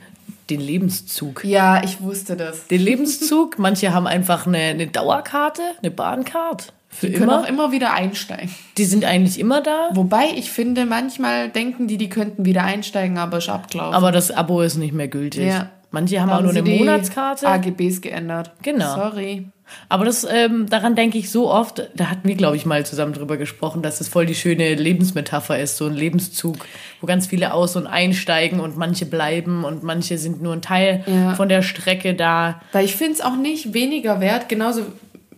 Den 0.48 0.60
Lebenszug. 0.60 1.44
Ja, 1.44 1.82
ich 1.84 2.00
wusste 2.00 2.36
das. 2.36 2.66
Den 2.68 2.80
Lebenszug, 2.80 3.58
manche 3.58 3.92
haben 3.92 4.06
einfach 4.06 4.46
eine, 4.46 4.58
eine 4.58 4.86
Dauerkarte, 4.86 5.62
eine 5.82 5.90
Bahncard 5.90 6.72
für 6.88 7.06
Die 7.06 7.12
können 7.12 7.24
immer. 7.30 7.40
auch 7.40 7.48
immer 7.48 7.70
wieder 7.72 7.92
einsteigen. 7.92 8.50
Die 8.76 8.84
sind 8.84 9.04
eigentlich 9.04 9.38
immer 9.38 9.60
da, 9.62 9.90
Wobei 9.92 10.24
ich 10.34 10.50
finde, 10.50 10.86
manchmal 10.86 11.48
denken 11.50 11.86
die, 11.86 11.98
die 11.98 12.08
könnten 12.08 12.44
wieder 12.44 12.64
einsteigen, 12.64 13.18
aber 13.18 13.38
ist 13.38 13.48
abgelaufen. 13.48 13.94
aber 13.94 14.10
das 14.12 14.30
Abo 14.32 14.60
ist 14.62 14.76
nicht 14.76 14.92
mehr 14.94 15.06
gültig. 15.08 15.46
Ja. 15.46 15.70
Manche 15.92 16.20
haben, 16.20 16.30
auch 16.30 16.40
nur 16.42 16.52
sie 16.52 16.60
eine 16.60 16.70
Monatskarte. 16.70 17.48
AGBs 17.48 18.00
geändert. 18.00 18.52
Genau. 18.62 18.94
Sorry. 18.94 19.46
Aber 19.88 20.04
das, 20.04 20.26
ähm, 20.28 20.66
daran 20.68 20.94
denke 20.96 21.18
ich 21.18 21.30
so 21.30 21.48
oft, 21.50 21.88
da 21.94 22.10
hatten 22.10 22.26
wir, 22.26 22.34
glaube 22.34 22.56
ich, 22.56 22.66
mal 22.66 22.84
zusammen 22.84 23.12
drüber 23.12 23.36
gesprochen, 23.36 23.82
dass 23.82 24.00
es 24.00 24.08
voll 24.08 24.26
die 24.26 24.34
schöne 24.34 24.74
Lebensmetapher 24.74 25.58
ist, 25.58 25.76
so 25.76 25.86
ein 25.86 25.94
Lebenszug, 25.94 26.56
wo 27.00 27.06
ganz 27.06 27.28
viele 27.28 27.54
aus- 27.54 27.76
und 27.76 27.86
einsteigen 27.86 28.60
und 28.60 28.76
manche 28.76 29.06
bleiben 29.06 29.64
und 29.64 29.82
manche 29.84 30.18
sind 30.18 30.42
nur 30.42 30.52
ein 30.52 30.62
Teil 30.62 31.04
Ja. 31.06 31.34
von 31.34 31.48
der 31.48 31.62
Strecke 31.62 32.14
da. 32.14 32.60
Weil 32.72 32.84
ich 32.84 32.96
finde 32.96 33.14
es 33.14 33.20
auch 33.20 33.36
nicht 33.36 33.72
weniger 33.74 34.20
wert, 34.20 34.48
genauso 34.48 34.82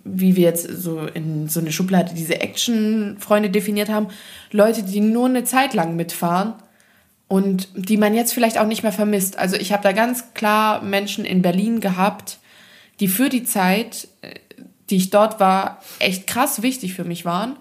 wie 0.05 0.35
wir 0.35 0.45
jetzt 0.45 0.67
so 0.83 1.01
in 1.13 1.49
so 1.49 1.61
eine 1.61 1.71
Schublade 1.71 2.13
diese 2.15 2.41
Action-Freunde 2.41 3.51
definiert 3.51 3.89
haben. 3.89 4.09
Leute, 4.51 4.83
die 4.83 5.01
nur 5.01 5.27
eine 5.27 5.45
Zeit 5.45 5.75
lang 5.75 5.95
mitfahren 5.95 6.55
und 7.33 7.69
die 7.75 7.97
man 7.97 8.13
jetzt 8.13 8.35
vielleicht 8.35 8.59
auch 8.59 8.67
nicht 8.67 8.83
mehr 8.83 8.93
vermisst. 8.93 9.39
Also 9.39 9.57
ich 9.57 9.73
habe 9.73 9.83
da 9.83 9.93
ganz 9.93 10.35
klar 10.35 10.83
Menschen 10.83 11.25
in 11.25 11.41
Berlin 11.41 11.81
gehabt, 11.81 12.37
die 13.01 13.09
für 13.09 13.31
die 13.31 13.43
Zeit, 13.43 14.07
äh, 14.21 14.35
die 14.91 14.97
ich 14.97 15.09
dort 15.09 15.41
war, 15.41 15.81
echt 15.99 16.27
krass 16.27 16.61
wichtig 16.61 16.93
für 16.93 17.05
mich 17.05 17.25
waren. 17.25 17.57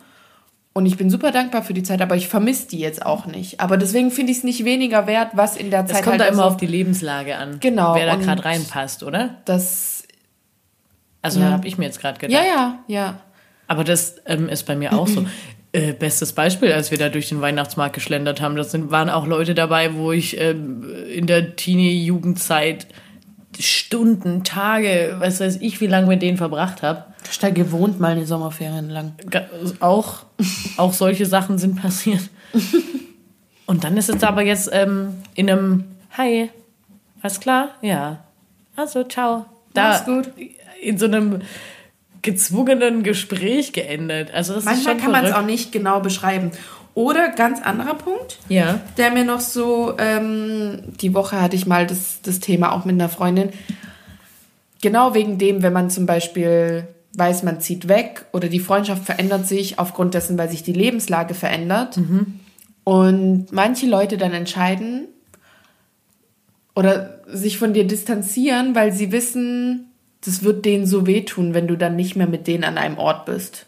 Und 0.73 0.87
ich 0.87 0.97
bin 0.97 1.09
super 1.09 1.31
dankbar 1.31 1.63
für 1.63 1.73
die 1.73 1.83
Zeit, 1.83 2.01
aber 2.01 2.17
ich 2.17 2.27
vermisse 2.27 2.67
die 2.67 2.79
jetzt 2.79 3.05
auch 3.05 3.25
nicht. 3.27 3.61
Aber 3.61 3.77
deswegen 3.77 4.11
finde 4.11 4.33
ich 4.33 4.39
es 4.39 4.43
nicht 4.43 4.65
weniger 4.65 5.07
wert, 5.07 5.29
was 5.35 5.55
in 5.55 5.71
der 5.71 5.85
Zeit 5.85 6.03
kommt 6.03 6.19
halt 6.19 6.21
da 6.21 6.25
immer 6.25 6.43
also- 6.43 6.55
auf 6.55 6.57
die 6.57 6.67
Lebenslage 6.67 7.37
an. 7.37 7.61
Genau, 7.61 7.95
Wer 7.95 8.07
da 8.07 8.15
gerade 8.17 8.43
reinpasst, 8.43 9.03
oder? 9.03 9.37
das 9.45 10.03
Also 11.21 11.39
Ja. 11.39 11.49
habe 11.51 11.65
ich 11.65 11.77
mir 11.77 11.85
jetzt 11.85 12.01
gerade 12.01 12.19
gedacht. 12.19 12.33
Ja, 12.37 12.45
ja, 12.45 12.79
ja. 12.87 13.21
Aber 13.67 13.85
das 13.85 14.15
ähm, 14.25 14.49
ist 14.49 14.65
bei 14.65 14.75
mir 14.75 14.91
auch 14.91 15.07
so. 15.07 15.25
Äh, 15.73 15.93
bestes 15.93 16.33
Beispiel, 16.33 16.73
als 16.73 16.91
wir 16.91 16.97
da 16.97 17.07
durch 17.07 17.29
den 17.29 17.39
Weihnachtsmarkt 17.39 17.93
geschlendert 17.93 18.41
haben, 18.41 18.57
das 18.57 18.71
sind, 18.71 18.91
waren 18.91 19.09
auch 19.09 19.25
Leute 19.25 19.55
dabei, 19.55 19.93
wo 19.93 20.11
ich 20.11 20.39
ähm, 20.39 20.85
in 21.09 21.27
der 21.27 21.55
Teenie-Jugendzeit 21.55 22.87
Stunden, 23.59 24.43
Tage, 24.43 25.15
was 25.19 25.39
weiß 25.39 25.57
ich, 25.61 25.81
wie 25.81 25.87
lange 25.87 26.07
mit 26.07 26.21
denen 26.21 26.37
verbracht 26.37 26.81
habe. 26.81 27.05
Ich 27.29 27.39
da 27.39 27.49
gewohnt 27.49 27.99
mal 27.99 28.13
eine 28.13 28.25
Sommerferien 28.25 28.89
lang. 28.89 29.13
Auch, 29.79 30.25
auch 30.77 30.93
solche 30.93 31.25
Sachen 31.25 31.57
sind 31.57 31.81
passiert. 31.81 32.29
Und 33.65 33.83
dann 33.83 33.95
ist 33.95 34.09
es 34.09 34.23
aber 34.23 34.41
jetzt 34.41 34.69
ähm, 34.73 35.15
in 35.35 35.49
einem 35.49 35.85
Hi, 36.17 36.49
alles 37.21 37.39
klar? 37.39 37.69
Ja. 37.81 38.25
Also, 38.75 39.03
ciao. 39.03 39.45
Da 39.73 39.89
Mach's 39.89 40.05
gut. 40.05 40.29
in 40.81 40.97
so 40.97 41.05
einem 41.05 41.41
gezwungenen 42.21 43.03
Gespräch 43.03 43.73
geendet. 43.73 44.33
Also 44.33 44.53
das 44.53 44.65
Manchmal 44.65 44.97
kann 44.97 45.11
man 45.11 45.25
es 45.25 45.33
auch 45.33 45.45
nicht 45.45 45.71
genau 45.71 45.99
beschreiben. 45.99 46.51
Oder 46.93 47.29
ganz 47.29 47.61
anderer 47.61 47.95
Punkt, 47.95 48.37
Ja. 48.49 48.81
der 48.97 49.11
mir 49.11 49.23
noch 49.23 49.39
so, 49.39 49.93
ähm, 49.97 50.79
die 50.99 51.13
Woche 51.13 51.41
hatte 51.41 51.55
ich 51.55 51.65
mal 51.65 51.87
das, 51.87 52.21
das 52.21 52.39
Thema 52.41 52.73
auch 52.73 52.83
mit 52.83 52.95
einer 52.95 53.07
Freundin. 53.07 53.49
Genau 54.81 55.13
wegen 55.13 55.37
dem, 55.37 55.63
wenn 55.63 55.71
man 55.73 55.89
zum 55.89 56.05
Beispiel 56.05 56.87
weiß, 57.13 57.43
man 57.43 57.61
zieht 57.61 57.87
weg 57.87 58.25
oder 58.33 58.49
die 58.49 58.59
Freundschaft 58.59 59.05
verändert 59.05 59.47
sich 59.47 59.79
aufgrund 59.79 60.13
dessen, 60.13 60.37
weil 60.37 60.49
sich 60.49 60.63
die 60.63 60.73
Lebenslage 60.73 61.33
verändert. 61.33 61.97
Und 62.83 63.47
manche 63.51 63.85
Leute 63.85 64.17
dann 64.17 64.33
entscheiden 64.33 65.07
oder 66.75 67.19
sich 67.27 67.57
von 67.57 67.73
dir 67.73 67.85
distanzieren, 67.85 68.75
weil 68.75 68.91
sie 68.91 69.11
wissen, 69.11 69.90
das 70.21 70.43
wird 70.43 70.65
denen 70.65 70.85
so 70.85 71.07
wehtun, 71.07 71.53
wenn 71.53 71.67
du 71.67 71.75
dann 71.75 71.95
nicht 71.95 72.15
mehr 72.15 72.27
mit 72.27 72.47
denen 72.47 72.63
an 72.63 72.77
einem 72.77 72.97
Ort 72.97 73.25
bist. 73.25 73.65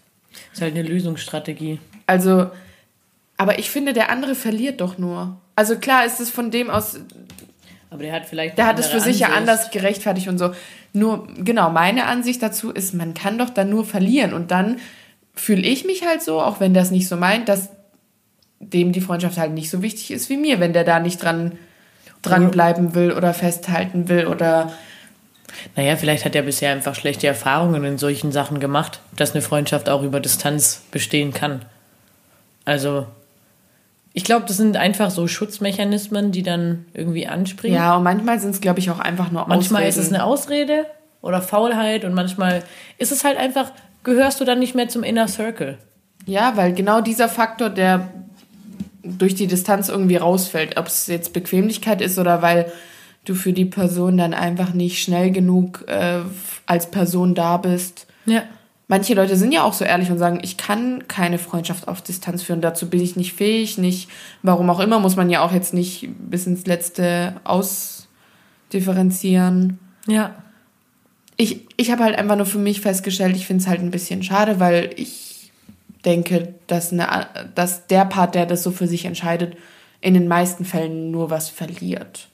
Ist 0.52 0.62
halt 0.62 0.76
eine 0.76 0.88
Lösungsstrategie. 0.88 1.80
Also, 2.06 2.50
aber 3.38 3.60
ich 3.60 3.70
finde, 3.70 3.94
der 3.94 4.10
andere 4.10 4.36
verliert 4.36 4.82
doch 4.82 4.98
nur. 4.98 5.38
Also 5.56 5.78
klar 5.78 6.06
ist 6.06 6.20
es 6.20 6.30
von 6.30 6.52
dem 6.52 6.70
aus, 6.70 7.00
Aber 7.90 8.04
der 8.04 8.14
hat 8.14 8.26
vielleicht. 8.26 8.58
der 8.58 8.68
hat 8.68 8.80
es 8.80 8.88
für 8.88 9.00
sich 9.00 9.20
ja 9.20 9.30
anders 9.30 9.72
gerechtfertigt 9.72 10.28
und 10.28 10.38
so. 10.38 10.54
Nur, 10.94 11.28
genau, 11.38 11.72
meine 11.72 12.06
Ansicht 12.06 12.42
dazu 12.44 12.72
ist, 12.72 12.94
man 12.94 13.14
kann 13.16 13.38
doch 13.38 13.50
dann 13.50 13.70
nur 13.70 13.86
verlieren. 13.86 14.34
Und 14.34 14.52
dann 14.52 14.80
fühle 15.34 15.64
ich 15.64 15.86
mich 15.86 16.06
halt 16.06 16.22
so, 16.22 16.40
auch 16.40 16.60
wenn 16.60 16.76
das 16.76 16.92
nicht 16.92 17.08
so 17.08 17.18
meint, 17.18 17.50
dass 17.50 17.70
dem 18.60 18.92
die 18.92 19.02
Freundschaft 19.02 19.38
halt 19.38 19.54
nicht 19.54 19.70
so 19.70 19.82
wichtig 19.82 20.12
ist 20.12 20.30
wie 20.30 20.38
mir, 20.38 20.60
wenn 20.60 20.74
der 20.74 20.84
da 20.84 21.00
nicht 21.00 21.22
dran 21.22 21.54
dranbleiben 22.22 22.96
will 22.96 23.12
oder 23.12 23.34
festhalten 23.34 24.08
will 24.08 24.28
oder 24.28 24.72
Naja, 25.76 25.96
vielleicht 25.96 26.26
hat 26.26 26.36
er 26.36 26.42
bisher 26.42 26.72
einfach 26.72 26.96
schlechte 26.96 27.28
Erfahrungen 27.28 27.84
in 27.84 27.98
solchen 27.98 28.32
Sachen 28.32 28.60
gemacht, 28.60 29.00
dass 29.16 29.32
eine 29.32 29.42
Freundschaft 29.42 29.90
auch 29.90 30.04
über 30.04 30.20
Distanz 30.20 30.82
bestehen 30.92 31.34
kann. 31.34 31.64
Also, 32.66 33.08
ich 34.14 34.24
glaube, 34.24 34.46
das 34.48 34.58
sind 34.58 34.78
einfach 34.78 35.10
so 35.12 35.28
Schutzmechanismen, 35.28 36.32
die 36.32 36.44
dann 36.44 36.86
irgendwie 36.94 37.28
anspringen. 37.28 37.78
Ja, 37.78 37.96
und 37.96 38.04
manchmal 38.04 38.40
sind 38.40 38.52
es, 38.52 38.62
glaube 38.62 38.80
ich, 38.80 38.92
auch 38.92 39.00
einfach 39.00 39.32
nur 39.32 39.48
Manchmal 39.48 39.82
Ausreden. 39.84 39.90
ist 39.90 40.08
es 40.08 40.14
eine 40.14 40.24
Ausrede 40.24 40.86
oder 41.22 41.42
Faulheit 41.42 42.06
und 42.06 42.14
manchmal 42.14 42.64
ist 42.98 43.12
es 43.12 43.24
halt 43.24 43.38
einfach, 43.38 43.72
gehörst 44.04 44.40
du 44.40 44.46
dann 44.46 44.60
nicht 44.60 44.76
mehr 44.76 44.88
zum 44.88 45.04
Inner 45.04 45.28
Circle. 45.28 45.78
Ja, 46.26 46.56
weil 46.56 46.74
genau 46.74 47.02
dieser 47.02 47.28
Faktor, 47.28 47.70
der 47.70 48.10
durch 49.04 49.36
die 49.36 49.48
Distanz 49.48 49.90
irgendwie 49.90 50.16
rausfällt, 50.16 50.78
ob 50.78 50.88
es 50.88 51.08
jetzt 51.08 51.34
Bequemlichkeit 51.34 52.02
ist 52.02 52.18
oder 52.18 52.42
weil 52.42 52.72
du 53.26 53.36
für 53.36 53.52
die 53.54 53.66
Person 53.66 54.18
dann 54.18 54.34
einfach 54.34 54.74
nicht 54.74 55.00
schnell 55.02 55.32
genug 55.32 55.86
äh, 55.88 56.20
als 56.66 56.90
Person 56.92 57.36
da 57.36 57.56
bist. 57.58 58.08
Ja. 58.26 58.44
Manche 58.88 59.14
Leute 59.14 59.36
sind 59.38 59.54
ja 59.54 59.64
auch 59.64 59.74
so 59.74 59.86
ehrlich 59.86 60.12
und 60.12 60.18
sagen, 60.18 60.40
ich 60.44 60.58
kann 60.58 61.08
keine 61.08 61.38
Freundschaft 61.40 61.88
auf 61.88 62.02
Distanz 62.02 62.44
führen, 62.44 62.60
dazu 62.60 62.90
bin 62.90 63.00
ich 63.02 63.16
nicht 63.16 63.32
fähig, 63.34 63.78
nicht, 63.78 64.10
warum 64.42 64.70
auch 64.70 64.82
immer, 64.82 65.00
muss 65.00 65.16
man 65.16 65.30
ja 65.30 65.42
auch 65.44 65.54
jetzt 65.54 65.74
nicht 65.74 66.10
bis 66.20 66.48
ins 66.48 66.66
Letzte 66.66 67.38
ausdifferenzieren. 67.46 69.80
Ja. 70.06 70.36
Ich, 71.38 71.62
ich 71.78 71.92
habe 71.92 72.04
halt 72.04 72.18
einfach 72.18 72.36
nur 72.36 72.46
für 72.46 72.58
mich 72.58 72.82
festgestellt, 72.82 73.38
ich 73.38 73.48
finde 73.48 73.64
es 73.64 73.70
halt 73.70 73.80
ein 73.80 73.90
bisschen 73.90 74.22
schade, 74.22 74.60
weil 74.60 74.90
ich 74.98 75.34
denke, 76.04 76.56
dass, 76.68 76.92
eine, 76.92 77.28
dass 77.56 77.88
der 77.88 78.04
Part, 78.06 78.36
der 78.36 78.46
das 78.46 78.64
so 78.64 78.72
für 78.72 78.88
sich 78.88 79.06
entscheidet, 79.06 79.56
in 80.02 80.14
den 80.14 80.28
meisten 80.28 80.66
Fällen 80.66 81.12
nur 81.12 81.30
was 81.30 81.48
verliert. 81.50 82.28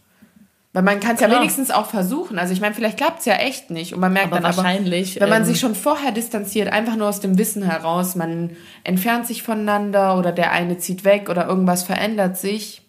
Weil 0.72 0.84
man 0.84 1.00
kann 1.00 1.16
es 1.16 1.22
ja 1.22 1.32
wenigstens 1.32 1.72
auch 1.72 1.88
versuchen. 1.88 2.38
Also 2.38 2.54
ich 2.54 2.62
meine, 2.62 2.76
vielleicht 2.76 2.98
klappt 2.98 3.20
es 3.20 3.26
ja 3.26 3.36
echt 3.36 3.72
nicht. 3.72 3.94
Und 3.96 4.02
man 4.02 4.14
merkt 4.14 4.32
aber 4.32 4.42
dann 4.42 4.56
wahrscheinlich, 4.56 5.18
aber, 5.18 5.26
wenn 5.26 5.30
man 5.30 5.42
ähm, 5.42 5.48
sich 5.48 5.60
schon 5.60 5.74
vorher 5.74 6.12
distanziert, 6.12 6.72
einfach 6.72 6.96
nur 6.96 7.10
aus 7.10 7.20
dem 7.20 7.40
Wissen 7.40 7.64
heraus, 7.64 8.16
man 8.16 8.52
entfernt 8.84 9.26
sich 9.26 9.42
voneinander 9.42 10.16
oder 10.16 10.32
der 10.32 10.52
eine 10.52 10.78
zieht 10.78 11.04
weg 11.04 11.28
oder 11.30 11.48
irgendwas 11.48 11.82
verändert 11.84 12.38
sich. 12.38 12.84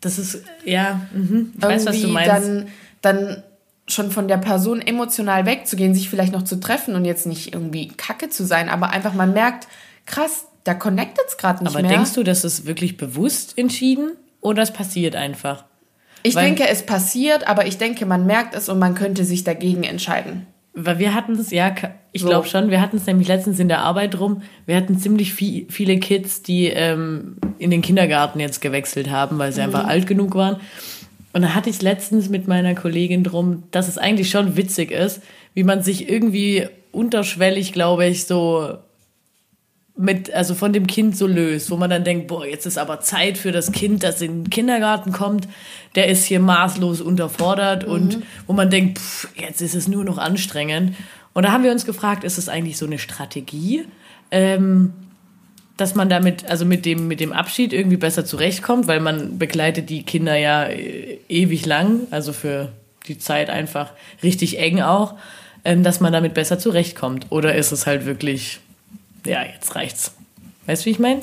Das 0.00 0.18
ist, 0.18 0.42
ja, 0.64 1.02
mhm. 1.12 1.52
ich 1.54 1.62
weiß, 1.62 1.86
was 1.86 2.00
du 2.00 2.08
meinst. 2.08 2.30
Dann, 2.30 2.68
dann 3.02 3.42
schon 3.88 4.10
von 4.10 4.26
der 4.26 4.38
Person 4.38 4.80
emotional 4.80 5.44
wegzugehen, 5.44 5.94
sich 5.94 6.08
vielleicht 6.08 6.32
noch 6.32 6.44
zu 6.44 6.60
treffen 6.60 6.94
und 6.94 7.04
jetzt 7.04 7.26
nicht 7.26 7.52
irgendwie 7.52 7.88
kacke 7.88 8.30
zu 8.30 8.46
sein, 8.46 8.70
aber 8.70 8.90
einfach 8.90 9.12
man 9.12 9.34
merkt, 9.34 9.68
krass, 10.06 10.46
da 10.64 10.72
connectet 10.72 11.24
es 11.28 11.36
gerade 11.36 11.62
nicht 11.62 11.74
aber 11.74 11.82
mehr. 11.82 11.90
Aber 11.90 11.98
denkst 11.98 12.14
du, 12.14 12.22
das 12.22 12.44
ist 12.44 12.64
wirklich 12.64 12.96
bewusst 12.96 13.58
entschieden 13.58 14.12
oder 14.40 14.62
es 14.62 14.72
passiert 14.72 15.14
einfach? 15.14 15.64
Ich 16.22 16.34
Weil, 16.34 16.46
denke, 16.46 16.68
es 16.68 16.84
passiert, 16.84 17.46
aber 17.48 17.66
ich 17.66 17.78
denke, 17.78 18.06
man 18.06 18.26
merkt 18.26 18.54
es 18.54 18.68
und 18.68 18.78
man 18.78 18.94
könnte 18.94 19.24
sich 19.24 19.44
dagegen 19.44 19.82
entscheiden. 19.82 20.46
Weil 20.74 20.98
wir 20.98 21.14
hatten 21.14 21.32
es, 21.32 21.50
ja, 21.50 21.74
ich 22.12 22.22
so. 22.22 22.28
glaube 22.28 22.48
schon, 22.48 22.70
wir 22.70 22.80
hatten 22.80 22.96
es 22.96 23.06
nämlich 23.06 23.28
letztens 23.28 23.58
in 23.58 23.68
der 23.68 23.80
Arbeit 23.80 24.18
rum. 24.18 24.42
Wir 24.64 24.76
hatten 24.76 24.98
ziemlich 24.98 25.34
viel, 25.34 25.66
viele 25.68 25.98
Kids, 25.98 26.42
die 26.42 26.68
ähm, 26.68 27.36
in 27.58 27.70
den 27.70 27.82
Kindergarten 27.82 28.40
jetzt 28.40 28.60
gewechselt 28.60 29.10
haben, 29.10 29.38
weil 29.38 29.52
sie 29.52 29.60
mhm. 29.60 29.66
einfach 29.66 29.86
alt 29.86 30.06
genug 30.06 30.34
waren. 30.34 30.56
Und 31.34 31.42
da 31.42 31.54
hatte 31.54 31.70
ich 31.70 31.82
letztens 31.82 32.28
mit 32.28 32.48
meiner 32.48 32.74
Kollegin 32.74 33.24
drum, 33.24 33.64
dass 33.70 33.88
es 33.88 33.98
eigentlich 33.98 34.30
schon 34.30 34.56
witzig 34.56 34.90
ist, 34.90 35.22
wie 35.54 35.64
man 35.64 35.82
sich 35.82 36.08
irgendwie 36.08 36.66
unterschwellig, 36.90 37.72
glaube 37.72 38.06
ich, 38.06 38.26
so 38.26 38.78
mit, 39.96 40.32
also 40.32 40.54
von 40.54 40.72
dem 40.72 40.86
Kind 40.86 41.16
so 41.16 41.26
löst, 41.26 41.70
wo 41.70 41.76
man 41.76 41.90
dann 41.90 42.04
denkt, 42.04 42.28
boah, 42.28 42.46
jetzt 42.46 42.66
ist 42.66 42.78
aber 42.78 43.00
Zeit 43.00 43.36
für 43.36 43.52
das 43.52 43.72
Kind, 43.72 44.02
das 44.02 44.22
in 44.22 44.44
den 44.44 44.50
Kindergarten 44.50 45.12
kommt, 45.12 45.48
der 45.94 46.08
ist 46.08 46.24
hier 46.24 46.40
maßlos 46.40 47.00
unterfordert 47.00 47.86
mhm. 47.86 47.92
und 47.92 48.18
wo 48.46 48.52
man 48.52 48.70
denkt, 48.70 48.98
pff, 48.98 49.28
jetzt 49.36 49.60
ist 49.60 49.74
es 49.74 49.88
nur 49.88 50.04
noch 50.04 50.18
anstrengend. 50.18 50.96
Und 51.34 51.44
da 51.44 51.52
haben 51.52 51.64
wir 51.64 51.72
uns 51.72 51.84
gefragt, 51.84 52.24
ist 52.24 52.38
es 52.38 52.48
eigentlich 52.48 52.78
so 52.78 52.86
eine 52.86 52.98
Strategie, 52.98 53.84
ähm, 54.30 54.92
dass 55.76 55.94
man 55.94 56.08
damit, 56.08 56.48
also 56.48 56.64
mit 56.64 56.86
dem, 56.86 57.08
mit 57.08 57.20
dem 57.20 57.32
Abschied 57.32 57.72
irgendwie 57.72 57.96
besser 57.96 58.24
zurechtkommt, 58.24 58.86
weil 58.86 59.00
man 59.00 59.38
begleitet 59.38 59.90
die 59.90 60.04
Kinder 60.04 60.36
ja 60.36 60.64
äh, 60.64 61.18
ewig 61.28 61.66
lang, 61.66 62.06
also 62.10 62.32
für 62.32 62.72
die 63.08 63.18
Zeit 63.18 63.50
einfach 63.50 63.92
richtig 64.22 64.58
eng 64.58 64.80
auch, 64.80 65.14
ähm, 65.64 65.82
dass 65.82 66.00
man 66.00 66.12
damit 66.12 66.34
besser 66.34 66.58
zurechtkommt. 66.58 67.26
Oder 67.30 67.54
ist 67.54 67.72
es 67.72 67.86
halt 67.86 68.06
wirklich 68.06 68.60
ja, 69.26 69.44
jetzt 69.44 69.74
reicht's. 69.74 70.14
Weißt 70.66 70.82
du, 70.82 70.86
wie 70.86 70.90
ich 70.90 70.98
meine? 70.98 71.20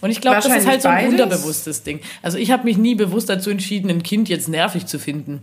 Und 0.00 0.10
ich 0.10 0.20
glaube, 0.20 0.36
das 0.36 0.46
ist 0.46 0.66
halt 0.66 0.82
so 0.82 0.88
ein 0.88 1.10
beides. 1.10 1.20
unterbewusstes 1.20 1.82
Ding. 1.82 2.00
Also 2.22 2.38
ich 2.38 2.50
habe 2.50 2.64
mich 2.64 2.76
nie 2.76 2.94
bewusst 2.94 3.28
dazu 3.28 3.50
entschieden, 3.50 3.90
ein 3.90 4.02
Kind 4.02 4.28
jetzt 4.28 4.48
nervig 4.48 4.86
zu 4.86 4.98
finden. 4.98 5.42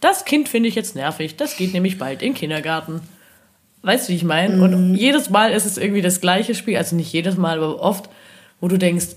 Das 0.00 0.24
Kind 0.24 0.48
finde 0.48 0.68
ich 0.68 0.74
jetzt 0.74 0.94
nervig. 0.94 1.36
Das 1.36 1.56
geht 1.56 1.72
nämlich 1.72 1.98
bald 1.98 2.22
in 2.22 2.30
den 2.30 2.34
Kindergarten. 2.34 3.00
Weißt 3.82 4.08
du, 4.08 4.12
wie 4.12 4.16
ich 4.16 4.24
meine? 4.24 4.56
Mhm. 4.56 4.62
Und 4.62 4.94
jedes 4.94 5.30
Mal 5.30 5.52
ist 5.52 5.66
es 5.66 5.78
irgendwie 5.78 6.02
das 6.02 6.20
gleiche 6.20 6.54
Spiel. 6.54 6.76
Also 6.76 6.96
nicht 6.96 7.12
jedes 7.12 7.36
Mal, 7.36 7.58
aber 7.58 7.80
oft, 7.80 8.08
wo 8.60 8.68
du 8.68 8.78
denkst, 8.78 9.16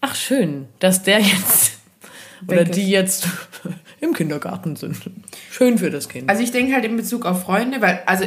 ach 0.00 0.14
schön, 0.14 0.68
dass 0.78 1.02
der 1.02 1.20
jetzt 1.20 1.78
oder 2.48 2.64
die 2.64 2.90
jetzt 2.90 3.28
im 4.00 4.14
Kindergarten 4.14 4.76
sind. 4.76 4.96
Schön 5.50 5.78
für 5.78 5.90
das 5.90 6.08
Kind. 6.08 6.28
Also 6.28 6.42
ich 6.42 6.50
denke 6.50 6.74
halt 6.74 6.84
in 6.84 6.96
Bezug 6.96 7.24
auf 7.24 7.42
Freunde, 7.42 7.80
weil 7.80 8.00
also 8.06 8.24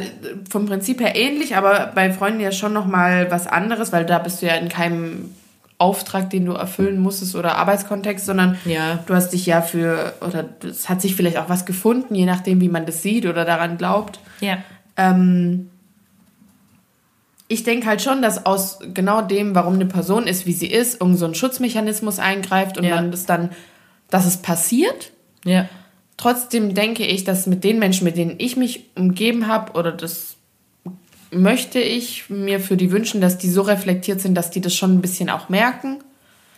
vom 0.48 0.66
Prinzip 0.66 1.00
her 1.00 1.16
ähnlich, 1.16 1.56
aber 1.56 1.92
bei 1.94 2.12
Freunden 2.12 2.40
ja 2.40 2.52
schon 2.52 2.72
noch 2.72 2.86
mal 2.86 3.30
was 3.30 3.46
anderes, 3.46 3.92
weil 3.92 4.06
da 4.06 4.18
bist 4.18 4.42
du 4.42 4.46
ja 4.46 4.54
in 4.54 4.68
keinem 4.68 5.30
Auftrag, 5.78 6.30
den 6.30 6.46
du 6.46 6.52
erfüllen 6.52 6.98
musstest 6.98 7.34
oder 7.34 7.56
Arbeitskontext, 7.56 8.24
sondern 8.24 8.56
ja. 8.64 9.00
du 9.06 9.14
hast 9.14 9.30
dich 9.30 9.44
ja 9.44 9.60
für 9.60 10.14
oder 10.26 10.48
es 10.64 10.88
hat 10.88 11.02
sich 11.02 11.14
vielleicht 11.14 11.36
auch 11.36 11.50
was 11.50 11.66
gefunden, 11.66 12.14
je 12.14 12.24
nachdem, 12.24 12.60
wie 12.60 12.70
man 12.70 12.86
das 12.86 13.02
sieht 13.02 13.26
oder 13.26 13.44
daran 13.44 13.76
glaubt. 13.76 14.18
Ja. 14.40 14.58
Ähm, 14.96 15.70
ich 17.48 17.62
denke 17.62 17.86
halt 17.86 18.02
schon, 18.02 18.22
dass 18.22 18.46
aus 18.46 18.78
genau 18.94 19.20
dem, 19.20 19.54
warum 19.54 19.74
eine 19.74 19.86
Person 19.86 20.26
ist, 20.26 20.46
wie 20.46 20.52
sie 20.52 20.66
ist, 20.66 21.00
irgend 21.00 21.18
so 21.18 21.26
ein 21.26 21.34
Schutzmechanismus 21.34 22.18
eingreift 22.18 22.78
und 22.78 22.84
ja. 22.84 22.94
man 22.94 23.10
das 23.10 23.26
dann 23.26 23.50
dass 24.10 24.26
es 24.26 24.38
passiert. 24.38 25.12
Ja. 25.44 25.68
Trotzdem 26.16 26.74
denke 26.74 27.04
ich, 27.04 27.24
dass 27.24 27.46
mit 27.46 27.64
den 27.64 27.78
Menschen, 27.78 28.04
mit 28.04 28.16
denen 28.16 28.36
ich 28.38 28.56
mich 28.56 28.86
umgeben 28.94 29.46
habe, 29.46 29.72
oder 29.72 29.92
das 29.92 30.36
möchte 31.30 31.78
ich 31.78 32.30
mir 32.30 32.60
für 32.60 32.76
die 32.76 32.90
wünschen, 32.90 33.20
dass 33.20 33.38
die 33.38 33.50
so 33.50 33.62
reflektiert 33.62 34.20
sind, 34.20 34.34
dass 34.34 34.50
die 34.50 34.60
das 34.60 34.74
schon 34.74 34.94
ein 34.94 35.02
bisschen 35.02 35.28
auch 35.28 35.48
merken. 35.48 35.98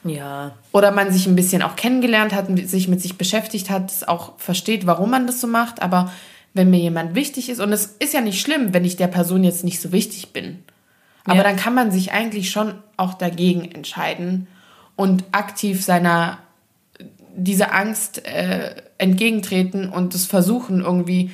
Ja. 0.05 0.53
Oder 0.73 0.93
man 0.93 1.13
sich 1.13 1.27
ein 1.27 1.37
bisschen 1.37 1.63
auch 1.63 1.75
kennengelernt 1.75 2.33
hat, 2.33 2.47
sich 2.69 2.89
mit 2.89 3.01
sich 3.01 3.19
beschäftigt 3.19 3.71
hat, 3.71 3.93
auch 4.07 4.39
versteht, 4.39 4.87
warum 4.87 5.11
man 5.11 5.27
das 5.27 5.41
so 5.41 5.47
macht. 5.47 5.83
Aber 5.83 6.13
wenn 6.55 6.71
mir 6.71 6.79
jemand 6.79 7.15
wichtig 7.15 7.49
ist, 7.49 7.61
und 7.61 7.73
es 7.73 7.97
ist 7.99 8.15
ja 8.15 8.21
nicht 8.21 8.41
schlimm, 8.41 8.73
wenn 8.73 8.85
ich 8.85 8.97
der 8.97 9.09
Person 9.09 9.45
jetzt 9.45 9.65
nicht 9.65 9.81
so 9.81 9.93
wichtig 9.93 10.33
bin. 10.33 10.63
Aber 11.25 11.39
ja. 11.39 11.43
dann 11.43 11.57
kann 11.57 11.75
man 11.75 11.91
sich 11.91 12.13
eigentlich 12.13 12.51
schon 12.51 12.75
auch 12.97 13.15
dagegen 13.15 13.71
entscheiden 13.71 14.47
und 14.97 15.25
aktiv 15.33 15.85
seiner 15.85 16.39
diese 17.39 17.73
Angst 17.73 18.27
äh, 18.27 18.75
entgegentreten 18.99 19.89
und 19.89 20.15
das 20.15 20.27
versuchen 20.27 20.81
irgendwie 20.81 21.31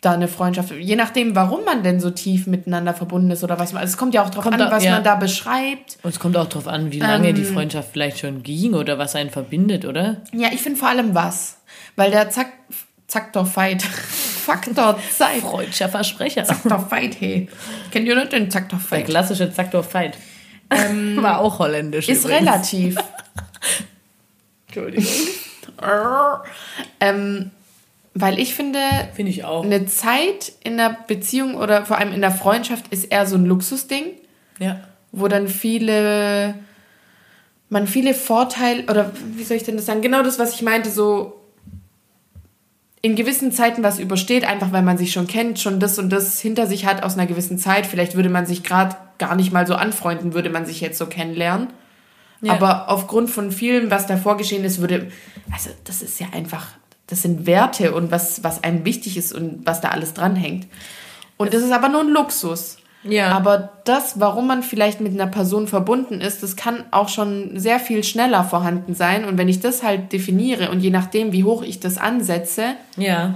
da 0.00 0.12
eine 0.12 0.28
Freundschaft, 0.28 0.72
je 0.72 0.96
nachdem, 0.96 1.34
warum 1.34 1.64
man 1.64 1.82
denn 1.82 1.98
so 1.98 2.10
tief 2.10 2.46
miteinander 2.46 2.92
verbunden 2.92 3.30
ist 3.30 3.42
oder 3.42 3.58
was 3.58 3.72
man, 3.72 3.80
also 3.80 3.92
es 3.92 3.96
kommt 3.96 4.14
ja 4.14 4.22
auch 4.22 4.30
darauf 4.30 4.52
an, 4.52 4.58
was 4.58 4.84
ja. 4.84 4.92
man 4.92 5.04
da 5.04 5.14
beschreibt. 5.14 5.98
Und 6.02 6.10
es 6.10 6.20
kommt 6.20 6.36
auch 6.36 6.46
darauf 6.46 6.68
an, 6.68 6.92
wie 6.92 7.00
lange 7.00 7.30
ähm, 7.30 7.34
die 7.34 7.44
Freundschaft 7.44 7.90
vielleicht 7.92 8.18
schon 8.18 8.42
ging 8.42 8.74
oder 8.74 8.98
was 8.98 9.16
einen 9.16 9.30
verbindet, 9.30 9.84
oder? 9.84 10.22
Ja, 10.32 10.48
ich 10.52 10.60
finde 10.60 10.78
vor 10.78 10.88
allem 10.88 11.14
was, 11.14 11.58
weil 11.96 12.10
der 12.10 12.30
Zack, 12.30 12.52
Zaktor 13.06 13.46
Fight, 13.46 13.82
Faktor 14.44 14.98
Zeit. 15.10 15.40
Freudscher 15.40 15.88
Versprecher. 15.88 16.44
Zaktor 16.44 16.78
Fight, 16.80 17.18
hey. 17.18 17.48
Kennt 17.90 18.06
ihr 18.06 18.14
nicht 18.14 18.32
den 18.32 18.50
Zaktor 18.50 18.78
Fight? 18.78 19.00
Der 19.00 19.06
klassische 19.06 19.50
Zaktor 19.52 19.82
Fight. 19.82 20.18
Ähm, 20.70 21.16
War 21.22 21.40
auch 21.40 21.58
holländisch. 21.58 22.08
Ist 22.08 22.24
übrigens. 22.24 22.40
relativ. 22.42 22.96
Entschuldigung. 24.74 25.12
ähm, 27.00 27.50
weil 28.14 28.38
ich 28.38 28.54
finde, 28.54 28.78
finde 29.14 29.30
ich 29.30 29.44
auch. 29.44 29.64
Eine 29.64 29.86
Zeit 29.86 30.52
in 30.62 30.76
der 30.76 30.96
Beziehung 31.06 31.56
oder 31.56 31.84
vor 31.84 31.98
allem 31.98 32.12
in 32.12 32.20
der 32.20 32.30
Freundschaft 32.30 32.86
ist 32.90 33.04
eher 33.04 33.26
so 33.26 33.36
ein 33.36 33.44
Luxusding. 33.44 34.04
Ja. 34.58 34.80
Wo 35.10 35.28
dann 35.28 35.48
viele, 35.48 36.54
man 37.68 37.86
viele 37.86 38.14
Vorteile, 38.14 38.84
oder 38.84 39.10
wie 39.34 39.44
soll 39.44 39.56
ich 39.56 39.64
denn 39.64 39.76
das 39.76 39.86
sagen? 39.86 40.02
Genau 40.02 40.22
das, 40.22 40.38
was 40.38 40.54
ich 40.54 40.62
meinte, 40.62 40.90
so 40.90 41.40
in 43.02 43.16
gewissen 43.16 43.52
Zeiten 43.52 43.82
was 43.82 43.98
übersteht, 43.98 44.44
einfach 44.44 44.72
weil 44.72 44.82
man 44.82 44.96
sich 44.96 45.12
schon 45.12 45.26
kennt, 45.26 45.60
schon 45.60 45.78
das 45.78 45.98
und 45.98 46.08
das 46.10 46.40
hinter 46.40 46.66
sich 46.66 46.86
hat 46.86 47.02
aus 47.02 47.14
einer 47.14 47.26
gewissen 47.26 47.58
Zeit. 47.58 47.86
Vielleicht 47.86 48.14
würde 48.14 48.30
man 48.30 48.46
sich 48.46 48.62
gerade 48.62 48.96
gar 49.18 49.34
nicht 49.34 49.52
mal 49.52 49.66
so 49.66 49.74
anfreunden, 49.74 50.34
würde 50.34 50.50
man 50.50 50.64
sich 50.64 50.80
jetzt 50.80 50.98
so 50.98 51.06
kennenlernen. 51.06 51.68
Ja. 52.40 52.52
Aber 52.52 52.88
aufgrund 52.88 53.30
von 53.30 53.50
vielem, 53.52 53.90
was 53.90 54.06
davor 54.06 54.36
geschehen 54.36 54.64
ist, 54.64 54.80
würde, 54.80 55.10
also 55.52 55.70
das 55.84 56.02
ist 56.02 56.20
ja 56.20 56.26
einfach, 56.32 56.68
das 57.06 57.22
sind 57.22 57.46
Werte 57.46 57.94
und 57.94 58.10
was, 58.10 58.44
was 58.44 58.62
einem 58.62 58.84
wichtig 58.84 59.16
ist 59.16 59.32
und 59.32 59.64
was 59.64 59.80
da 59.80 59.88
alles 59.88 60.14
dranhängt. 60.14 60.66
Und 61.36 61.54
das 61.54 61.62
ist 61.62 61.72
aber 61.72 61.88
nur 61.88 62.02
ein 62.02 62.08
Luxus. 62.08 62.78
Ja. 63.04 63.32
Aber 63.32 63.72
das, 63.84 64.18
warum 64.18 64.46
man 64.46 64.62
vielleicht 64.62 65.00
mit 65.00 65.12
einer 65.12 65.26
Person 65.26 65.68
verbunden 65.68 66.20
ist, 66.20 66.42
das 66.42 66.56
kann 66.56 66.84
auch 66.90 67.08
schon 67.08 67.58
sehr 67.58 67.78
viel 67.78 68.02
schneller 68.02 68.44
vorhanden 68.44 68.94
sein. 68.94 69.24
Und 69.24 69.36
wenn 69.36 69.48
ich 69.48 69.60
das 69.60 69.82
halt 69.82 70.12
definiere 70.12 70.70
und 70.70 70.80
je 70.80 70.90
nachdem, 70.90 71.32
wie 71.32 71.44
hoch 71.44 71.62
ich 71.62 71.80
das 71.80 71.98
ansetze, 71.98 72.76
ja. 72.96 73.34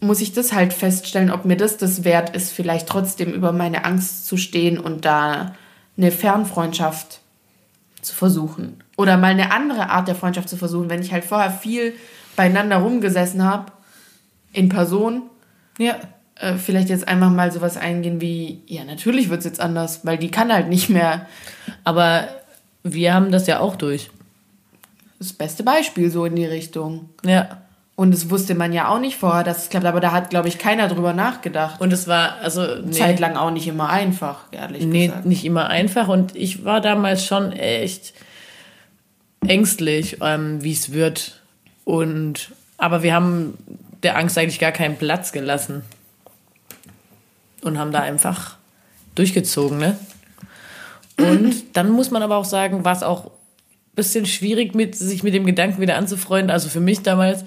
muss 0.00 0.22
ich 0.22 0.32
das 0.32 0.54
halt 0.54 0.72
feststellen, 0.72 1.30
ob 1.30 1.44
mir 1.44 1.56
das 1.56 1.76
das 1.76 2.04
wert 2.04 2.34
ist, 2.34 2.50
vielleicht 2.50 2.88
trotzdem 2.88 3.32
über 3.32 3.52
meine 3.52 3.84
Angst 3.84 4.26
zu 4.26 4.38
stehen 4.38 4.78
und 4.78 5.04
da 5.04 5.54
eine 5.98 6.10
Fernfreundschaft 6.10 7.20
zu 8.02 8.14
versuchen. 8.14 8.82
Oder 8.96 9.16
mal 9.16 9.28
eine 9.28 9.52
andere 9.52 9.90
Art 9.90 10.08
der 10.08 10.14
Freundschaft 10.14 10.48
zu 10.48 10.56
versuchen, 10.56 10.90
wenn 10.90 11.02
ich 11.02 11.12
halt 11.12 11.24
vorher 11.24 11.50
viel 11.50 11.94
beieinander 12.36 12.76
rumgesessen 12.76 13.42
habe, 13.42 13.72
in 14.52 14.68
Person. 14.68 15.22
Ja. 15.78 15.96
Äh, 16.36 16.54
vielleicht 16.54 16.88
jetzt 16.88 17.08
einfach 17.08 17.30
mal 17.30 17.50
sowas 17.50 17.76
eingehen 17.76 18.20
wie, 18.20 18.62
ja, 18.66 18.84
natürlich 18.84 19.28
wird 19.28 19.40
es 19.40 19.44
jetzt 19.44 19.60
anders, 19.60 20.06
weil 20.06 20.18
die 20.18 20.30
kann 20.30 20.52
halt 20.52 20.68
nicht 20.68 20.88
mehr. 20.88 21.26
Aber 21.84 22.28
wir 22.84 23.12
haben 23.12 23.32
das 23.32 23.46
ja 23.46 23.60
auch 23.60 23.76
durch. 23.76 24.10
Das 25.18 25.32
beste 25.32 25.64
Beispiel 25.64 26.10
so 26.10 26.24
in 26.24 26.36
die 26.36 26.46
Richtung. 26.46 27.10
Ja. 27.24 27.62
Und 27.98 28.12
das 28.14 28.30
wusste 28.30 28.54
man 28.54 28.72
ja 28.72 28.86
auch 28.86 29.00
nicht 29.00 29.16
vorher, 29.16 29.42
dass 29.42 29.64
es 29.64 29.70
klappt, 29.70 29.84
aber 29.84 29.98
da 29.98 30.12
hat, 30.12 30.30
glaube 30.30 30.46
ich, 30.46 30.58
keiner 30.58 30.86
drüber 30.86 31.14
nachgedacht. 31.14 31.80
Und 31.80 31.92
es 31.92 32.06
war, 32.06 32.36
also. 32.40 32.76
Nee, 32.76 32.92
Zeitlang 32.92 33.36
auch 33.36 33.50
nicht 33.50 33.66
immer 33.66 33.88
einfach, 33.88 34.44
ehrlich 34.52 34.84
nee, 34.86 35.08
gesagt. 35.08 35.26
nicht 35.26 35.44
immer 35.44 35.66
einfach. 35.66 36.06
Und 36.06 36.36
ich 36.36 36.64
war 36.64 36.80
damals 36.80 37.26
schon 37.26 37.50
echt 37.50 38.14
ängstlich, 39.44 40.18
ähm, 40.20 40.62
wie 40.62 40.70
es 40.70 40.92
wird. 40.92 41.40
Und, 41.84 42.52
aber 42.76 43.02
wir 43.02 43.14
haben 43.14 43.58
der 44.04 44.16
Angst 44.16 44.38
eigentlich 44.38 44.60
gar 44.60 44.70
keinen 44.70 44.96
Platz 44.96 45.32
gelassen. 45.32 45.82
Und 47.62 47.80
haben 47.80 47.90
da 47.90 47.98
einfach 47.98 48.58
durchgezogen, 49.16 49.76
ne? 49.76 49.98
Und 51.18 51.64
dann 51.76 51.90
muss 51.90 52.12
man 52.12 52.22
aber 52.22 52.36
auch 52.36 52.44
sagen, 52.44 52.84
war 52.84 52.94
es 52.94 53.02
auch 53.02 53.24
ein 53.24 53.30
bisschen 53.96 54.24
schwierig, 54.24 54.76
mit, 54.76 54.94
sich 54.94 55.24
mit 55.24 55.34
dem 55.34 55.44
Gedanken 55.44 55.80
wieder 55.80 55.96
anzufreunden. 55.96 56.52
Also 56.52 56.68
für 56.68 56.78
mich 56.78 57.02
damals, 57.02 57.44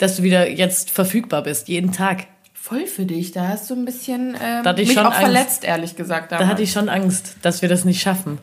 dass 0.00 0.16
du 0.16 0.22
wieder 0.22 0.48
jetzt 0.48 0.90
verfügbar 0.90 1.42
bist, 1.42 1.68
jeden 1.68 1.92
Tag. 1.92 2.26
Voll 2.54 2.86
für 2.86 3.04
dich, 3.04 3.32
da 3.32 3.48
hast 3.48 3.70
du 3.70 3.74
ein 3.74 3.84
bisschen 3.84 4.36
ähm, 4.42 4.62
Da 4.64 4.72
mich 4.72 4.92
schon 4.92 5.06
auch 5.06 5.10
Angst. 5.10 5.20
verletzt, 5.20 5.64
ehrlich 5.64 5.96
gesagt. 5.96 6.32
Da 6.32 6.36
damals. 6.36 6.52
hatte 6.52 6.62
ich 6.62 6.72
schon 6.72 6.88
Angst, 6.88 7.36
dass 7.42 7.62
wir 7.62 7.68
das 7.68 7.84
nicht 7.84 8.00
schaffen. 8.02 8.38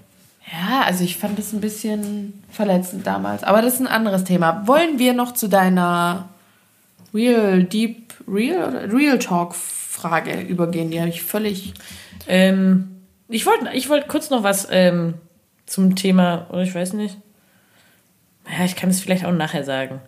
Ja, 0.52 0.82
also 0.86 1.04
ich 1.04 1.18
fand 1.18 1.38
das 1.38 1.54
ein 1.54 1.60
bisschen 1.62 2.42
verletzend 2.52 3.06
damals. 3.06 3.44
Aber 3.44 3.62
das 3.62 3.76
ist 3.76 3.82
ein 3.82 3.88
anderes 3.88 4.24
Thema. 4.24 4.66
Wollen 4.66 4.98
wir 4.98 5.14
noch 5.14 5.34
zu 5.34 5.48
deiner 5.48 6.30
Real 7.14 7.64
Deep 7.64 8.14
Real 8.28 8.90
Real 8.92 9.20
Talk 9.20 9.56
Frage 9.56 10.42
übergehen? 10.42 10.90
Die 10.90 11.00
habe 11.00 11.10
ich 11.10 11.22
völlig. 11.22 11.74
Ähm, 12.28 13.02
ich 13.30 13.46
wollte 13.46 13.70
ich 13.74 13.90
wollt 13.90 14.08
kurz 14.08 14.30
noch 14.30 14.44
was 14.44 14.68
ähm, 14.72 15.16
zum 15.66 15.96
Thema, 15.96 16.48
oder 16.50 16.62
ich 16.62 16.74
weiß 16.74 16.94
nicht. 16.94 17.18
Ja, 18.58 18.64
ich 18.64 18.76
kann 18.76 18.90
es 18.90 19.02
vielleicht 19.02 19.26
auch 19.26 19.34
nachher 19.34 19.66
sagen. 19.66 20.00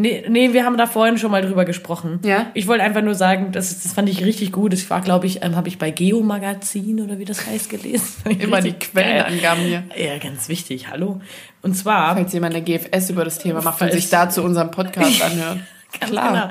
Nee, 0.00 0.24
nee, 0.28 0.52
wir 0.52 0.64
haben 0.64 0.76
da 0.76 0.86
vorhin 0.86 1.18
schon 1.18 1.32
mal 1.32 1.42
drüber 1.42 1.64
gesprochen. 1.64 2.20
Ja? 2.22 2.52
Ich 2.54 2.68
wollte 2.68 2.84
einfach 2.84 3.02
nur 3.02 3.16
sagen, 3.16 3.50
das, 3.50 3.82
das 3.82 3.94
fand 3.94 4.08
ich 4.08 4.24
richtig 4.24 4.52
gut. 4.52 4.72
Das 4.72 4.88
war, 4.90 5.00
glaube 5.00 5.26
ich, 5.26 5.42
ähm, 5.42 5.56
habe 5.56 5.66
ich 5.66 5.76
bei 5.76 5.90
Geo 5.90 6.20
Magazin 6.20 7.00
oder 7.00 7.18
wie 7.18 7.24
das 7.24 7.44
heißt 7.44 7.68
gelesen. 7.68 8.30
Immer 8.38 8.60
die. 8.60 8.74
Quellenangaben 8.74 9.64
hier. 9.64 9.82
Ja, 9.96 10.16
ganz 10.18 10.48
wichtig. 10.48 10.88
Hallo. 10.88 11.20
Und 11.62 11.74
zwar 11.74 12.14
Falls 12.14 12.32
jemand 12.32 12.54
eine 12.54 12.62
GFS 12.62 13.10
über 13.10 13.24
das 13.24 13.40
Thema 13.40 13.60
macht 13.60 13.82
und 13.82 13.90
sich 13.90 14.08
dazu 14.08 14.44
unseren 14.44 14.70
Podcast 14.70 15.20
anhört. 15.20 15.58
Klar. 16.00 16.32
Genau. 16.32 16.50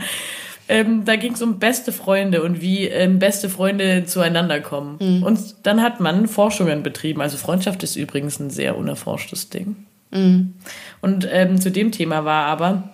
Ähm, 0.67 1.05
da 1.05 1.15
ging 1.15 1.31
es 1.31 1.41
um 1.41 1.57
beste 1.57 1.93
Freunde 1.93 2.43
und 2.43 2.59
wie 2.59 2.83
ähm, 2.83 3.17
beste 3.17 3.49
Freunde 3.49 4.03
zueinander 4.03 4.59
kommen. 4.59 4.97
Mhm. 4.99 5.23
Und 5.23 5.39
dann 5.63 5.81
hat 5.81 6.01
man 6.01 6.27
Forschungen 6.27 6.83
betrieben. 6.83 7.21
Also 7.21 7.37
Freundschaft 7.37 7.81
ist 7.83 7.95
übrigens 7.95 8.41
ein 8.41 8.49
sehr 8.49 8.77
unerforschtes 8.77 9.49
Ding. 9.49 9.77
Mhm. 10.11 10.55
Und 10.99 11.25
ähm, 11.31 11.61
zu 11.61 11.71
dem 11.71 11.93
Thema 11.93 12.25
war 12.25 12.47
aber 12.47 12.89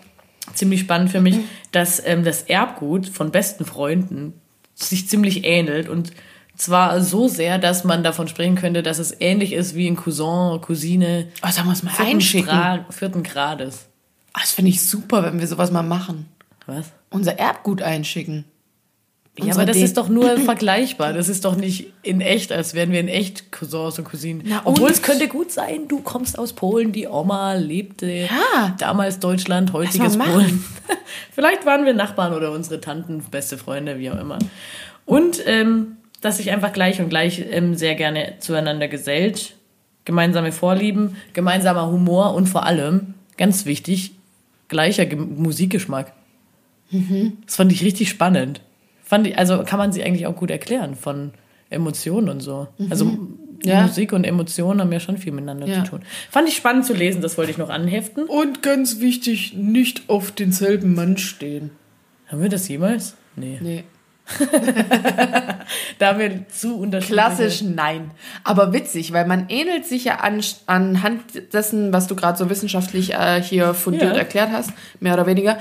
ziemlich 0.54 0.82
spannend 0.82 1.12
für 1.12 1.18
Mhm. 1.20 1.24
mich, 1.24 1.38
dass 1.72 2.02
ähm, 2.06 2.24
das 2.24 2.44
Erbgut 2.44 3.08
von 3.08 3.32
besten 3.32 3.66
Freunden 3.66 4.34
sich 4.76 5.08
ziemlich 5.10 5.46
ähnelt 5.46 5.88
und 5.90 6.12
zwar 6.56 7.02
so 7.02 7.28
sehr, 7.28 7.58
dass 7.58 7.84
man 7.84 8.04
davon 8.04 8.28
sprechen 8.28 8.56
könnte, 8.56 8.84
dass 8.84 9.00
es 9.00 9.16
ähnlich 9.20 9.54
ist 9.54 9.76
wie 9.76 9.88
ein 9.88 9.96
Cousin, 9.96 10.62
Cousine 10.62 11.28
Oh, 11.44 11.50
da 11.56 11.64
muss 11.64 11.82
man 11.84 11.94
vierten, 11.94 12.12
einschicken. 12.12 12.50
Stra- 12.50 12.92
vierten 12.92 13.24
Grades. 13.24 13.88
Ah, 14.34 14.40
Das 14.42 14.52
finde 14.52 14.70
ich 14.70 14.84
super, 14.88 15.24
wenn 15.24 15.40
wir 15.40 15.48
sowas 15.48 15.72
mal 15.72 15.82
machen. 15.84 16.28
Was? 16.66 16.92
Unser 17.10 17.38
Erbgut 17.40 17.82
einschicken. 17.82 18.46
Ja, 19.40 19.54
aber 19.56 19.66
das 19.66 19.78
ist 19.78 19.98
doch 19.98 20.10
nur 20.10 20.38
vergleichbar. 20.46 21.12
Das 21.14 21.28
ist 21.28 21.44
doch 21.46 21.56
nicht 21.56 21.92
in 22.04 22.22
echt, 22.22 22.52
als 22.52 22.76
wären 22.76 22.92
wir 22.92 23.00
in 23.00 23.08
echt 23.08 23.52
Cousins 23.52 23.98
und 23.98 24.06
Cousinen. 24.06 24.44
Na 24.46 24.62
Obwohl 24.64 24.88
und? 24.88 24.92
es 24.94 25.02
könnte 25.02 25.28
gut 25.28 25.52
sein, 25.52 25.88
du 25.88 26.02
kommst 26.02 26.38
aus 26.38 26.54
Polen, 26.54 26.92
die 26.92 27.08
Oma 27.08 27.54
lebte 27.54 28.06
Ja. 28.12 28.76
damals 28.78 29.18
Deutschland, 29.20 29.74
heutiges 29.74 30.18
Polen. 30.18 30.64
Vielleicht 31.32 31.66
waren 31.66 31.84
wir 31.86 31.94
Nachbarn 31.96 32.34
oder 32.34 32.52
unsere 32.52 32.80
Tanten, 32.80 33.24
beste 33.32 33.58
Freunde, 33.58 33.98
wie 33.98 34.12
auch 34.12 34.20
immer. 34.20 34.38
Und 35.06 35.42
ähm, 35.48 35.98
dass 36.22 36.38
sich 36.38 36.52
einfach 36.52 36.72
gleich 36.72 37.02
und 37.02 37.10
gleich 37.10 37.44
ähm, 37.50 37.76
sehr 37.76 37.96
gerne 37.96 38.36
zueinander 38.40 38.88
gesellt. 38.88 39.56
Gemeinsame 40.06 40.52
Vorlieben, 40.52 41.16
gemeinsamer 41.34 41.88
Humor 41.90 42.34
und 42.36 42.48
vor 42.48 42.66
allem, 42.66 43.14
ganz 43.38 43.66
wichtig, 43.66 44.12
gleicher 44.68 45.06
Ge 45.06 45.18
Musikgeschmack. 45.18 46.14
Das 47.46 47.56
fand 47.56 47.72
ich 47.72 47.84
richtig 47.84 48.10
spannend. 48.10 48.62
Fand 49.14 49.28
ich, 49.28 49.38
also 49.38 49.64
kann 49.64 49.78
man 49.78 49.92
sie 49.92 50.04
eigentlich 50.04 50.26
auch 50.26 50.36
gut 50.36 50.50
erklären 50.50 50.96
von 50.96 51.34
Emotionen 51.70 52.30
und 52.30 52.40
so. 52.40 52.68
Also 52.90 53.16
Ja. 53.64 53.84
Musik 53.84 54.12
und 54.12 54.24
Emotionen 54.24 54.82
haben 54.82 54.92
ja 54.92 55.00
schon 55.00 55.18
viel 55.20 55.32
miteinander 55.32 55.68
Ja. 55.68 55.84
zu 55.84 55.92
tun. 55.92 56.02
Fand 56.32 56.50
ich 56.50 56.56
spannend 56.56 56.86
zu 56.86 56.94
lesen, 56.96 57.22
das 57.22 57.38
wollte 57.38 57.52
ich 57.52 57.60
noch 57.60 57.70
anheften. 57.70 58.24
Und 58.26 58.64
ganz 58.64 59.00
wichtig, 59.02 59.54
nicht 59.56 60.10
auf 60.10 60.32
denselben 60.32 60.96
Mann 60.96 61.18
stehen. 61.18 61.70
Haben 62.28 62.42
wir 62.42 62.50
das 62.50 62.68
jemals? 62.68 63.16
Nee. 63.36 63.60
Nee. 63.62 63.84
Da 66.00 66.08
haben 66.10 66.20
wir 66.20 66.48
zu 66.50 66.76
unterschiedliche... 66.78 67.14
Klassisch 67.14 67.62
nein. 67.62 68.12
Aber 68.44 68.74
witzig, 68.74 69.14
weil 69.14 69.26
man 69.28 69.46
ähnelt 69.50 69.86
sich 69.86 70.06
ja 70.06 70.16
an, 70.18 70.42
anhand 70.66 71.22
dessen, 71.54 71.94
was 71.94 72.08
du 72.08 72.16
gerade 72.16 72.38
so 72.38 72.50
wissenschaftlich 72.50 73.14
äh, 73.14 73.42
hier 73.42 73.74
fundiert 73.74 74.14
Ja. 74.14 74.18
erklärt 74.20 74.50
hast, 74.52 74.72
mehr 75.00 75.14
oder 75.14 75.26
weniger, 75.28 75.58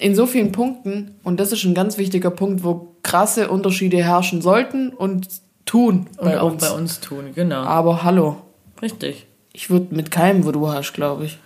in 0.00 0.14
so 0.14 0.26
vielen 0.26 0.50
Punkten. 0.50 1.14
Und 1.22 1.38
das 1.38 1.52
ist 1.52 1.64
ein 1.64 1.74
ganz 1.74 1.98
wichtiger 1.98 2.30
Punkt, 2.30 2.64
wo 2.64 2.96
krasse 3.02 3.48
Unterschiede 3.50 3.98
herrschen 4.02 4.40
sollten 4.42 4.90
und 4.90 5.28
tun 5.66 6.08
Und 6.16 6.24
bei 6.24 6.40
auch 6.40 6.52
uns. 6.52 6.62
bei 6.62 6.70
uns 6.72 7.00
tun, 7.00 7.32
genau. 7.34 7.62
Aber 7.62 8.02
hallo, 8.02 8.38
Richtig. 8.82 9.26
ich 9.52 9.70
würde 9.70 9.94
mit 9.94 10.10
keinem, 10.10 10.44
wo 10.44 10.52
du 10.52 10.68
hast, 10.68 10.94
glaube 10.94 11.26
ich. 11.26 11.38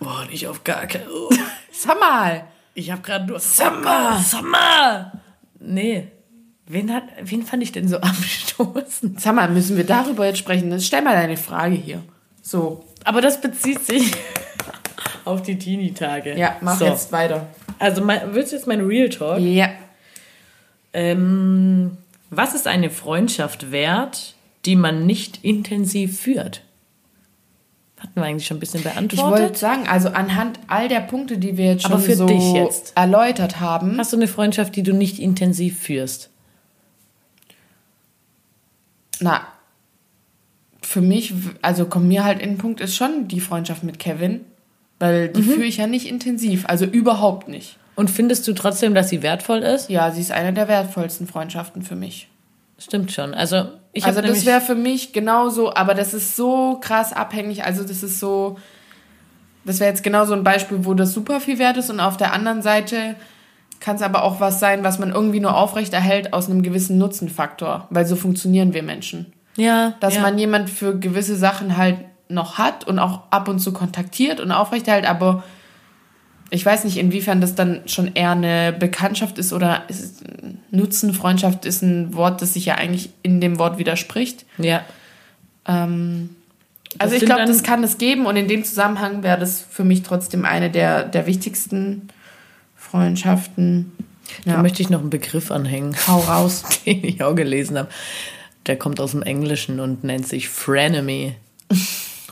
Boah, 0.00 0.24
nicht 0.30 0.48
auf 0.48 0.64
gar 0.64 0.86
keinen... 0.86 1.06
Oh. 1.08 1.28
Sag 1.72 2.00
mal! 2.00 2.44
Ich 2.74 2.90
habe 2.90 3.02
gerade 3.02 3.26
nur... 3.26 3.38
Summer! 3.38 4.18
Summer! 4.20 5.12
Nee. 5.60 6.08
Wen, 6.66 6.92
hat, 6.92 7.04
wen 7.22 7.42
fand 7.42 7.62
ich 7.62 7.72
denn 7.72 7.86
so 7.88 7.96
abstoßend? 8.00 9.20
Sag 9.20 9.34
mal, 9.34 9.48
müssen 9.50 9.76
wir 9.76 9.84
darüber 9.84 10.26
jetzt 10.26 10.38
sprechen? 10.38 10.80
Stell 10.80 11.02
mal 11.02 11.14
deine 11.14 11.36
Frage 11.36 11.74
hier. 11.74 12.02
So, 12.40 12.84
Aber 13.04 13.20
das 13.20 13.40
bezieht 13.40 13.84
sich 13.84 14.12
auf 15.26 15.42
die 15.42 15.58
Teenie-Tage. 15.58 16.36
ja, 16.38 16.56
mach 16.62 16.78
so. 16.78 16.86
jetzt 16.86 17.12
weiter. 17.12 17.46
Also, 17.82 18.02
mein, 18.02 18.34
willst 18.34 18.52
du 18.52 18.56
jetzt 18.56 18.66
mein 18.66 18.80
Real 18.80 19.08
Talk? 19.08 19.40
Ja. 19.40 19.70
Ähm, 20.92 21.96
was 22.30 22.54
ist 22.54 22.66
eine 22.66 22.90
Freundschaft 22.90 23.72
wert, 23.72 24.34
die 24.64 24.76
man 24.76 25.06
nicht 25.06 25.42
intensiv 25.42 26.20
führt? 26.20 26.62
Hatten 27.98 28.12
wir 28.16 28.24
eigentlich 28.24 28.46
schon 28.46 28.56
ein 28.56 28.60
bisschen 28.60 28.80
Ich 28.80 28.86
wollte 28.86 29.06
beantwortet. 29.16 29.56
sagen, 29.58 29.86
also 29.88 30.08
anhand 30.08 30.58
all 30.66 30.88
der 30.88 31.00
Punkte, 31.00 31.38
die 31.38 31.56
wir 31.56 31.66
jetzt 31.66 31.82
schon 31.86 32.00
so 32.00 32.26
dich 32.26 32.52
jetzt. 32.52 32.92
erläutert 32.96 33.60
haben, 33.60 33.96
Hast 33.98 34.12
du 34.12 34.16
eine 34.16 34.26
Freundschaft, 34.28 34.74
die 34.76 34.82
du 34.82 34.92
nicht 34.92 35.18
intensiv 35.18 35.78
führst? 35.78 36.28
na, 39.20 39.46
für 40.80 41.00
mich, 41.00 41.32
also 41.62 41.86
kommt 41.86 42.08
mir 42.08 42.24
halt 42.24 42.40
in 42.42 42.50
den 42.50 42.58
Punkt, 42.58 42.80
ist 42.80 42.96
schon 42.96 43.28
die 43.28 43.38
Freundschaft 43.40 43.84
mit 43.84 44.00
Kevin, 44.00 44.40
weil 45.02 45.30
die 45.30 45.42
führe 45.42 45.64
ich 45.64 45.78
ja 45.78 45.88
nicht 45.88 46.06
intensiv, 46.06 46.64
also 46.68 46.84
überhaupt 46.84 47.48
nicht. 47.48 47.76
Und 47.96 48.08
findest 48.08 48.46
du 48.46 48.52
trotzdem, 48.52 48.94
dass 48.94 49.08
sie 49.08 49.20
wertvoll 49.24 49.58
ist? 49.58 49.90
Ja, 49.90 50.12
sie 50.12 50.20
ist 50.20 50.30
eine 50.30 50.52
der 50.52 50.68
wertvollsten 50.68 51.26
Freundschaften 51.26 51.82
für 51.82 51.96
mich. 51.96 52.28
Stimmt 52.78 53.10
schon. 53.10 53.34
Also, 53.34 53.64
ich 53.92 54.04
also 54.06 54.20
das 54.20 54.46
wäre 54.46 54.60
für 54.60 54.76
mich 54.76 55.12
genauso, 55.12 55.74
aber 55.74 55.94
das 55.94 56.14
ist 56.14 56.36
so 56.36 56.78
krass 56.80 57.12
abhängig, 57.12 57.64
also 57.64 57.82
das 57.82 58.04
ist 58.04 58.20
so, 58.20 58.58
das 59.64 59.80
wäre 59.80 59.90
jetzt 59.90 60.04
genau 60.04 60.24
so 60.24 60.34
ein 60.34 60.44
Beispiel, 60.44 60.84
wo 60.84 60.94
das 60.94 61.12
super 61.12 61.40
viel 61.40 61.58
wert 61.58 61.78
ist 61.78 61.90
und 61.90 61.98
auf 61.98 62.16
der 62.16 62.32
anderen 62.32 62.62
Seite 62.62 63.16
kann 63.80 63.96
es 63.96 64.02
aber 64.02 64.22
auch 64.22 64.38
was 64.38 64.60
sein, 64.60 64.84
was 64.84 65.00
man 65.00 65.10
irgendwie 65.10 65.40
nur 65.40 65.56
aufrechterhält 65.56 66.32
aus 66.32 66.48
einem 66.48 66.62
gewissen 66.62 66.96
Nutzenfaktor, 66.98 67.88
weil 67.90 68.06
so 68.06 68.14
funktionieren 68.14 68.72
wir 68.72 68.84
Menschen. 68.84 69.32
ja, 69.56 69.94
Dass 69.98 70.14
ja. 70.14 70.22
man 70.22 70.38
jemand 70.38 70.70
für 70.70 70.96
gewisse 70.96 71.34
Sachen 71.34 71.76
halt 71.76 71.96
noch 72.32 72.58
hat 72.58 72.86
und 72.86 72.98
auch 72.98 73.22
ab 73.30 73.48
und 73.48 73.58
zu 73.60 73.72
kontaktiert 73.72 74.40
und 74.40 74.50
aufrechterhält, 74.52 75.06
aber 75.06 75.42
ich 76.50 76.66
weiß 76.66 76.84
nicht, 76.84 76.98
inwiefern 76.98 77.40
das 77.40 77.54
dann 77.54 77.80
schon 77.86 78.14
eher 78.14 78.32
eine 78.32 78.72
Bekanntschaft 78.72 79.38
ist 79.38 79.52
oder 79.54 79.84
ist, 79.88 80.22
Nutzenfreundschaft 80.70 81.64
ist 81.64 81.82
ein 81.82 82.14
Wort, 82.14 82.42
das 82.42 82.52
sich 82.54 82.66
ja 82.66 82.74
eigentlich 82.74 83.10
in 83.22 83.40
dem 83.40 83.58
Wort 83.58 83.78
widerspricht. 83.78 84.44
Ja. 84.58 84.84
Ähm, 85.66 86.30
also 86.98 87.14
ich 87.14 87.24
glaube, 87.24 87.46
das 87.46 87.62
kann 87.62 87.82
es 87.82 87.96
geben 87.96 88.26
und 88.26 88.36
in 88.36 88.48
dem 88.48 88.64
Zusammenhang 88.64 89.22
wäre 89.22 89.38
das 89.38 89.62
für 89.62 89.82
mich 89.84 90.02
trotzdem 90.02 90.44
eine 90.44 90.68
der, 90.70 91.04
der 91.04 91.26
wichtigsten 91.26 92.08
Freundschaften. 92.76 93.92
Da 94.44 94.52
Ja. 94.52 94.62
möchte 94.62 94.82
ich 94.82 94.90
noch 94.90 95.00
einen 95.00 95.08
Begriff 95.10 95.50
anhängen, 95.50 95.96
Hau 96.06 96.18
raus. 96.20 96.64
den 96.86 97.02
ich 97.04 97.22
auch 97.22 97.34
gelesen 97.34 97.78
habe. 97.78 97.88
Der 98.66 98.76
kommt 98.78 99.00
aus 99.00 99.12
dem 99.12 99.22
Englischen 99.22 99.80
und 99.80 100.04
nennt 100.04 100.28
sich 100.28 100.48
Frenemy. 100.50 101.34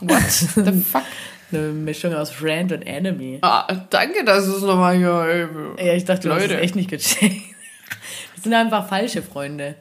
What 0.01 0.21
the 0.65 0.71
fuck? 0.81 1.03
Eine 1.51 1.61
Mischung 1.69 2.13
aus 2.13 2.29
Friend 2.31 2.71
und 2.71 2.81
Enemy. 2.83 3.39
Ah, 3.41 3.67
danke, 3.89 4.23
dass 4.23 4.47
es 4.47 4.61
nochmal 4.61 4.95
hier. 4.97 5.49
Ja, 5.77 5.93
ich 5.93 6.05
dachte, 6.05 6.27
du 6.29 6.33
hast 6.33 6.41
Leute. 6.43 6.55
es 6.55 6.61
echt 6.61 6.75
nicht 6.75 6.89
gecheckt. 6.89 7.35
Das 8.35 8.45
sind 8.45 8.53
einfach 8.55 8.87
falsche 8.89 9.21
Freunde. 9.21 9.75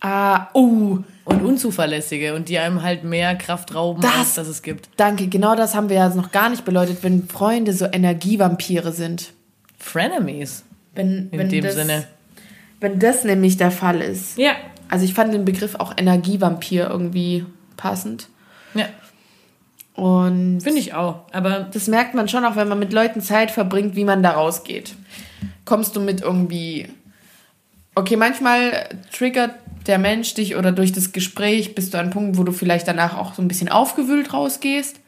Ah, 0.00 0.48
oh, 0.54 0.98
Und 1.24 1.42
unzuverlässige 1.44 2.34
und 2.34 2.48
die 2.48 2.58
einem 2.58 2.82
halt 2.82 3.04
mehr 3.04 3.36
Kraft 3.36 3.72
rauben, 3.74 4.00
Das- 4.00 4.16
als 4.16 4.34
das 4.34 4.48
es 4.48 4.62
gibt. 4.62 4.88
danke. 4.96 5.28
Genau 5.28 5.54
das 5.54 5.76
haben 5.76 5.88
wir 5.90 5.96
ja 5.96 6.08
noch 6.08 6.32
gar 6.32 6.48
nicht 6.50 6.64
beleuchtet, 6.64 7.04
wenn 7.04 7.28
Freunde 7.28 7.72
so 7.72 7.84
Energievampire 7.84 8.90
sind. 8.92 9.32
Frenemies. 9.78 10.64
Wenn, 10.94 11.28
In 11.30 11.38
wenn 11.38 11.48
dem 11.50 11.62
das, 11.64 11.74
Sinne. 11.74 12.04
Wenn 12.80 12.98
das 12.98 13.22
nämlich 13.24 13.58
der 13.58 13.70
Fall 13.70 14.00
ist. 14.00 14.36
Ja. 14.38 14.52
Also 14.88 15.04
ich 15.04 15.14
fand 15.14 15.32
den 15.32 15.44
Begriff 15.44 15.76
auch 15.76 15.92
Energievampir 15.96 16.88
irgendwie 16.90 17.44
passend. 17.76 18.28
Ja, 18.74 18.86
Und 20.00 20.60
finde 20.62 20.78
ich 20.78 20.94
auch. 20.94 21.20
Aber 21.32 21.68
das 21.72 21.86
merkt 21.88 22.14
man 22.14 22.26
schon 22.28 22.44
auch, 22.44 22.56
wenn 22.56 22.68
man 22.68 22.78
mit 22.78 22.92
Leuten 22.92 23.20
Zeit 23.20 23.50
verbringt, 23.50 23.96
wie 23.96 24.04
man 24.04 24.22
da 24.22 24.30
rausgeht. 24.32 24.94
Kommst 25.66 25.94
du 25.94 26.00
mit 26.00 26.22
irgendwie. 26.22 26.88
Okay, 27.94 28.16
manchmal 28.16 28.88
triggert 29.12 29.50
der 29.86 29.98
Mensch 29.98 30.32
dich 30.34 30.56
oder 30.56 30.72
durch 30.72 30.92
das 30.92 31.12
Gespräch 31.12 31.74
bist 31.74 31.92
du 31.92 31.98
an 31.98 32.04
einem 32.04 32.12
Punkt, 32.12 32.38
wo 32.38 32.44
du 32.44 32.52
vielleicht 32.52 32.88
danach 32.88 33.16
auch 33.18 33.34
so 33.34 33.42
ein 33.42 33.48
bisschen 33.48 33.68
aufgewühlt 33.68 34.32
rausgehst. 34.32 35.00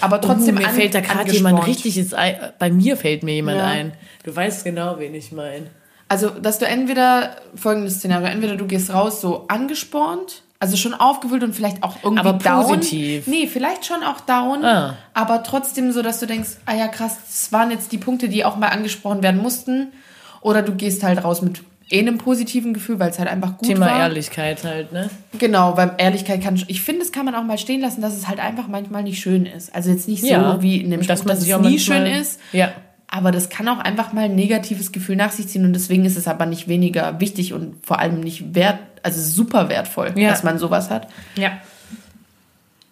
Aber 0.00 0.20
trotzdem 0.20 0.56
oh, 0.56 0.60
mir 0.60 0.68
an- 0.68 0.74
fällt 0.74 0.94
da 0.94 1.00
gerade 1.00 1.32
jemand 1.32 1.66
richtiges 1.66 2.14
ein. 2.14 2.36
Bei 2.60 2.70
mir 2.70 2.96
fällt 2.96 3.22
mir 3.24 3.34
jemand 3.34 3.58
Ja. 3.58 3.66
ein. 3.66 3.92
Du 4.22 4.34
weißt 4.36 4.62
genau, 4.64 4.98
wen 5.00 5.14
ich 5.14 5.32
meine. 5.32 5.66
Also, 6.08 6.30
dass 6.30 6.58
du 6.58 6.66
entweder, 6.66 7.36
folgendes 7.56 7.96
Szenario, 7.96 8.28
entweder 8.28 8.56
du 8.56 8.66
gehst 8.66 8.92
raus 8.92 9.20
so 9.20 9.46
angespornt, 9.48 10.42
also 10.60 10.76
schon 10.76 10.94
aufgewühlt 10.94 11.44
und 11.44 11.54
vielleicht 11.54 11.82
auch 11.82 11.96
irgendwie 12.02 12.20
Aber 12.26 12.32
down. 12.38 12.64
positiv. 12.66 13.26
Nee, 13.26 13.46
vielleicht 13.46 13.86
schon 13.86 14.02
auch 14.02 14.20
down, 14.20 14.64
Ah. 14.64 14.96
aber 15.14 15.42
trotzdem 15.44 15.92
so, 15.92 16.02
dass 16.02 16.18
du 16.20 16.26
denkst, 16.26 16.50
ah 16.66 16.74
ja 16.74 16.88
krass, 16.88 17.16
das 17.28 17.52
waren 17.52 17.70
jetzt 17.70 17.92
die 17.92 17.98
Punkte, 17.98 18.28
die 18.28 18.44
auch 18.44 18.56
mal 18.56 18.68
angesprochen 18.68 19.22
werden 19.22 19.40
mussten. 19.40 19.92
Oder 20.40 20.62
du 20.62 20.72
gehst 20.74 21.02
halt 21.02 21.22
raus 21.24 21.42
mit 21.42 21.62
eh 21.90 22.00
einem 22.00 22.18
positiven 22.18 22.74
Gefühl, 22.74 22.98
weil 22.98 23.10
es 23.10 23.18
halt 23.18 23.28
einfach 23.28 23.56
gut 23.56 23.68
Thema 23.68 23.86
war. 23.86 23.98
Ehrlichkeit 24.00 24.62
halt, 24.64 24.92
ne? 24.92 25.08
Genau, 25.38 25.76
weil 25.76 25.92
Ehrlichkeit 25.98 26.42
kann, 26.42 26.62
ich 26.66 26.82
finde, 26.82 27.00
das 27.00 27.12
kann 27.12 27.24
man 27.24 27.34
auch 27.34 27.42
mal 27.44 27.56
stehen 27.58 27.80
lassen, 27.80 28.02
dass 28.02 28.14
es 28.16 28.28
halt 28.28 28.38
einfach 28.40 28.68
manchmal 28.68 29.02
nicht 29.04 29.20
schön 29.20 29.46
ist. 29.46 29.74
Also 29.74 29.90
jetzt 29.90 30.06
nicht 30.06 30.20
so 30.22 30.26
Ja. 30.28 30.60
wie 30.62 30.76
in 30.82 30.90
dem 30.90 31.04
dass 31.06 31.20
Spruch, 31.20 31.30
dass 31.30 31.40
sich 31.40 31.50
es 31.52 31.58
nie 31.60 31.78
schön 31.78 32.04
ist. 32.06 32.40
Ja. 32.52 32.70
Aber 33.10 33.30
das 33.32 33.48
kann 33.48 33.66
auch 33.68 33.78
einfach 33.78 34.12
mal 34.12 34.24
ein 34.26 34.34
negatives 34.34 34.92
Gefühl 34.92 35.16
nach 35.16 35.32
sich 35.32 35.48
ziehen 35.48 35.64
und 35.64 35.72
deswegen 35.72 36.04
ist 36.04 36.16
es 36.16 36.28
aber 36.28 36.44
nicht 36.46 36.68
weniger 36.68 37.20
wichtig 37.20 37.54
und 37.54 37.74
vor 37.86 37.98
allem 37.98 38.20
nicht 38.20 38.54
wert, 38.54 38.78
also 39.02 39.20
super 39.22 39.68
wertvoll, 39.70 40.12
Ja. 40.16 40.28
dass 40.30 40.42
man 40.42 40.58
sowas 40.58 40.90
hat. 40.90 41.08
Ja. 41.36 41.52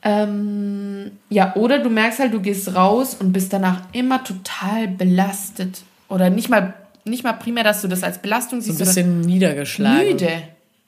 Ähm, 0.03 1.13
ja, 1.31 1.55
oder 1.57 1.81
du 1.81 1.91
merkst 1.91 2.21
halt, 2.21 2.33
du 2.33 2.41
gehst 2.41 2.75
raus 2.75 3.17
und 3.19 3.33
bist 3.33 3.53
danach 3.53 3.83
immer 3.93 4.23
total 4.23 4.89
belastet. 4.89 5.83
Oder 6.09 6.31
nicht 6.31 6.49
mal, 6.49 6.75
nicht 7.05 7.25
mal 7.25 7.33
primär, 7.33 7.65
dass 7.65 7.83
du 7.83 7.89
das 7.89 8.03
als 8.05 8.19
Belastung 8.23 8.61
So 8.61 8.71
ein 8.73 8.77
siehst, 8.77 8.95
bisschen 8.95 9.21
niedergeschlagen. 9.23 10.07
müde. 10.07 10.29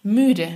Müde. 0.05 0.49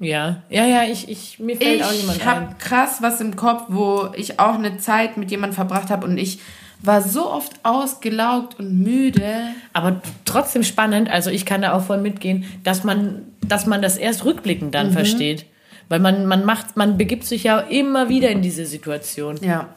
Ja. 0.00 0.42
Ja, 0.50 0.66
ja, 0.66 0.82
ich, 0.82 1.08
ich, 1.08 1.38
mir 1.38 1.56
fällt 1.56 1.82
auch 1.84 1.92
jemand 1.92 2.18
Ich 2.18 2.26
habe 2.26 2.48
krass 2.58 2.98
was 3.00 3.20
im 3.20 3.36
Kopf, 3.36 3.64
wo 3.68 4.08
ich 4.16 4.40
auch 4.40 4.54
eine 4.54 4.78
Zeit 4.78 5.16
mit 5.16 5.30
jemandem 5.30 5.54
verbracht 5.54 5.90
habe 5.90 6.04
und 6.06 6.18
ich 6.18 6.40
war 6.82 7.00
so 7.00 7.30
oft 7.30 7.52
ausgelaugt 7.62 8.58
und 8.58 8.78
müde. 8.82 9.48
Aber 9.72 10.00
trotzdem 10.24 10.62
spannend, 10.64 11.10
also 11.10 11.30
ich 11.30 11.46
kann 11.46 11.62
da 11.62 11.72
auch 11.72 11.84
voll 11.84 11.98
mitgehen, 11.98 12.44
dass 12.64 12.84
man, 12.84 13.22
dass 13.40 13.66
man 13.66 13.82
das 13.82 13.96
erst 13.96 14.24
rückblickend 14.24 14.74
dann 14.74 14.92
versteht. 14.92 15.46
Weil 15.88 16.00
man, 16.00 16.26
man 16.26 16.44
macht, 16.44 16.76
man 16.76 16.96
begibt 16.96 17.24
sich 17.24 17.44
ja 17.44 17.58
immer 17.58 18.08
wieder 18.08 18.30
in 18.30 18.42
diese 18.42 18.66
Situation. 18.66 19.38
Ja. 19.42 19.68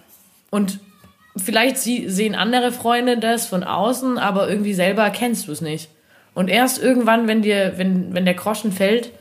Und 0.49 0.80
vielleicht 1.36 1.78
sie, 1.78 2.10
sehen 2.10 2.36
andere 2.36 2.72
Freunde 2.72 3.18
das 3.18 3.45
von 3.45 3.64
außen, 3.64 4.18
aber 4.18 4.49
irgendwie 4.49 4.74
selber 4.74 5.10
kennst 5.10 5.47
du 5.47 5.51
es 5.51 5.62
nicht. 5.62 5.89
Und 6.34 6.49
erst 6.49 6.82
irgendwann, 6.82 7.28
wenn 7.28 7.41
dir, 7.41 7.74
wenn, 7.78 8.14
wenn 8.14 8.26
der 8.26 8.34
Groschen 8.34 8.72
fällt, 8.72 9.12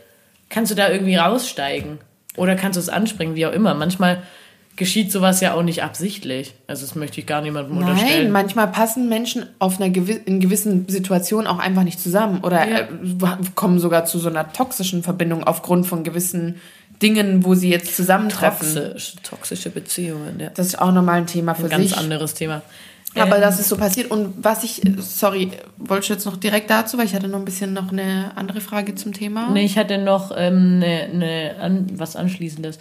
kannst 0.49 0.71
du 0.71 0.75
da 0.75 0.89
irgendwie 0.89 1.15
raussteigen. 1.15 1.99
Oder 2.37 2.55
kannst 2.55 2.77
du 2.77 2.81
es 2.81 2.89
anspringen, 2.89 3.35
wie 3.35 3.45
auch 3.45 3.53
immer. 3.53 3.73
Manchmal 3.73 4.21
geschieht 4.75 5.11
sowas 5.11 5.39
ja 5.41 5.53
auch 5.53 5.63
nicht 5.63 5.83
absichtlich. 5.83 6.53
Also 6.67 6.85
das 6.85 6.95
möchte 6.95 7.19
ich 7.21 7.25
gar 7.25 7.41
niemandem 7.41 7.79
Nein, 7.79 7.89
unterstellen. 7.89 8.31
manchmal 8.31 8.67
passen 8.67 9.07
Menschen 9.07 9.45
auf 9.59 9.79
einer 9.79 9.89
gewi 9.89 10.19
in 10.25 10.39
gewissen 10.39 10.87
Situationen 10.89 11.47
auch 11.47 11.59
einfach 11.59 11.83
nicht 11.83 11.99
zusammen 11.99 12.41
oder 12.43 12.67
Ja. 12.67 12.79
äh, 12.79 12.87
kommen 13.55 13.79
sogar 13.79 14.05
zu 14.05 14.19
so 14.19 14.29
einer 14.29 14.51
toxischen 14.51 15.01
Verbindung 15.03 15.43
aufgrund 15.43 15.87
von 15.87 16.03
gewissen 16.03 16.55
Dingen, 17.01 17.43
wo 17.45 17.55
sie 17.55 17.69
jetzt 17.69 17.95
zusammentreffen. 17.95 18.73
Toxisch, 18.75 19.15
toxische 19.23 19.69
Beziehungen, 19.69 20.39
ja. 20.39 20.49
Das 20.55 20.67
ist 20.67 20.79
auch 20.79 20.91
nochmal 20.91 21.19
ein 21.19 21.27
Thema 21.27 21.53
für 21.55 21.65
Ein 21.65 21.69
ganz 21.69 21.89
sich. 21.89 21.97
anderes 21.97 22.33
Thema. 22.33 22.61
Aber 23.17 23.35
Ähm, 23.37 23.41
das 23.41 23.59
ist 23.61 23.69
so 23.69 23.77
passiert. 23.77 24.11
Und 24.11 24.33
was 24.43 24.63
ich, 24.65 24.81
sorry, 24.99 25.51
wollte 25.77 26.03
ich 26.03 26.09
jetzt 26.09 26.25
noch 26.25 26.35
direkt 26.37 26.69
dazu, 26.69 26.97
weil 26.97 27.05
ich 27.05 27.15
hatte 27.15 27.29
noch 27.29 27.39
ein 27.39 27.45
bisschen 27.45 27.71
noch 27.73 27.91
eine 27.91 28.31
andere 28.35 28.59
Frage 28.59 28.95
zum 28.95 29.13
Thema. 29.13 29.49
Nee, 29.51 29.63
ich 29.65 29.77
hatte 29.77 29.97
noch 29.97 30.33
ähm, 30.35 30.79
ne, 30.79 31.07
ne, 31.13 31.55
an, 31.61 31.87
was 31.93 32.15
Anschließendes. 32.17 32.77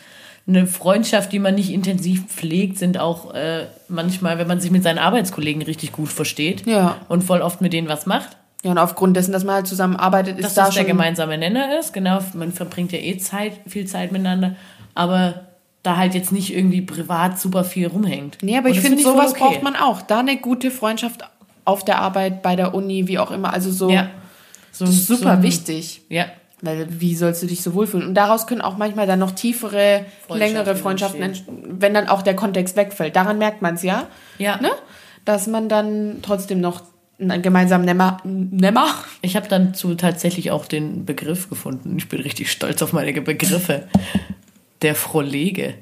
Eine 0.46 0.66
Freundschaft, 0.66 1.32
die 1.32 1.38
man 1.38 1.54
nicht 1.54 1.70
intensiv 1.70 2.26
pflegt, 2.26 2.76
sind 2.78 2.98
auch 2.98 3.32
äh, 3.34 3.66
manchmal, 3.88 4.38
wenn 4.38 4.46
man 4.46 4.60
sich 4.60 4.70
mit 4.70 4.82
seinen 4.82 4.98
Arbeitskollegen 4.98 5.62
richtig 5.62 5.92
gut 5.92 6.10
versteht 6.10 6.66
Ja. 6.66 6.96
und 7.08 7.24
voll 7.24 7.40
oft 7.40 7.60
mit 7.62 7.72
denen 7.72 7.88
was 7.88 8.04
macht, 8.04 8.36
Ja, 8.62 8.70
und 8.72 8.78
aufgrund 8.78 9.16
dessen, 9.16 9.32
dass 9.32 9.42
man 9.44 9.54
halt 9.56 9.66
zusammenarbeitet, 9.66 10.36
ist 10.38 10.44
dass 10.44 10.54
da 10.54 10.66
das 10.66 10.74
der 10.74 10.80
schon 10.82 10.88
gemeinsame 10.88 11.38
Nenner 11.38 11.78
ist. 11.78 11.92
Genau, 11.94 12.18
man 12.34 12.52
verbringt 12.52 12.92
ja 12.92 12.98
eh 12.98 13.16
Zeit, 13.16 13.52
viel 13.66 13.86
Zeit 13.86 14.12
miteinander, 14.12 14.56
aber 14.94 15.46
da 15.82 15.96
halt 15.96 16.14
jetzt 16.14 16.32
nicht 16.32 16.54
irgendwie 16.54 16.80
privat 16.82 17.38
super 17.38 17.64
viel 17.64 17.86
rumhängt. 17.86 18.38
Nee, 18.42 18.56
aber 18.58 18.68
Und 18.68 18.74
ich 18.74 18.80
finde, 18.80 18.98
find 18.98 19.08
sowas 19.08 19.30
okay. 19.32 19.40
braucht 19.44 19.62
man 19.62 19.76
auch. 19.76 20.02
Da 20.02 20.20
eine 20.20 20.36
gute 20.38 20.70
Freundschaft 20.70 21.22
auf 21.66 21.84
der 21.84 21.98
Arbeit, 22.00 22.42
bei 22.42 22.56
der 22.56 22.74
Uni, 22.74 23.06
wie 23.08 23.18
auch 23.18 23.30
immer. 23.30 23.52
Also 23.52 23.70
so, 23.70 23.88
Ja. 23.90 24.08
So, 24.72 24.84
das 24.86 24.94
ist 24.94 25.06
super 25.06 25.36
so, 25.36 25.42
wichtig. 25.42 26.02
Ja. 26.08 26.26
Weil 26.64 26.86
wie 27.00 27.14
sollst 27.14 27.42
du 27.42 27.46
dich 27.46 27.62
so 27.62 27.74
wohlfühlen? 27.74 28.06
Und 28.08 28.14
daraus 28.14 28.46
können 28.46 28.60
auch 28.60 28.76
manchmal 28.76 29.06
dann 29.06 29.18
noch 29.18 29.32
tiefere, 29.32 30.06
Freundschaften 30.26 30.38
längere 30.38 30.76
Freundschaften 30.76 31.22
entstehen, 31.22 31.64
wenn 31.80 31.94
dann 31.94 32.08
auch 32.08 32.22
der 32.22 32.34
Kontext 32.34 32.76
wegfällt. 32.76 33.14
Daran 33.16 33.38
merkt 33.38 33.62
man 33.62 33.74
es 33.74 33.82
ja, 33.82 34.06
Ja. 34.38 34.60
ne? 34.60 34.70
dass 35.24 35.46
man 35.46 35.68
dann 35.68 36.18
trotzdem 36.22 36.60
noch 36.60 36.82
einen 37.20 37.42
gemeinsamen 37.42 37.84
Nemmer, 37.84 38.18
Nemmer 38.24 38.86
Ich 39.22 39.36
habe 39.36 39.48
dann 39.48 39.72
zu 39.72 39.94
tatsächlich 39.94 40.50
auch 40.50 40.66
den 40.66 41.04
Begriff 41.06 41.48
gefunden. 41.48 41.94
Ich 41.96 42.08
bin 42.08 42.20
richtig 42.20 42.50
stolz 42.50 42.82
auf 42.82 42.92
meine 42.92 43.12
Begriffe. 43.20 43.88
Der 44.82 44.94
Frohlege. 44.94 45.74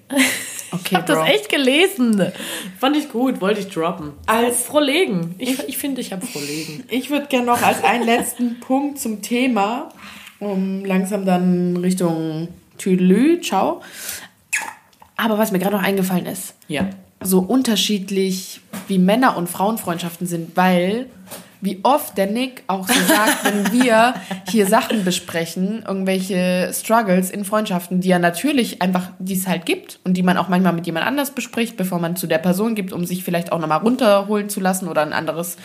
Okay, 0.70 0.80
Ich 0.90 0.94
habe 0.94 1.06
das 1.06 1.28
echt 1.28 1.48
gelesen. 1.48 2.32
Fand 2.78 2.96
ich 2.96 3.10
gut, 3.10 3.40
wollte 3.40 3.60
ich 3.60 3.68
droppen. 3.68 4.12
Als- 4.26 4.62
Frohlegen. 4.62 5.34
Ich, 5.38 5.58
ich 5.68 5.76
finde, 5.76 6.00
ich 6.00 6.12
habe 6.12 6.24
Frohlegen. 6.24 6.84
Ich 6.88 7.10
würde 7.10 7.26
gerne 7.26 7.46
noch 7.46 7.62
als 7.62 7.82
einen 7.82 8.04
letzten 8.04 8.60
Punkt 8.60 8.98
zum 8.98 9.20
Thema, 9.22 9.88
um 10.42 10.84
langsam 10.84 11.24
dann 11.24 11.76
Richtung 11.76 12.48
Tüdelü, 12.78 13.40
ciao. 13.40 13.80
Aber 15.16 15.38
was 15.38 15.52
mir 15.52 15.58
gerade 15.58 15.76
noch 15.76 15.82
eingefallen 15.84 16.26
ist, 16.26 16.54
Ja. 16.68 16.88
so 17.22 17.40
unterschiedlich 17.40 18.60
wie 18.88 18.98
Männer- 18.98 19.36
und 19.36 19.48
Frauenfreundschaften 19.48 20.26
sind, 20.26 20.56
weil 20.56 21.06
wie 21.60 21.78
oft 21.84 22.18
der 22.18 22.26
Nick 22.26 22.64
auch 22.66 22.88
so 22.88 22.94
sagt, 23.06 23.44
wenn 23.44 23.72
wir 23.84 24.14
hier 24.50 24.66
Sachen 24.66 25.04
besprechen, 25.04 25.84
irgendwelche 25.86 26.72
Struggles 26.74 27.30
in 27.30 27.44
Freundschaften, 27.44 28.00
die 28.00 28.08
ja 28.08 28.18
natürlich 28.18 28.82
einfach, 28.82 29.10
die 29.20 29.34
es 29.34 29.46
halt 29.46 29.64
gibt 29.64 30.00
und 30.02 30.14
die 30.16 30.24
man 30.24 30.38
auch 30.38 30.48
manchmal 30.48 30.72
mit 30.72 30.86
jemand 30.86 31.06
anders 31.06 31.30
bespricht, 31.30 31.76
bevor 31.76 32.00
man 32.00 32.16
zu 32.16 32.26
der 32.26 32.38
Person 32.38 32.74
gibt, 32.74 32.92
um 32.92 33.04
sich 33.06 33.22
vielleicht 33.22 33.52
auch 33.52 33.60
nochmal 33.60 33.78
runterholen 33.78 34.48
zu 34.48 34.58
lassen 34.58 34.88
oder 34.88 35.02
ein 35.02 35.12
anderes 35.12 35.56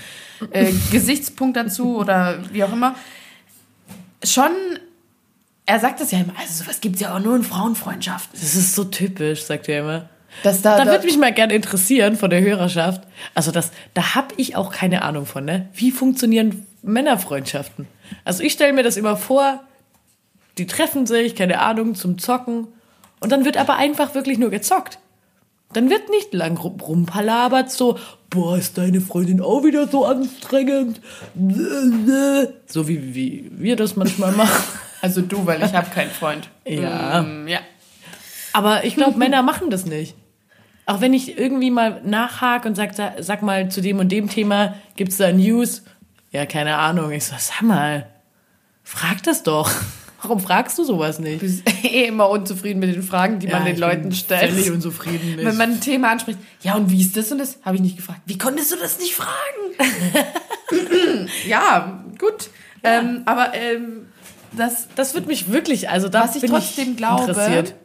äh, 0.51 0.71
Gesichtspunkt 0.91 1.57
dazu 1.57 1.97
oder 1.97 2.37
wie 2.53 2.63
auch 2.63 2.73
immer. 2.73 2.93
Schon, 4.23 4.51
er 5.65 5.79
sagt 5.79 5.99
das 6.01 6.11
ja 6.11 6.19
immer, 6.19 6.33
also 6.39 6.63
sowas 6.63 6.81
gibt 6.81 6.95
es 6.95 7.01
ja 7.01 7.15
auch 7.15 7.19
nur 7.19 7.35
in 7.35 7.43
Frauenfreundschaften. 7.43 8.39
Das 8.39 8.55
ist 8.55 8.75
so 8.75 8.83
typisch, 8.85 9.43
sagt 9.43 9.69
er 9.69 9.79
immer. 9.81 10.09
Dass 10.43 10.61
da, 10.61 10.77
Da 10.77 10.85
da, 10.85 10.91
würde 10.91 11.05
mich 11.05 11.17
mal 11.17 11.33
gerne 11.33 11.53
interessieren 11.53 12.15
von 12.15 12.29
der 12.29 12.41
Hörerschaft. 12.41 13.01
Also 13.33 13.51
das, 13.51 13.71
da 13.93 14.15
habe 14.15 14.33
ich 14.37 14.55
auch 14.55 14.71
keine 14.71 15.01
Ahnung 15.01 15.25
von, 15.25 15.45
ne? 15.45 15.69
Wie 15.73 15.91
funktionieren 15.91 16.65
Männerfreundschaften? 16.83 17.87
Also 18.23 18.43
ich 18.43 18.53
stelle 18.53 18.73
mir 18.73 18.83
das 18.83 18.97
immer 18.97 19.17
vor, 19.17 19.61
die 20.57 20.67
treffen 20.67 21.05
sich, 21.05 21.35
keine 21.35 21.59
Ahnung, 21.59 21.95
zum 21.95 22.17
Zocken. 22.17 22.67
Und 23.19 23.31
dann 23.31 23.45
wird 23.45 23.57
aber 23.57 23.77
einfach 23.77 24.13
wirklich 24.15 24.37
nur 24.37 24.51
gezockt. 24.51 24.99
Dann 25.73 25.89
wird 25.89 26.09
nicht 26.09 26.33
lang 26.33 26.57
rum- 26.57 26.79
rumpalabert, 26.79 27.69
so, 27.71 27.99
boah, 28.29 28.57
ist 28.57 28.77
deine 28.77 29.01
Freundin 29.01 29.41
auch 29.41 29.63
wieder 29.63 29.87
so 29.87 30.05
anstrengend. 30.05 31.01
So 32.65 32.87
wie, 32.87 33.13
wie 33.15 33.51
wir 33.51 33.75
das 33.75 33.95
manchmal 33.95 34.31
machen. 34.31 34.63
Also 34.99 35.21
du, 35.21 35.45
weil 35.45 35.61
ich 35.63 35.75
habe 35.75 35.91
keinen 35.91 36.09
Freund. 36.09 36.49
Ja. 36.65 37.19
Ähm, 37.19 37.47
ja. 37.47 37.59
Aber 38.51 38.83
ich 38.83 38.95
glaube, 38.95 39.15
Männer 39.19 39.43
machen 39.43 39.69
das 39.69 39.85
nicht. 39.85 40.15
Auch 40.87 41.01
wenn 41.01 41.13
ich 41.13 41.37
irgendwie 41.37 41.69
mal 41.69 42.01
nachhake 42.03 42.67
und 42.67 42.73
sag, 42.73 42.93
sag 43.19 43.43
mal, 43.43 43.69
zu 43.69 43.81
dem 43.81 43.99
und 43.99 44.11
dem 44.11 44.27
Thema 44.27 44.73
gibt's 44.95 45.17
da 45.17 45.31
News? 45.31 45.83
Ja, 46.31 46.47
keine 46.47 46.77
Ahnung. 46.77 47.11
Ich 47.11 47.25
so, 47.25 47.35
sag 47.37 47.61
mal, 47.61 48.07
frag 48.83 49.21
das 49.21 49.43
doch. 49.43 49.69
Warum 50.21 50.39
fragst 50.39 50.77
du 50.79 50.83
sowas 50.83 51.19
nicht? 51.19 51.41
Du 51.41 51.45
bist 51.45 51.63
eh 51.83 52.05
immer 52.05 52.29
unzufrieden 52.29 52.79
mit 52.79 52.93
den 52.95 53.03
Fragen, 53.03 53.39
die 53.39 53.47
man 53.47 53.65
den 53.65 53.75
ich 53.75 53.79
Leuten 53.79 54.03
bin 54.03 54.11
stellt. 54.13 54.51
Völlig 54.51 54.71
unzufrieden. 54.71 55.35
Nicht. 55.35 55.45
Wenn 55.45 55.57
man 55.57 55.71
ein 55.73 55.81
Thema 55.81 56.11
anspricht, 56.11 56.39
ja, 56.61 56.75
und 56.75 56.89
wie 56.91 56.99
ist 57.01 57.15
das 57.15 57.31
und 57.31 57.37
das? 57.37 57.59
Habe 57.63 57.75
ich 57.75 57.81
nicht 57.81 57.97
gefragt. 57.97 58.21
Wie 58.25 58.37
konntest 58.37 58.71
du 58.71 58.75
das 58.77 58.97
nicht 58.99 59.13
fragen? 59.13 59.29
ja, 61.47 62.03
gut. 62.19 62.49
Ähm, 62.83 63.21
aber 63.25 63.53
ähm, 63.53 64.07
das, 64.53 64.87
das 64.95 65.13
wird 65.13 65.27
mich 65.27 65.51
wirklich, 65.51 65.89
also 65.89 66.09
da 66.09 66.23
was 66.23 66.35
ich 66.35 66.43
trotzdem 66.49 66.91
ich 66.91 66.97
glaube, 66.97 67.23
interessiert. 67.23 67.75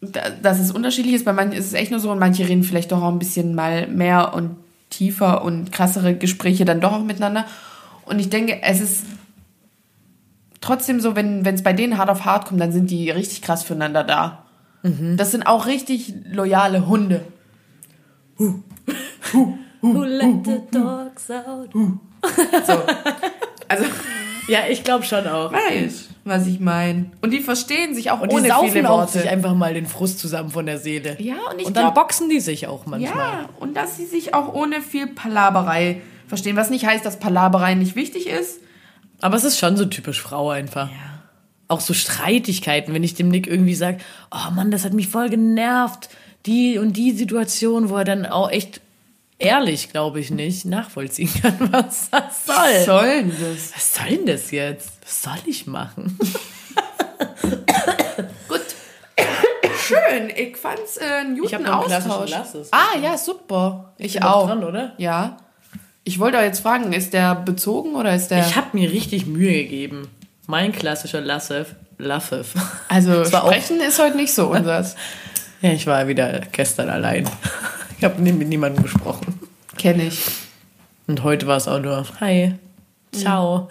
da- 0.00 0.30
dass 0.30 0.58
es 0.60 0.70
unterschiedlich 0.70 1.14
ist. 1.14 1.24
Bei 1.24 1.32
manchen 1.32 1.58
ist 1.58 1.66
es 1.66 1.72
echt 1.72 1.90
nur 1.90 2.00
so 2.00 2.10
und 2.10 2.18
manche 2.18 2.48
reden 2.48 2.62
vielleicht 2.62 2.92
doch 2.92 3.02
auch 3.02 3.08
ein 3.12 3.18
bisschen 3.18 3.54
mal 3.54 3.86
mehr 3.88 4.34
und 4.34 4.56
tiefer 4.90 5.42
und 5.44 5.72
krassere 5.72 6.14
Gespräche 6.14 6.64
dann 6.64 6.80
doch 6.80 6.92
auch 6.92 7.02
miteinander. 7.04 7.46
Und 8.04 8.18
ich 8.18 8.28
denke, 8.28 8.62
es 8.62 8.80
ist 8.80 9.04
trotzdem 10.64 11.00
so, 11.00 11.14
wenn 11.16 11.44
es 11.46 11.62
bei 11.62 11.72
denen 11.72 11.98
hart 11.98 12.10
auf 12.10 12.24
hart 12.24 12.46
kommt, 12.46 12.60
dann 12.60 12.72
sind 12.72 12.90
die 12.90 13.10
richtig 13.10 13.42
krass 13.42 13.62
füreinander 13.62 14.02
da. 14.04 14.44
Das 15.16 15.30
sind 15.30 15.46
auch 15.46 15.66
richtig 15.66 16.12
loyale 16.30 16.86
Hunde. 16.86 17.24
Who 18.38 20.02
let 20.04 20.44
the 20.44 20.60
dogs 20.70 21.30
out? 21.30 21.70
So. 22.66 22.72
Also, 23.68 23.84
Ja, 24.48 24.60
ich 24.68 24.84
glaube 24.84 25.04
schon 25.04 25.26
auch. 25.26 25.52
weißt 25.52 26.10
was 26.26 26.46
ich 26.46 26.58
meine. 26.60 27.10
Und 27.20 27.32
die 27.32 27.40
verstehen 27.40 27.94
sich 27.94 28.10
auch 28.10 28.20
Und 28.22 28.32
die 28.32 28.36
ohne 28.36 28.48
saufen 28.48 28.70
viele 28.70 28.88
auch 28.90 28.98
Worte. 29.00 29.12
sich 29.18 29.28
einfach 29.28 29.54
mal 29.54 29.74
den 29.74 29.84
Frust 29.86 30.18
zusammen 30.20 30.48
von 30.50 30.64
der 30.64 30.78
Seele. 30.78 31.16
Ja, 31.20 31.34
und 31.52 31.60
ich 31.60 31.66
Und 31.66 31.76
dann 31.76 31.84
glaub- 31.84 31.94
boxen 31.96 32.30
die 32.30 32.40
sich 32.40 32.66
auch 32.66 32.86
manchmal. 32.86 33.14
Ja, 33.14 33.48
und 33.60 33.76
dass 33.76 33.98
sie 33.98 34.06
sich 34.06 34.32
auch 34.32 34.54
ohne 34.54 34.80
viel 34.80 35.06
Palaberei 35.06 36.00
verstehen. 36.26 36.56
Was 36.56 36.70
nicht 36.70 36.86
heißt, 36.86 37.04
dass 37.04 37.18
Palaberei 37.18 37.74
nicht 37.74 37.94
wichtig 37.94 38.26
ist. 38.26 38.60
Aber 39.24 39.38
es 39.38 39.44
ist 39.44 39.58
schon 39.58 39.78
so 39.78 39.86
typisch 39.86 40.20
Frau 40.20 40.50
einfach. 40.50 40.90
Auch 41.66 41.80
so 41.80 41.94
Streitigkeiten, 41.94 42.92
wenn 42.92 43.02
ich 43.02 43.14
dem 43.14 43.28
Nick 43.28 43.46
irgendwie 43.46 43.74
sage, 43.74 43.96
oh 44.30 44.50
Mann, 44.50 44.70
das 44.70 44.84
hat 44.84 44.92
mich 44.92 45.08
voll 45.08 45.30
genervt. 45.30 46.10
Die 46.44 46.76
und 46.76 46.92
die 46.92 47.12
Situation, 47.12 47.88
wo 47.88 47.96
er 47.96 48.04
dann 48.04 48.26
auch 48.26 48.50
echt 48.50 48.82
ehrlich, 49.38 49.88
glaube 49.88 50.20
ich, 50.20 50.30
nicht 50.30 50.66
nachvollziehen 50.66 51.30
kann, 51.40 51.72
was 51.72 52.10
das 52.10 52.44
soll. 52.44 52.54
Was 52.54 52.84
soll 52.84 53.06
denn 53.06 53.30
das? 53.30 53.74
Was 53.74 53.94
soll 53.94 54.08
denn 54.08 54.26
das 54.26 54.50
jetzt? 54.50 54.90
Was 55.02 55.22
soll 55.22 55.38
ich 55.46 55.66
machen? 55.66 56.18
Gut. 58.46 58.60
Schön. 59.78 60.32
Ich 60.36 60.58
fand's 60.58 60.98
äh, 60.98 61.04
einen 61.04 61.38
guten 61.38 61.62
Ich 61.62 61.66
Austausch. 61.66 62.30
Ah, 62.72 62.98
ja, 63.02 63.16
super. 63.16 63.94
Ich 63.96 64.20
noch 64.20 64.30
auch. 64.34 64.46
dran, 64.48 64.62
oder? 64.64 64.92
Ja. 64.98 65.38
Ich 66.04 66.18
wollte 66.18 66.38
auch 66.38 66.42
jetzt 66.42 66.60
fragen, 66.60 66.92
ist 66.92 67.14
der 67.14 67.34
bezogen 67.34 67.94
oder 67.94 68.14
ist 68.14 68.28
der... 68.28 68.46
Ich 68.46 68.56
habe 68.56 68.68
mir 68.74 68.90
richtig 68.90 69.26
Mühe 69.26 69.54
gegeben. 69.54 70.08
Mein 70.46 70.72
klassischer 70.72 71.22
Lassef. 71.22 71.74
Laffef. 71.96 72.54
also 72.88 73.24
sprechen 73.24 73.80
ist 73.80 73.98
heute 73.98 74.16
nicht 74.16 74.34
so 74.34 74.48
unseres. 74.48 74.96
Ja, 75.60 75.72
ich 75.72 75.86
war 75.86 76.06
wieder 76.08 76.42
gestern 76.52 76.90
allein. 76.90 77.26
Ich 77.96 78.04
habe 78.04 78.20
mit 78.20 78.48
niemandem 78.48 78.82
gesprochen. 78.82 79.40
Kenne 79.78 80.08
ich. 80.08 80.20
Und 81.06 81.22
heute 81.22 81.46
war 81.46 81.56
es 81.56 81.68
auch 81.68 81.80
nur 81.80 82.04
Hi, 82.20 82.56
ciao. 83.12 83.70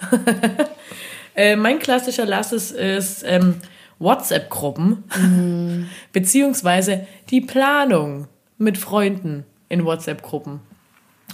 äh, 1.35 1.55
mein 1.55 1.77
klassischer 1.77 2.25
Lasses 2.25 2.71
ist 2.71 3.23
ähm, 3.27 3.57
WhatsApp-Gruppen, 3.99 5.87
beziehungsweise 6.13 7.05
die 7.29 7.41
Planung 7.41 8.27
mit 8.57 8.79
Freunden 8.79 9.45
in 9.69 9.85
WhatsApp-Gruppen. 9.85 10.61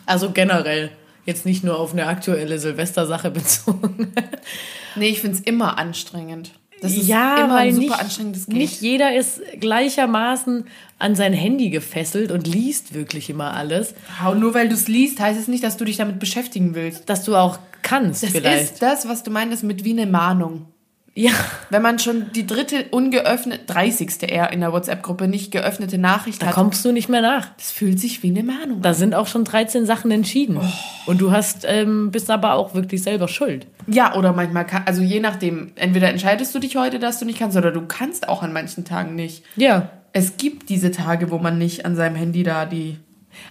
Also 0.10 0.32
generell, 0.32 0.92
jetzt 1.26 1.46
nicht 1.46 1.64
nur 1.64 1.80
auf 1.80 1.94
eine 1.94 2.08
aktuelle 2.08 2.60
Silvestersache 2.60 3.32
bezogen. 3.40 4.12
Nee, 4.96 5.10
ich 5.10 5.22
find's 5.22 5.40
immer 5.40 5.78
anstrengend. 5.78 6.52
Das 6.82 6.94
ist 6.94 7.08
ja, 7.08 7.44
immer 7.44 7.56
weil 7.56 7.68
ein 7.68 7.76
super 7.76 7.88
nicht, 7.88 8.00
anstrengendes 8.00 8.46
Geht. 8.46 8.56
nicht 8.56 8.82
jeder 8.82 9.14
ist 9.14 9.42
gleichermaßen 9.60 10.66
an 10.98 11.16
sein 11.16 11.34
Handy 11.34 11.70
gefesselt 11.72 12.32
und 12.32 12.48
liest 12.48 12.94
wirklich 12.94 13.30
immer 13.30 13.54
alles, 13.54 13.94
Hau, 14.24 14.34
nur 14.34 14.54
weil 14.54 14.70
du 14.70 14.76
es 14.76 14.88
liest, 14.88 15.20
heißt 15.20 15.38
es 15.40 15.50
nicht, 15.50 15.64
dass 15.64 15.76
du 15.76 15.84
dich 15.84 15.98
damit 15.98 16.20
beschäftigen 16.20 16.76
willst. 16.76 17.10
dass 17.10 17.26
du 17.26 17.36
auch 17.36 17.60
kannst 17.82 18.24
Das 18.24 18.30
vielleicht. 18.32 18.64
ist 18.74 18.82
das, 18.82 19.08
was 19.10 19.24
du 19.24 19.32
meinst 19.32 19.64
mit 19.64 19.84
wie 19.84 19.92
eine 19.92 20.06
Mahnung. 20.06 20.68
Ja, 21.20 21.32
Wenn 21.70 21.82
man 21.82 22.00
schon 22.00 22.32
die 22.32 22.48
dritte 22.48 22.86
ungeöffnete, 22.92 23.66
30. 23.66 24.24
eher 24.32 24.54
in 24.54 24.62
der 24.62 24.72
WhatsApp-Gruppe 24.72 25.28
nicht 25.28 25.52
geöffnete 25.52 25.98
Nachricht 25.98 26.42
da 26.42 26.48
hat, 26.48 26.54
kommst 26.54 26.86
du 26.86 26.94
nicht 26.94 27.10
mehr 27.10 27.22
nach. 27.22 27.50
das 27.58 27.72
fühlt 27.72 28.00
sich 28.00 28.24
wie 28.24 28.30
eine 28.30 28.42
Mahnung. 28.42 28.82
Da 28.82 28.94
sind 28.94 29.14
auch 29.14 29.28
schon 29.28 29.44
13 29.44 29.86
Sachen 29.86 30.12
entschieden. 30.12 30.58
Oh. 30.62 31.12
Und 31.12 31.20
du 31.20 31.34
hast, 31.34 31.66
ähm, 31.68 32.12
bist 32.12 32.30
aber 32.32 32.54
auch 32.54 32.74
wirklich 32.74 33.04
selber 33.04 33.28
schuld. 33.28 33.68
Ja, 33.86 34.16
oder 34.16 34.32
manchmal 34.32 34.66
kann, 34.66 34.84
also 34.86 35.02
je 35.02 35.20
nachdem, 35.20 35.74
entweder 35.76 36.08
entscheidest 36.08 36.56
du 36.56 36.60
dich 36.60 36.78
heute, 36.78 37.00
dass 37.00 37.20
du 37.20 37.26
nicht 37.26 37.40
kannst, 37.40 37.58
oder 37.58 37.72
du 37.72 37.82
kannst 37.82 38.30
auch 38.30 38.42
an 38.42 38.54
manchen 38.54 38.86
Tagen 38.86 39.16
nicht. 39.16 39.44
Ja. 39.58 39.90
Es 40.14 40.38
gibt 40.38 40.70
diese 40.70 40.92
Tage, 40.92 41.32
wo 41.32 41.38
man 41.38 41.58
nicht 41.58 41.86
an 41.86 41.98
seinem 41.98 42.16
Handy 42.16 42.44
da 42.44 42.66
die 42.66 42.98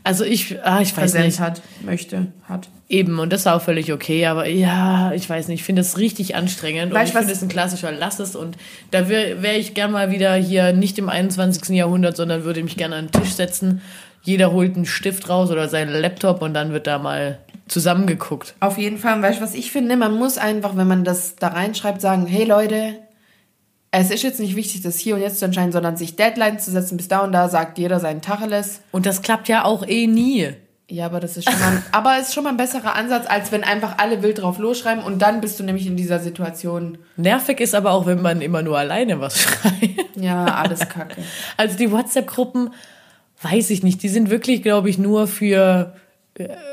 Also 0.04 0.24
ich, 0.24 0.56
ah, 0.64 0.80
ich 0.80 0.96
weiß 0.96 1.14
nicht. 1.14 1.40
hat, 1.40 1.60
möchte, 1.84 2.26
hat. 2.48 2.68
Eben, 2.88 3.18
und 3.18 3.32
das 3.32 3.44
war 3.44 3.56
auch 3.56 3.62
völlig 3.62 3.92
okay, 3.92 4.24
aber 4.26 4.48
ja, 4.48 5.12
ich 5.12 5.28
weiß 5.28 5.48
nicht, 5.48 5.60
ich 5.60 5.64
finde 5.64 5.82
es 5.82 5.98
richtig 5.98 6.34
anstrengend 6.36 6.92
und 6.92 6.98
Weißt 6.98 7.10
ich 7.10 7.14
was- 7.14 7.20
finde 7.24 7.34
es 7.34 7.42
ein 7.42 7.48
klassischer 7.48 7.92
Lasses 7.92 8.34
und 8.34 8.56
da 8.90 9.08
wäre 9.10 9.42
wär 9.42 9.58
ich 9.58 9.74
gern 9.74 9.92
mal 9.92 10.10
wieder 10.10 10.34
hier 10.36 10.72
nicht 10.72 10.98
im 10.98 11.08
21. 11.10 11.76
Jahrhundert, 11.76 12.16
sondern 12.16 12.44
würde 12.44 12.62
mich 12.62 12.76
gerne 12.78 12.96
an 12.96 13.08
den 13.08 13.20
Tisch 13.22 13.32
setzen. 13.34 13.82
Jeder 14.22 14.52
holt 14.52 14.74
einen 14.76 14.86
Stift 14.86 15.28
raus 15.28 15.50
oder 15.50 15.68
seinen 15.68 15.92
Laptop 15.92 16.40
und 16.42 16.54
dann 16.54 16.72
wird 16.72 16.86
da 16.86 16.98
mal 16.98 17.38
zusammengeguckt. 17.68 18.54
Auf 18.60 18.78
jeden 18.78 18.98
Fall, 18.98 19.20
weißt 19.22 19.38
du, 19.40 19.44
was 19.44 19.54
ich 19.54 19.70
finde? 19.70 19.96
Man 19.96 20.14
muss 20.14 20.38
einfach, 20.38 20.76
wenn 20.76 20.88
man 20.88 21.04
das 21.04 21.36
da 21.36 21.48
reinschreibt, 21.48 22.00
sagen, 22.00 22.26
hey 22.26 22.44
Leute, 22.44 22.94
es 23.90 24.10
ist 24.10 24.22
jetzt 24.22 24.40
nicht 24.40 24.54
wichtig, 24.56 24.82
das 24.82 24.98
hier 24.98 25.14
und 25.14 25.20
jetzt 25.20 25.38
zu 25.38 25.44
entscheiden, 25.44 25.72
sondern 25.72 25.96
sich 25.96 26.16
Deadlines 26.16 26.64
zu 26.64 26.70
setzen. 26.70 26.96
Bis 26.96 27.08
da 27.08 27.20
und 27.20 27.32
da 27.32 27.48
sagt 27.48 27.78
jeder 27.78 28.00
seinen 28.00 28.20
Tacheles. 28.20 28.80
Und 28.92 29.06
das 29.06 29.22
klappt 29.22 29.48
ja 29.48 29.64
auch 29.64 29.86
eh 29.86 30.06
nie. 30.06 30.54
Ja, 30.90 31.04
aber 31.04 31.20
das 31.20 31.36
ist 31.36 31.50
schon 31.50 31.60
mal, 31.60 31.82
aber 31.92 32.18
ist 32.18 32.32
schon 32.32 32.44
mal 32.44 32.50
ein 32.50 32.56
besserer 32.56 32.94
Ansatz, 32.94 33.26
als 33.28 33.52
wenn 33.52 33.62
einfach 33.62 33.98
alle 33.98 34.22
wild 34.22 34.40
drauf 34.40 34.58
losschreiben 34.58 35.04
und 35.04 35.20
dann 35.20 35.42
bist 35.42 35.60
du 35.60 35.64
nämlich 35.64 35.86
in 35.86 35.96
dieser 35.96 36.18
Situation, 36.18 36.96
Nervig 37.16 37.60
ist 37.60 37.74
aber 37.74 37.92
auch, 37.92 38.06
wenn 38.06 38.22
man 38.22 38.40
immer 38.40 38.62
nur 38.62 38.78
alleine 38.78 39.20
was 39.20 39.38
schreibt. 39.42 40.16
ja, 40.16 40.46
alles 40.46 40.88
kacke. 40.88 41.22
Also 41.58 41.76
die 41.76 41.92
WhatsApp-Gruppen, 41.92 42.70
weiß 43.42 43.68
ich 43.68 43.82
nicht, 43.82 44.02
die 44.02 44.08
sind 44.08 44.30
wirklich, 44.30 44.62
glaube 44.62 44.88
ich, 44.88 44.96
nur 44.96 45.26
für, 45.26 45.94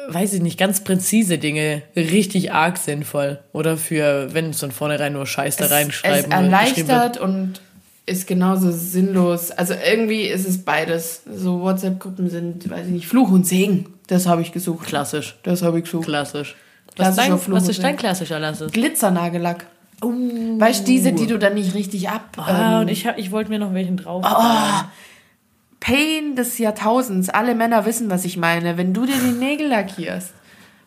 weiß 0.10 0.34
ich 0.34 0.42
nicht, 0.42 0.58
ganz 0.60 0.84
präzise 0.84 1.38
Dinge 1.38 1.82
richtig 1.96 2.52
arg 2.54 2.78
sinnvoll. 2.78 3.40
Oder 3.54 3.78
für, 3.78 4.34
wenn 4.34 4.52
es 4.52 4.60
von 4.60 4.72
vornherein 4.72 5.14
nur 5.14 5.26
Scheiß 5.26 5.58
da 5.58 5.66
reinschreiben 5.68 6.32
es 6.32 6.38
erleichtert 6.38 7.18
und 7.18 7.62
ist 8.06 8.28
genauso 8.28 8.72
sinnlos. 8.72 9.50
Also 9.52 9.74
irgendwie 9.74 10.24
ist 10.24 10.48
es 10.48 10.64
beides. 10.64 11.24
So 11.34 11.62
WhatsApp-Gruppen 11.62 12.30
sind, 12.30 12.70
weiß 12.70 12.86
ich 12.88 12.92
nicht, 12.94 13.08
Fluch 13.08 13.32
und 13.32 13.48
Segen. 13.48 13.88
Das 14.08 14.28
habe 14.28 14.42
ich 14.44 14.52
gesucht. 14.52 14.86
Klassisch, 14.88 15.36
Das 15.44 15.64
habe 15.64 15.80
ich 15.80 15.86
gesucht. 15.86 16.06
klassisch. 16.06 16.56
Was, 16.98 17.16
dein, 17.16 17.38
Fluch 17.40 17.58
was 17.58 17.68
ist 17.68 17.84
dein 17.84 17.98
klassischer 17.98 18.40
Lasse? 18.40 18.68
Glitzernagellack. 18.68 19.66
Weißt 20.02 20.82
du, 20.82 20.86
diese, 20.86 21.14
die 21.14 21.26
du 21.26 21.40
dann 21.40 21.56
nicht 21.56 21.74
richtig 21.74 22.10
ab. 22.10 22.30
Ah, 22.38 22.76
ähm, 22.76 22.82
und 22.82 22.88
ich, 22.90 23.08
hab- 23.08 23.18
ich 23.18 23.32
wollte 23.32 23.50
mir 23.50 23.60
noch 23.60 23.74
welchen 23.74 23.98
drauf. 23.98 24.24
Pain 25.80 26.36
des 26.36 26.58
Jahrtausends. 26.58 27.30
Alle 27.30 27.56
Männer 27.56 27.86
wissen, 27.86 28.10
was 28.10 28.26
ich 28.26 28.38
meine. 28.38 28.78
Wenn 28.78 28.94
du 28.94 29.06
dir 29.06 29.16
die 29.18 29.32
Nägel 29.38 29.68
lackierst 29.68 30.34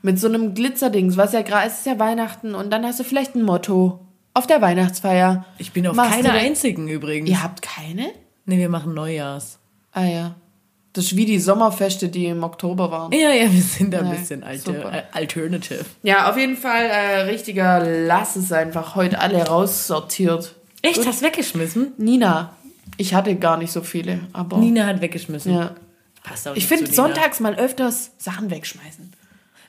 mit 0.03 0.19
so 0.19 0.29
einem 0.29 0.55
Glitzerdings, 0.55 1.17
was 1.17 1.33
ja 1.33 1.43
gerade 1.43 1.67
es 1.69 1.79
ist 1.79 1.87
ja 1.87 1.99
Weihnachten 1.99 2.55
und 2.55 2.71
dann 2.71 2.85
hast 2.85 3.01
du 3.01 3.05
vielleicht 3.05 3.35
ein 3.35 3.43
Motto 3.43 4.01
auf 4.35 4.47
der 4.47 4.61
Weihnachtsfeier. 4.63 5.45
Ich 5.59 5.73
bin 5.73 5.87
auf 5.87 5.97
Machst 5.97 6.19
denn- 6.19 6.27
einzigen 6.31 6.89
übrigens. 6.89 7.29
Ihr 7.29 7.43
habt 7.43 7.63
keine? 7.63 8.11
Nee, 8.47 8.59
wir 8.59 8.69
machen 8.69 8.95
Neujahrs. 8.95 9.59
Ah 9.93 10.05
ja. 10.05 10.35
Das 10.95 11.05
ist 11.05 11.17
wie 11.17 11.27
die 11.27 11.39
Sommerfeste, 11.39 12.09
die 12.09 12.27
im 12.27 12.43
Oktober 12.43 12.91
waren. 12.91 13.13
Ja, 13.13 13.31
ja, 13.31 13.53
wir 13.53 13.63
sind 13.63 13.93
da 13.93 13.99
ein 13.99 14.07
Nein, 14.09 14.19
bisschen 14.19 14.43
alte, 14.43 14.63
super. 14.63 14.93
äh, 14.93 15.03
alternative. 15.13 15.85
Ja, 16.03 16.31
auf 16.31 16.37
jeden 16.37 16.57
Fall 16.57 16.85
äh, 16.87 17.21
richtiger 17.23 17.81
Lass 18.07 18.37
es 18.37 18.51
einfach 18.53 18.95
heute 18.97 19.21
alle 19.21 19.47
raussortiert. 19.47 20.55
Echt? 20.83 21.07
Hast 21.07 21.23
weggeschmissen? 21.23 21.93
Nina, 21.99 22.53
ich 22.97 23.15
hatte 23.15 23.35
gar 23.37 23.57
nicht 23.57 23.71
so 23.73 23.83
viele, 23.83 24.21
aber 24.33 24.59
Nina 24.59 24.87
hat 24.87 25.01
weggeschmissen. 25.01 25.55
ja. 25.55 25.75
Passt 26.25 26.49
auch 26.49 26.57
Ich 26.57 26.67
finde 26.67 26.93
sonntags 26.93 27.39
mal 27.41 27.55
öfters 27.55 28.11
Sachen 28.19 28.51
wegschmeißen. 28.51 29.13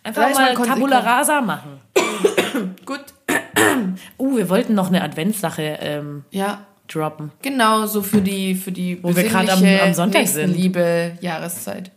Einfach 0.03 0.29
ist 0.29 0.35
mal 0.37 0.53
man 0.55 0.67
Tabula. 0.67 0.99
Rasa 0.99 1.41
machen. 1.41 1.79
Gut. 2.85 3.01
Uh, 4.17 4.37
wir 4.37 4.49
wollten 4.49 4.73
noch 4.73 4.87
eine 4.87 5.03
Adventssache 5.03 5.77
ähm, 5.81 6.23
Ja, 6.31 6.65
droppen. 6.87 7.31
genau, 7.41 7.85
so 7.85 8.01
für 8.01 8.21
die 8.21 8.55
für 8.55 8.71
die 8.71 9.01
Wo 9.03 9.15
wir 9.15 9.23
gerade 9.23 9.51
am- 9.51 9.63
am 9.63 9.93
Sonntag 9.93 10.27
sind. 10.27 10.47
Nächstenliebe 10.47 11.17
Jahreszeit. 11.21 11.91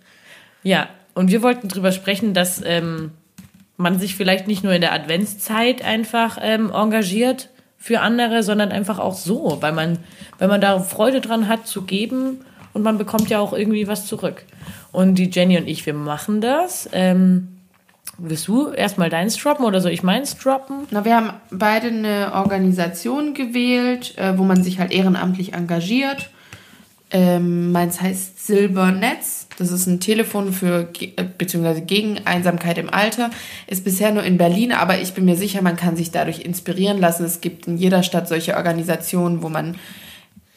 Ja, 0.63 0.89
und 1.15 1.31
wir 1.31 1.43
wollten 1.43 1.69
drüber 1.69 1.91
sprechen, 1.93 2.35
dass 2.35 2.61
ähm, 2.65 3.13
man 3.77 3.99
sich 3.99 4.15
vielleicht 4.17 4.47
nicht 4.49 4.63
nur 4.65 4.73
in 4.73 4.81
der 4.81 4.93
Adventszeit 4.93 5.83
einfach 5.83 6.39
ähm, 6.41 6.71
engagiert 6.73 7.49
für 7.83 8.01
andere, 8.01 8.45
sondern 8.45 8.71
einfach 8.71 9.01
auch 9.01 9.15
so, 9.15 9.59
weil 9.61 9.73
man, 9.73 9.99
weil 10.39 10.47
man 10.47 10.61
da 10.61 10.79
Freude 10.79 11.21
dran 11.21 11.49
hat 11.49 11.67
zu 11.67 11.83
geben 11.83 12.45
und 12.73 12.83
man 12.83 12.97
bekommt 12.97 13.29
ja 13.29 13.41
auch 13.41 13.53
irgendwie 13.53 13.89
was 13.89 14.07
zurück. 14.07 14.45
Und 14.93 15.17
die 15.17 15.29
Jenny 15.29 15.59
und 15.59 15.67
ich, 15.67 15.85
wir 15.85 15.93
machen 15.93 16.41
das. 16.41 16.89
Ähm, 16.93 17.49
Willst 18.19 18.47
du 18.47 18.69
erstmal 18.69 19.09
deins 19.09 19.37
droppen 19.37 19.65
oder 19.65 19.81
soll 19.81 19.91
ich 19.91 20.03
meins 20.05 20.37
droppen? 20.37 20.87
Na, 20.91 21.05
wir 21.05 21.17
haben 21.17 21.31
beide 21.51 21.89
eine 21.89 22.33
Organisation 22.35 23.35
gewählt, 23.35 24.17
äh, 24.17 24.39
wo 24.39 24.45
man 24.45 24.63
sich 24.63 24.79
halt 24.79 24.93
ehrenamtlich 24.93 25.55
engagiert. 25.55 26.31
Ähm, 27.15 27.73
meins 27.73 28.01
heißt 28.01 28.47
Silbernetz. 28.47 29.47
Das 29.59 29.71
ist 29.71 29.87
ein 29.87 30.01
Telefon 30.01 30.53
für 30.53 30.89
äh, 30.99 31.25
beziehungsweise 31.37 31.83
gegen 31.83 32.27
Einsamkeit 32.27 32.79
im 32.79 32.89
Alter. 32.89 33.31
Ist 33.67 33.85
bisher 33.85 34.13
nur 34.13 34.25
in 34.25 34.39
Berlin, 34.39 34.73
aber 34.73 34.99
ich 34.99 35.13
bin 35.13 35.27
mir 35.27 35.37
sicher, 35.37 35.61
man 35.61 35.77
kann 35.77 35.95
sich 35.95 36.11
dadurch 36.11 36.41
inspirieren 36.41 36.99
lassen. 36.99 37.25
Es 37.25 37.43
gibt 37.43 37.67
in 37.67 37.77
jeder 37.77 38.03
Stadt 38.03 38.29
solche 38.29 38.57
Organisationen, 38.57 39.43
wo 39.43 39.51
man 39.51 39.77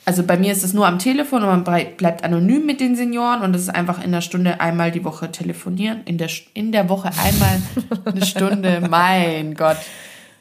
also 0.06 0.22
bei 0.22 0.38
mir 0.38 0.52
ist 0.52 0.64
es 0.64 0.74
nur 0.74 0.86
am 0.86 1.00
Telefon 1.00 1.42
und 1.44 1.66
man 1.66 1.96
bleibt 1.98 2.24
anonym 2.24 2.66
mit 2.66 2.80
den 2.80 2.96
Senioren 2.96 3.42
und 3.42 3.54
das 3.54 3.64
ist 3.64 3.70
einfach 3.70 4.04
in 4.04 4.12
der 4.12 4.22
Stunde 4.22 4.62
einmal 4.62 4.92
die 4.92 5.04
Woche 5.04 5.32
telefonieren. 5.32 6.02
In 6.06 6.20
der, 6.20 6.30
in 6.54 6.72
der 6.72 6.90
Woche 6.90 7.10
einmal 7.10 7.60
eine 8.06 8.26
Stunde, 8.26 8.82
mein 8.90 9.56
Gott. 9.56 9.78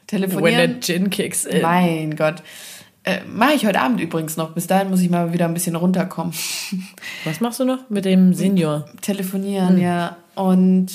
Telefonieren. 0.06 0.70
When 0.70 0.82
the 0.82 0.92
gin 0.92 1.08
kicks 1.08 1.46
in. 1.46 1.62
Mein 1.62 2.14
Gott. 2.14 2.42
Äh, 3.05 3.20
Mache 3.26 3.52
ich 3.55 3.66
heute 3.66 3.80
Abend 3.80 4.00
übrigens 4.00 4.36
noch. 4.36 4.52
Bis 4.52 4.66
dahin 4.66 4.90
muss 4.90 5.00
ich 5.00 5.11
mal 5.11 5.32
wieder 5.32 5.46
ein 5.46 5.55
bisschen 5.55 5.76
runterkommen. 5.76 6.34
Was 7.24 7.40
machst 7.40 7.61
du 7.61 7.64
noch 7.64 7.90
mit 7.90 8.05
dem 8.05 8.34
Senior? 8.34 8.86
Telefonieren, 9.02 9.76
hm. 9.76 9.82
ja. 9.82 10.16
Und 10.34 10.90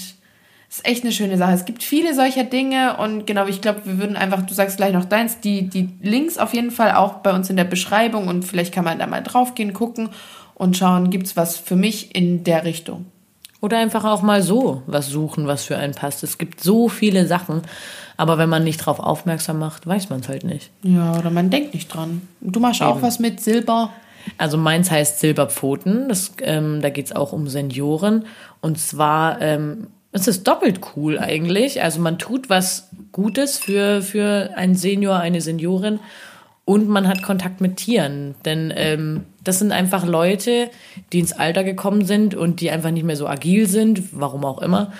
ist 0.69 0.85
echt 0.85 1.03
eine 1.03 1.11
schöne 1.11 1.37
Sache. 1.37 1.53
Es 1.53 1.65
gibt 1.65 1.81
viele 1.81 2.13
solcher 2.13 2.43
Dinge 2.43 2.97
und 2.97 3.25
genau, 3.25 3.47
ich 3.47 3.59
glaube, 3.61 3.81
wir 3.85 3.97
würden 3.97 4.15
einfach, 4.15 4.43
du 4.43 4.53
sagst 4.53 4.77
gleich 4.77 4.93
noch 4.93 5.05
deins, 5.05 5.39
die, 5.39 5.67
die 5.67 5.89
Links 6.01 6.37
auf 6.37 6.53
jeden 6.53 6.69
Fall 6.69 6.93
auch 6.93 7.15
bei 7.15 7.33
uns 7.33 7.49
in 7.49 7.57
der 7.57 7.63
Beschreibung 7.63 8.27
und 8.27 8.43
vielleicht 8.43 8.73
kann 8.73 8.85
man 8.85 8.99
da 8.99 9.07
mal 9.07 9.23
draufgehen, 9.23 9.73
gucken 9.73 10.09
und 10.53 10.77
schauen, 10.77 11.09
gibt 11.09 11.25
es 11.25 11.35
was 11.35 11.57
für 11.57 11.75
mich 11.75 12.15
in 12.15 12.43
der 12.43 12.65
Richtung. 12.65 13.05
Oder 13.61 13.79
einfach 13.79 14.05
auch 14.05 14.21
mal 14.21 14.43
so 14.43 14.83
was 14.85 15.07
suchen, 15.07 15.47
was 15.47 15.65
für 15.65 15.75
einen 15.75 15.95
passt. 15.95 16.23
Es 16.23 16.37
gibt 16.37 16.61
so 16.61 16.87
viele 16.87 17.25
Sachen, 17.25 17.63
aber 18.19 18.37
wenn 18.37 18.49
man 18.49 18.65
nicht 18.65 18.79
drauf 18.79 18.99
aufmerksam 18.99 19.59
macht, 19.59 19.87
weiß 19.87 20.09
man 20.09 20.19
es 20.19 20.27
halt 20.27 20.43
nicht. 20.43 20.71
Ja, 20.83 21.17
oder 21.17 21.29
man 21.29 21.49
denkt 21.49 21.73
nicht 21.73 21.87
dran. 21.87 22.21
Du 22.41 22.59
machst 22.59 22.81
Eben. 22.81 22.89
auch 22.89 23.01
was 23.01 23.19
mit 23.19 23.39
Silber. 23.39 23.93
Also 24.37 24.57
meins 24.57 24.91
heißt 24.91 25.21
Silberpfoten. 25.21 26.09
Das, 26.09 26.33
ähm, 26.41 26.81
da 26.81 26.89
geht 26.89 27.05
es 27.05 27.15
auch 27.15 27.31
um 27.31 27.47
Senioren. 27.47 28.25
Und 28.59 28.77
zwar 28.77 29.41
ähm, 29.41 29.87
es 30.11 30.27
ist 30.27 30.45
doppelt 30.49 30.81
cool 30.97 31.17
eigentlich. 31.17 31.81
Also 31.81 32.01
man 32.01 32.19
tut 32.19 32.49
was 32.49 32.89
Gutes 33.13 33.57
für, 33.57 34.01
für 34.01 34.49
einen 34.53 34.75
Senior, 34.75 35.15
eine 35.19 35.39
Seniorin 35.39 36.01
und 36.65 36.89
man 36.89 37.07
hat 37.07 37.23
Kontakt 37.23 37.61
mit 37.61 37.77
Tieren. 37.77 38.35
Denn 38.43 38.73
ähm, 38.75 39.23
das 39.45 39.59
sind 39.59 39.71
einfach 39.71 40.05
Leute, 40.05 40.69
die 41.13 41.19
ins 41.19 41.31
Alter 41.31 41.63
gekommen 41.63 42.03
sind 42.03 42.35
und 42.35 42.59
die 42.59 42.69
einfach 42.69 42.91
nicht 42.91 43.05
mehr 43.05 43.15
so 43.15 43.27
agil 43.27 43.65
sind, 43.65 44.19
warum 44.19 44.43
auch 44.43 44.61
immer. 44.61 44.91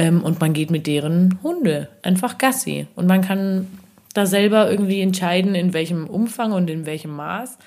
Ähm, 0.00 0.22
und 0.22 0.40
man 0.40 0.52
geht 0.52 0.70
mit 0.70 0.86
deren 0.86 1.38
Hunde 1.42 1.88
einfach 2.02 2.38
Gassi. 2.38 2.86
Und 2.96 3.06
man 3.06 3.22
kann 3.22 3.66
da 4.14 4.26
selber 4.26 4.70
irgendwie 4.70 5.00
entscheiden, 5.00 5.54
in 5.54 5.72
welchem 5.72 6.06
Umfang 6.06 6.52
und 6.52 6.70
in 6.70 6.86
welchem 6.86 7.10
Maß. 7.10 7.58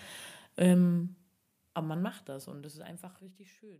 Ähm, 0.57 1.15
aber 1.73 1.87
man 1.87 2.01
macht 2.01 2.29
das 2.29 2.47
und 2.47 2.63
das 2.63 2.73
ist 2.75 2.81
einfach 2.81 3.21
richtig 3.21 3.51
schön. 3.51 3.79